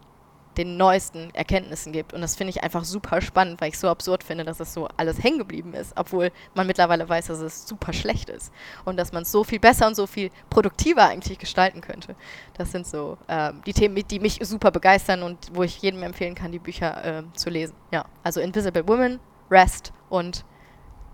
den 0.57 0.77
neuesten 0.77 1.31
Erkenntnissen 1.35 1.93
gibt. 1.93 2.13
Und 2.13 2.21
das 2.21 2.37
finde 2.37 2.51
ich 2.51 2.63
einfach 2.63 2.85
super 2.85 3.21
spannend, 3.21 3.61
weil 3.61 3.71
ich 3.71 3.79
so 3.79 3.89
absurd 3.89 4.23
finde, 4.23 4.45
dass 4.45 4.61
es 4.61 4.75
so 4.75 4.89
alles 4.97 5.23
hängen 5.23 5.39
geblieben 5.39 5.75
ist, 5.75 5.93
obwohl 5.97 6.31
man 6.55 6.67
mittlerweile 6.67 7.09
weiß, 7.09 7.27
dass 7.27 7.41
es 7.41 7.67
super 7.67 7.93
schlecht 7.93 8.29
ist 8.29 8.53
und 8.85 8.97
dass 8.97 9.13
man 9.13 9.23
es 9.23 9.33
so 9.33 9.45
viel 9.45 9.61
besser 9.61 9.87
und 9.87 9.95
so 9.95 10.07
viel 10.07 10.31
produktiver 10.51 11.09
eigentlich 11.09 11.39
gestalten 11.39 11.81
könnte. 11.81 12.15
Das 12.55 12.73
sind 12.73 12.87
so 12.87 13.19
ähm, 13.29 13.63
die 13.67 13.73
Themen, 13.73 14.03
die 14.07 14.21
mich 14.21 14.39
super 14.43 14.71
begeistern 14.71 15.23
und 15.23 15.39
wo 15.53 15.63
ich 15.63 15.81
jedem 15.81 16.03
empfehlen 16.03 16.35
kann, 16.35 16.53
die 16.53 16.59
Bücher 16.59 17.03
ähm, 17.05 17.35
zu 17.35 17.51
lesen. 17.51 17.75
Ja, 17.91 18.05
also 18.23 18.41
Invisible 18.41 18.87
Woman, 18.87 19.21
Rest 19.51 19.93
und 20.09 20.45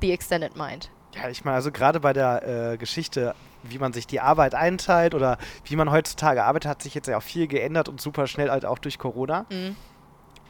The 0.00 0.12
Extended 0.12 0.56
Mind. 0.56 0.90
Ja, 1.14 1.28
ich 1.28 1.44
meine, 1.44 1.56
also 1.56 1.72
gerade 1.72 2.00
bei 2.00 2.12
der 2.12 2.72
äh, 2.72 2.76
Geschichte, 2.76 3.34
wie 3.70 3.78
man 3.78 3.92
sich 3.92 4.06
die 4.06 4.20
Arbeit 4.20 4.54
einteilt 4.54 5.14
oder 5.14 5.38
wie 5.64 5.76
man 5.76 5.90
heutzutage 5.90 6.44
arbeitet, 6.44 6.70
hat 6.70 6.82
sich 6.82 6.94
jetzt 6.94 7.08
ja 7.08 7.18
auch 7.18 7.22
viel 7.22 7.46
geändert 7.46 7.88
und 7.88 8.00
super 8.00 8.26
schnell 8.26 8.50
halt 8.50 8.64
auch 8.64 8.78
durch 8.78 8.98
Corona. 8.98 9.46
Mhm. 9.50 9.76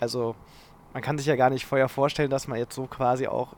Also 0.00 0.35
man 0.92 1.02
kann 1.02 1.18
sich 1.18 1.26
ja 1.26 1.37
gar 1.37 1.50
nicht 1.50 1.66
vorher 1.66 1.88
vorstellen, 1.88 2.31
dass 2.31 2.48
man 2.48 2.59
jetzt 2.59 2.74
so 2.74 2.87
quasi 2.87 3.26
auch 3.26 3.54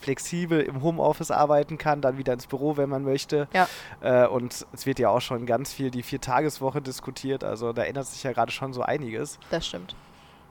flexibel 0.00 0.60
im 0.60 0.82
Homeoffice 0.82 1.30
arbeiten 1.30 1.78
kann, 1.78 2.00
dann 2.02 2.18
wieder 2.18 2.32
ins 2.34 2.46
Büro, 2.46 2.76
wenn 2.76 2.90
man 2.90 3.04
möchte. 3.04 3.48
Ja. 3.54 3.68
Äh, 4.02 4.26
und 4.26 4.66
es 4.72 4.84
wird 4.86 4.98
ja 4.98 5.08
auch 5.08 5.20
schon 5.20 5.46
ganz 5.46 5.72
viel 5.72 5.90
die 5.90 6.02
Viertageswoche 6.02 6.82
diskutiert. 6.82 7.42
Also 7.44 7.72
da 7.72 7.84
ändert 7.84 8.06
sich 8.06 8.22
ja 8.22 8.32
gerade 8.32 8.52
schon 8.52 8.72
so 8.74 8.82
einiges. 8.82 9.38
Das 9.50 9.66
stimmt. 9.66 9.94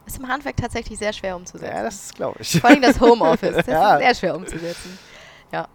Ist 0.05 0.17
im 0.17 0.27
Handwerk 0.27 0.57
tatsächlich 0.57 0.97
sehr 0.97 1.13
schwer 1.13 1.35
umzusetzen. 1.35 1.75
Ja, 1.75 1.83
das 1.83 2.13
glaube 2.13 2.37
ich. 2.41 2.59
Vor 2.59 2.69
allem 2.69 2.81
das 2.81 2.99
Homeoffice. 2.99 3.55
Das 3.57 3.67
Ja. 3.67 3.95
ist 3.95 4.01
sehr 4.01 4.15
schwer 4.15 4.35
umzusetzen. 4.35 4.97
Ja. 5.51 5.67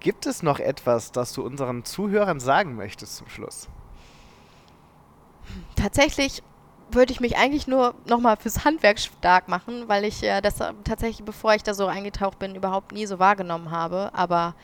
Gibt 0.00 0.26
es 0.26 0.42
noch 0.42 0.58
etwas, 0.58 1.12
das 1.12 1.32
du 1.32 1.44
unseren 1.44 1.84
Zuhörern 1.84 2.40
sagen 2.40 2.76
möchtest 2.76 3.16
zum 3.16 3.28
Schluss? 3.28 3.68
Tatsächlich 5.74 6.42
würde 6.90 7.12
ich 7.12 7.20
mich 7.20 7.36
eigentlich 7.36 7.66
nur 7.66 7.94
nochmal 8.06 8.36
fürs 8.36 8.64
Handwerk 8.64 8.98
stark 8.98 9.48
machen, 9.48 9.88
weil 9.88 10.04
ich 10.04 10.22
äh, 10.22 10.40
das 10.40 10.60
äh, 10.60 10.72
tatsächlich, 10.84 11.24
bevor 11.24 11.54
ich 11.54 11.62
da 11.62 11.74
so 11.74 11.86
eingetaucht 11.86 12.38
bin, 12.38 12.54
überhaupt 12.54 12.92
nie 12.92 13.06
so 13.06 13.18
wahrgenommen 13.18 13.70
habe. 13.70 14.10
Aber 14.14 14.54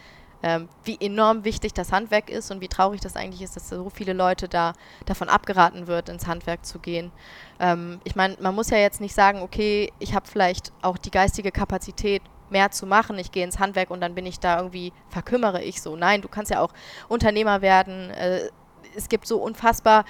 ähm, 0.42 0.68
wie 0.84 0.98
enorm 1.00 1.44
wichtig 1.44 1.72
das 1.72 1.92
Handwerk 1.92 2.28
ist 2.30 2.50
und 2.50 2.60
wie 2.60 2.68
traurig 2.68 3.00
das 3.00 3.16
eigentlich 3.16 3.42
ist, 3.42 3.54
dass 3.56 3.68
so 3.68 3.90
viele 3.90 4.12
Leute 4.12 4.48
da 4.48 4.72
davon 5.06 5.28
abgeraten 5.28 5.86
wird, 5.86 6.08
ins 6.08 6.26
Handwerk 6.26 6.64
zu 6.66 6.78
gehen. 6.78 7.12
Ähm, 7.60 8.00
ich 8.04 8.16
meine, 8.16 8.36
man 8.40 8.54
muss 8.54 8.70
ja 8.70 8.78
jetzt 8.78 9.00
nicht 9.00 9.14
sagen, 9.14 9.42
okay, 9.42 9.92
ich 9.98 10.14
habe 10.14 10.26
vielleicht 10.26 10.72
auch 10.82 10.98
die 10.98 11.10
geistige 11.10 11.52
Kapazität, 11.52 12.22
mehr 12.52 12.70
zu 12.70 12.86
machen. 12.86 13.18
Ich 13.18 13.32
gehe 13.32 13.44
ins 13.44 13.58
Handwerk 13.58 13.90
und 13.90 14.00
dann 14.00 14.14
bin 14.14 14.26
ich 14.26 14.38
da 14.38 14.58
irgendwie, 14.58 14.92
verkümmere 15.08 15.62
ich 15.62 15.82
so. 15.82 15.96
Nein, 15.96 16.22
du 16.22 16.28
kannst 16.28 16.50
ja 16.50 16.60
auch 16.60 16.72
Unternehmer 17.08 17.62
werden. 17.62 18.10
Äh, 18.10 18.50
es 18.94 19.08
gibt 19.08 19.26
so 19.26 19.38
unfassbar 19.38 20.04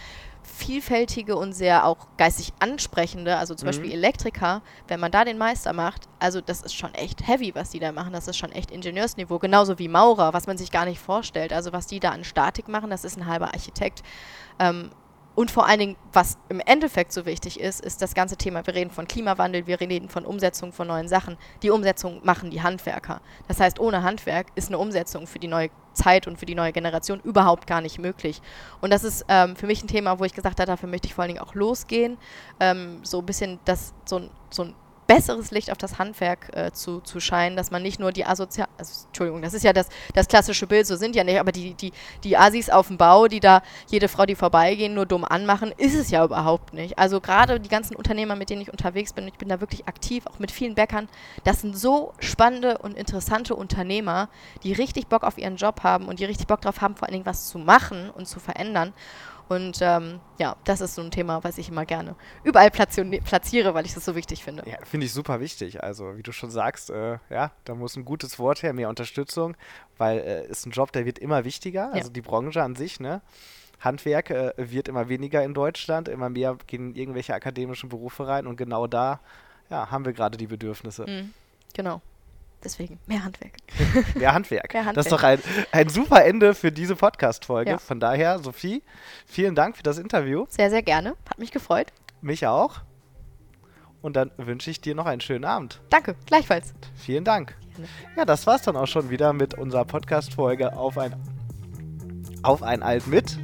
vielfältige 0.45 1.37
und 1.37 1.53
sehr 1.53 1.87
auch 1.87 2.09
geistig 2.17 2.53
ansprechende, 2.59 3.37
also 3.37 3.55
zum 3.55 3.67
Mhm. 3.67 3.71
Beispiel 3.71 3.93
Elektriker, 3.93 4.63
wenn 4.89 4.99
man 4.99 5.13
da 5.13 5.25
den 5.25 5.39
Meister 5.39 5.73
macht, 5.73 6.09
also 6.19 6.41
das 6.41 6.63
ist 6.63 6.75
schon 6.75 6.93
echt 6.95 7.27
heavy, 7.27 7.55
was 7.55 7.71
die 7.71 7.79
da 7.79 7.93
machen, 7.93 8.13
das 8.13 8.27
ist 8.27 8.37
schon 8.37 8.51
echt 8.51 8.73
Ingenieursniveau, 8.73 9.39
genauso 9.39 9.79
wie 9.79 9.87
Maurer, 9.87 10.33
was 10.33 10.49
man 10.49 10.59
sich 10.59 10.73
gar 10.73 10.85
nicht 10.85 11.01
vorstellt, 11.01 11.53
also 11.53 11.73
was 11.73 11.87
die 11.87 12.01
da 12.01 12.11
an 12.11 12.25
Statik 12.25 12.67
machen, 12.69 12.91
das 12.91 13.05
ist 13.05 13.17
ein 13.17 13.27
halber 13.27 13.55
Architekt. 13.55 14.03
Ähm, 14.59 14.91
und 15.35 15.51
vor 15.51 15.67
allen 15.67 15.79
Dingen, 15.79 15.97
was 16.13 16.37
im 16.49 16.61
Endeffekt 16.61 17.13
so 17.13 17.25
wichtig 17.25 17.59
ist, 17.59 17.81
ist 17.81 18.03
das 18.03 18.15
ganze 18.15 18.37
Thema, 18.37 18.67
wir 18.67 18.75
reden 18.75 18.91
von 18.91 19.09
Klimawandel, 19.09 19.67
wir 19.67 19.81
reden 19.81 20.09
von 20.09 20.27
Umsetzung 20.27 20.73
von 20.73 20.89
neuen 20.89 21.09
Sachen. 21.09 21.39
Die 21.63 21.71
Umsetzung 21.71 22.21
machen 22.23 22.51
die 22.51 22.63
Handwerker. 22.63 23.23
Das 23.49 23.59
heißt, 23.59 23.81
ohne 23.81 24.03
Handwerk 24.03 24.49
ist 24.57 24.69
eine 24.69 24.79
Umsetzung 24.79 25.27
für 25.27 25.39
die 25.39 25.49
neue 25.49 25.71
Zeit 25.95 26.27
und 26.27 26.39
für 26.39 26.47
die 26.47 26.55
neue 26.55 26.73
Generation 26.73 27.21
überhaupt 27.21 27.67
gar 27.67 27.81
nicht 27.81 27.99
möglich. 27.99 28.43
Und 28.81 28.93
das 28.93 29.05
ist 29.05 29.25
ähm, 29.29 29.57
für 29.57 29.67
mich 29.67 29.83
ein 29.83 29.89
Thema, 29.89 30.19
wo 30.19 30.25
ich 30.25 30.35
gesagt 30.35 30.61
habe, 30.61 30.67
dafür 30.67 30.89
möchte 30.89 31.07
ich 31.07 31.15
vor 31.15 31.23
allen 31.23 31.35
Dingen 31.35 31.45
auch 31.45 31.55
losgehen, 31.55 32.19
ähm, 32.61 33.01
so 33.03 33.21
ein 33.21 33.27
bisschen 33.27 33.59
das, 33.65 33.95
so, 34.05 34.29
so 34.51 34.65
ein 34.65 34.75
besseres 35.13 35.51
Licht 35.51 35.71
auf 35.71 35.77
das 35.77 35.99
Handwerk 35.99 36.49
äh, 36.57 36.73
zu, 36.73 37.01
zu 37.01 37.21
scheinen, 37.21 37.55
dass 37.55 37.71
man 37.71 37.83
nicht 37.83 38.01
nur 38.01 38.13
die 38.13 38.25
asozial, 38.25 38.67
also, 38.79 39.07
Entschuldigung, 39.09 39.43
das 39.43 39.53
ist 39.53 39.63
ja 39.63 39.75
das, 39.75 39.89
das 40.15 40.27
klassische 40.27 40.67
Bild, 40.67 40.87
so 40.87 40.97
sind 40.97 41.15
ja 41.15 41.23
nicht, 41.23 41.39
aber 41.39 41.53
die, 41.53 41.75
die, 41.75 41.93
die 42.25 42.39
Asis 42.39 42.71
auf 42.71 42.87
dem 42.89 42.97
Bau, 42.97 43.29
die 43.29 43.41
da 43.41 43.63
jede 43.89 44.09
Frau, 44.09 44.25
die 44.25 44.35
vorbeigehen, 44.35 44.95
nur 44.95 45.05
dumm 45.05 45.27
anmachen, 45.27 45.71
ist 45.77 45.95
es 45.95 46.11
ja 46.11 46.25
überhaupt 46.25 46.73
nicht. 46.73 46.99
Also 46.99 47.21
gerade 47.21 47.61
die 47.61 47.69
ganzen 47.69 47.95
Unternehmer, 47.95 48.37
mit 48.37 48.49
denen 48.49 48.63
ich 48.63 48.73
unterwegs 48.73 49.13
bin, 49.13 49.29
ich 49.29 49.35
bin 49.35 49.51
da 49.51 49.61
wirklich 49.61 49.87
aktiv, 49.87 50.27
auch 50.27 50.39
mit 50.39 50.51
vielen 50.51 50.75
Bäckern, 50.75 51.11
das 51.45 51.61
sind 51.61 51.77
so 51.77 52.15
spannende 52.19 52.79
und 52.79 52.97
interessante 52.97 53.55
Unternehmer, 53.55 54.31
die 54.63 54.73
richtig 54.73 55.09
Bock 55.09 55.25
auf 55.25 55.37
ihren 55.37 55.57
Job 55.57 55.83
haben 55.83 56.07
und 56.07 56.21
die 56.21 56.25
richtig 56.25 56.47
Bock 56.47 56.63
drauf 56.63 56.81
haben, 56.81 56.97
vor 56.97 57.07
allen 57.07 57.13
Dingen 57.13 57.27
was 57.27 57.49
zu 57.49 57.59
machen 57.59 58.09
und 58.09 58.27
zu 58.27 58.41
verändern. 58.41 58.95
Und 59.49 59.79
ähm, 59.81 60.21
ja, 60.39 60.57
das 60.65 60.81
ist 60.81 60.95
so 60.95 61.03
ein 61.03 61.11
Thema, 61.11 61.45
was 61.45 61.59
ich 61.59 61.69
immer 61.69 61.85
gerne 61.85 62.17
überall 62.43 62.71
platziere, 62.71 63.75
weil 63.75 63.85
ich 63.85 63.95
das 63.95 64.05
so 64.05 64.15
wichtig 64.15 64.45
finde. 64.45 64.63
Ja, 64.67 64.77
finde 64.85 65.07
ich 65.07 65.13
super 65.13 65.41
wichtig. 65.41 65.83
Also, 65.83 66.17
wie 66.17 66.23
du 66.23 66.33
schon 66.33 66.51
sagst, 66.51 66.91
äh, 66.91 67.19
ja, 67.31 67.53
da 67.65 67.75
muss 67.75 67.97
ein 67.97 68.05
gutes 68.05 68.39
Wort 68.39 68.63
her, 68.63 68.73
mehr 68.73 68.89
Unterstützung, 68.89 69.57
weil 69.99 70.19
äh, 70.19 70.47
ist 70.47 70.67
ein 70.67 70.71
Job, 70.71 70.93
der 70.93 71.05
wird 71.05 71.19
immer 71.19 71.45
wichtiger. 71.45 71.89
Ja. 71.89 71.93
Also 71.93 72.11
die 72.11 72.23
Branche 72.23 72.63
an 72.63 72.77
sich, 72.77 73.01
ne? 73.01 73.21
Handwerk 73.81 74.31
äh, 74.31 74.53
wird 74.57 74.89
immer 74.89 75.09
weniger 75.09 75.43
in 75.43 75.55
Deutschland, 75.55 76.09
immer 76.09 76.31
mehr 76.31 76.57
gehen 76.67 76.95
irgendwelche 76.95 77.35
akademischen 77.35 77.89
Berufe 77.89 78.27
rein 78.27 78.47
und 78.47 78.57
genau 78.57 78.87
da 78.87 79.21
ja, 79.71 79.91
haben 79.91 80.05
wir 80.05 80.13
gerade 80.13 80.39
die 80.39 80.47
Bedürfnisse. 80.47 81.05
Mhm, 81.07 81.35
genau. 81.75 82.01
Deswegen 82.65 82.99
mehr 83.07 83.25
Handwerk. 83.25 83.53
Mehr 84.15 84.33
Handwerk. 84.33 84.73
Mehr 84.73 84.93
Das 84.93 85.07
ist 85.07 85.13
doch 85.13 85.23
ein, 85.23 85.41
ein 85.73 85.89
super 85.89 86.25
Ende 86.25 86.55
für 86.55 86.71
diese 86.71 86.95
Podcast-Folge. 86.95 87.73
Ja. 87.73 87.79
Von 87.79 87.99
daher, 87.99 88.39
Sophie, 88.39 88.83
vielen 89.27 89.55
Dank 89.55 89.77
für 89.77 89.83
das 89.83 89.99
Interview. 89.99 90.47
Sehr, 90.49 90.71
sehr 90.71 90.83
gerne. 90.83 91.17
Hat 91.29 91.39
mich 91.39 91.51
gefreut. 91.51 91.93
Mich 92.21 92.47
auch. 92.47 92.83
Und 94.01 94.17
dann 94.17 94.31
wünsche 94.37 94.71
ich 94.71 94.81
dir 94.81 94.95
noch 94.95 95.07
einen 95.07 95.21
schönen 95.21 95.45
Abend. 95.45 95.81
Danke, 95.91 96.17
gleichfalls. 96.27 96.75
Vielen 96.97 97.25
Dank. 97.25 97.57
Gerne. 97.75 97.89
Ja, 98.17 98.25
das 98.25 98.47
war's 98.47 98.63
dann 98.63 98.77
auch 98.77 98.87
schon 98.87 99.11
wieder 99.11 99.33
mit 99.33 99.55
unserer 99.55 99.85
Podcast-Folge 99.85 100.77
auf 100.77 100.99
ein, 100.99 101.15
auf 102.43 102.63
ein 102.63 102.83
Alt 102.83 103.07
mit. 103.07 103.39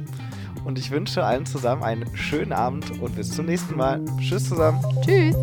Und 0.65 0.77
ich 0.77 0.91
wünsche 0.91 1.23
allen 1.23 1.45
zusammen 1.45 1.83
einen 1.83 2.15
schönen 2.15 2.51
Abend 2.51 2.99
und 3.01 3.15
bis 3.15 3.31
zum 3.31 3.45
nächsten 3.45 3.75
Mal. 3.77 4.03
Tschüss 4.19 4.49
zusammen. 4.49 4.83
Tschüss. 5.01 5.35